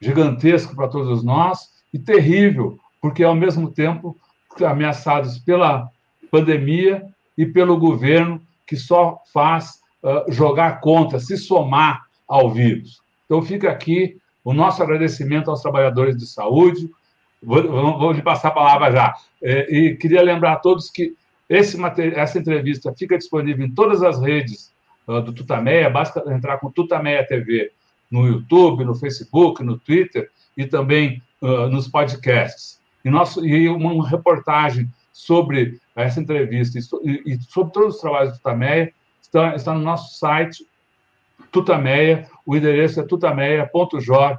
gigantesco 0.00 0.74
para 0.74 0.88
todos 0.88 1.22
nós 1.22 1.70
e 1.94 1.98
terrível, 1.98 2.78
porque 3.00 3.22
ao 3.22 3.34
mesmo 3.34 3.70
tempo 3.70 4.16
ameaçados 4.60 5.38
pela 5.38 5.88
pandemia 6.30 7.06
e 7.38 7.46
pelo 7.46 7.78
governo 7.78 8.42
que 8.66 8.76
só 8.76 9.18
faz 9.32 9.81
jogar 10.28 10.80
contra, 10.80 11.20
se 11.20 11.36
somar 11.36 12.06
ao 12.26 12.50
vírus. 12.50 13.00
Então, 13.24 13.42
fica 13.42 13.70
aqui 13.70 14.16
o 14.44 14.52
nosso 14.52 14.82
agradecimento 14.82 15.50
aos 15.50 15.62
trabalhadores 15.62 16.16
de 16.16 16.26
saúde. 16.26 16.90
Vou, 17.42 17.98
vou 17.98 18.12
lhe 18.12 18.22
passar 18.22 18.48
a 18.48 18.52
palavra 18.52 18.90
já. 18.90 19.14
É, 19.42 19.74
e 19.74 19.96
queria 19.96 20.22
lembrar 20.22 20.54
a 20.54 20.56
todos 20.56 20.90
que 20.90 21.14
esse, 21.48 21.78
essa 22.14 22.38
entrevista 22.38 22.92
fica 22.94 23.16
disponível 23.16 23.66
em 23.66 23.70
todas 23.70 24.02
as 24.02 24.20
redes 24.20 24.72
do 25.06 25.32
Tutameia, 25.32 25.90
basta 25.90 26.22
entrar 26.32 26.58
com 26.58 26.70
Tutameia 26.70 27.26
TV 27.26 27.72
no 28.10 28.26
YouTube, 28.26 28.84
no 28.84 28.94
Facebook, 28.94 29.62
no 29.62 29.78
Twitter 29.78 30.30
e 30.56 30.64
também 30.64 31.22
nos 31.70 31.88
podcasts. 31.88 32.80
E, 33.04 33.10
nosso, 33.10 33.44
e 33.44 33.68
uma 33.68 34.08
reportagem 34.08 34.88
sobre 35.12 35.78
essa 35.94 36.20
entrevista 36.20 36.78
e, 36.78 37.38
sobre 37.48 37.72
todos 37.72 37.96
os 37.96 38.00
trabalhos 38.00 38.32
do 38.32 38.36
Tutameia 38.36 38.92
está, 39.32 39.56
está 39.56 39.72
no 39.72 39.80
nosso 39.80 40.18
site, 40.18 40.66
Tutameia, 41.50 42.28
o 42.46 42.54
endereço 42.54 43.00
é 43.00 43.02
tutameia.jor.br. 43.02 44.36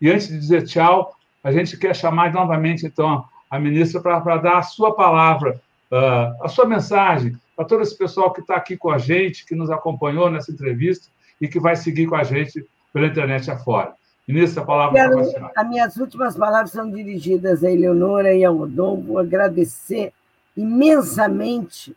E 0.00 0.10
antes 0.10 0.28
de 0.28 0.38
dizer 0.38 0.64
tchau, 0.64 1.14
a 1.44 1.52
gente 1.52 1.76
quer 1.76 1.94
chamar 1.94 2.32
novamente, 2.32 2.86
então, 2.86 3.24
a 3.50 3.58
ministra 3.58 4.00
para 4.00 4.36
dar 4.38 4.58
a 4.58 4.62
sua 4.62 4.94
palavra, 4.94 5.60
uh, 5.90 6.44
a 6.44 6.48
sua 6.48 6.66
mensagem 6.66 7.36
para 7.54 7.64
todo 7.64 7.82
esse 7.82 7.96
pessoal 7.96 8.32
que 8.32 8.40
está 8.40 8.56
aqui 8.56 8.76
com 8.76 8.90
a 8.90 8.98
gente, 8.98 9.46
que 9.46 9.54
nos 9.54 9.70
acompanhou 9.70 10.30
nessa 10.30 10.50
entrevista 10.50 11.08
e 11.40 11.46
que 11.46 11.60
vai 11.60 11.76
seguir 11.76 12.06
com 12.06 12.16
a 12.16 12.24
gente 12.24 12.64
pela 12.92 13.06
internet 13.06 13.50
afora. 13.50 13.92
Ministra, 14.26 14.62
a 14.62 14.66
palavra 14.66 15.08
para 15.08 15.20
a 15.20 15.24
senhora. 15.24 15.52
As 15.54 15.68
minhas 15.68 15.96
últimas 15.96 16.36
palavras 16.36 16.70
são 16.70 16.90
dirigidas 16.90 17.62
a 17.64 17.70
Eleonora 17.70 18.34
e 18.34 18.44
ao 18.44 18.56
Rodolfo, 18.56 19.18
agradecer 19.18 20.12
imensamente 20.56 21.94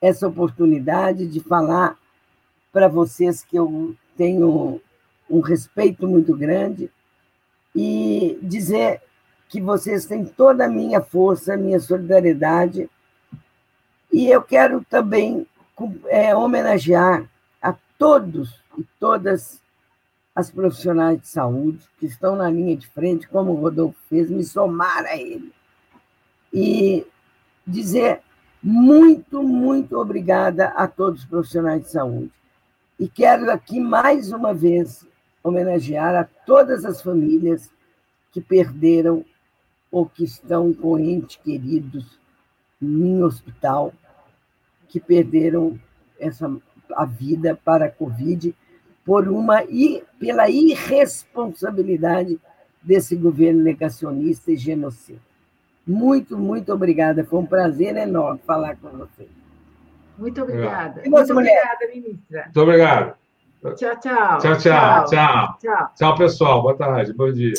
essa 0.00 0.26
oportunidade 0.26 1.26
de 1.26 1.40
falar 1.40 1.96
para 2.72 2.88
vocês 2.88 3.42
que 3.42 3.56
eu 3.56 3.94
tenho 4.16 4.80
um 5.28 5.40
respeito 5.40 6.06
muito 6.08 6.36
grande 6.36 6.90
e 7.74 8.38
dizer 8.42 9.02
que 9.48 9.60
vocês 9.60 10.06
têm 10.06 10.24
toda 10.24 10.64
a 10.64 10.68
minha 10.68 11.00
força, 11.00 11.56
minha 11.56 11.78
solidariedade. 11.80 12.88
E 14.12 14.28
eu 14.28 14.42
quero 14.42 14.84
também 14.88 15.46
é, 16.08 16.34
homenagear 16.34 17.28
a 17.60 17.74
todos 17.98 18.60
e 18.78 18.84
todas 18.98 19.60
as 20.34 20.50
profissionais 20.50 21.20
de 21.20 21.28
saúde 21.28 21.84
que 21.98 22.06
estão 22.06 22.36
na 22.36 22.48
linha 22.48 22.76
de 22.76 22.86
frente, 22.88 23.28
como 23.28 23.52
o 23.52 23.60
Rodolfo 23.60 23.98
fez, 24.08 24.30
me 24.30 24.44
somar 24.44 25.04
a 25.04 25.16
ele. 25.16 25.52
E 26.52 27.06
dizer 27.66 28.22
muito, 28.62 29.42
muito 29.42 29.96
obrigada 29.96 30.68
a 30.68 30.86
todos 30.86 31.20
os 31.20 31.26
profissionais 31.26 31.82
de 31.82 31.90
saúde. 31.90 32.30
E 32.98 33.08
quero 33.08 33.50
aqui, 33.50 33.80
mais 33.80 34.30
uma 34.30 34.52
vez, 34.52 35.06
homenagear 35.42 36.14
a 36.14 36.24
todas 36.24 36.84
as 36.84 37.00
famílias 37.00 37.70
que 38.30 38.40
perderam 38.40 39.24
ou 39.90 40.06
que 40.06 40.24
estão 40.24 40.72
com 40.72 40.98
entes 40.98 41.36
queridos 41.36 42.18
em 42.80 43.22
hospital, 43.22 43.92
que 44.88 45.00
perderam 45.00 45.78
essa, 46.18 46.54
a 46.92 47.04
vida 47.04 47.58
para 47.64 47.86
a 47.86 47.90
Covid 47.90 48.54
por 49.04 49.28
uma 49.28 49.62
pela 50.18 50.50
irresponsabilidade 50.50 52.38
desse 52.82 53.16
governo 53.16 53.62
negacionista 53.62 54.52
e 54.52 54.56
genocida. 54.56 55.29
Muito, 55.86 56.36
muito 56.38 56.72
obrigada. 56.72 57.24
Foi 57.24 57.38
um 57.40 57.46
prazer 57.46 57.96
enorme 57.96 58.40
falar 58.46 58.76
com 58.76 58.88
você. 58.90 59.28
Muito 60.18 60.42
obrigada. 60.42 61.02
Muito 61.06 61.32
obrigada, 61.32 61.88
ministra. 61.92 62.44
Muito 62.44 62.60
obrigado. 62.60 63.14
Tchau, 63.62 63.74
tchau. 63.76 64.38
Tchau, 64.38 64.56
tchau. 64.58 65.04
Tchau, 65.04 65.58
tchau. 65.60 65.90
Tchau, 65.94 66.14
pessoal. 66.16 66.62
Boa 66.62 66.76
tarde. 66.76 67.12
Bom 67.12 67.32
dia. 67.32 67.52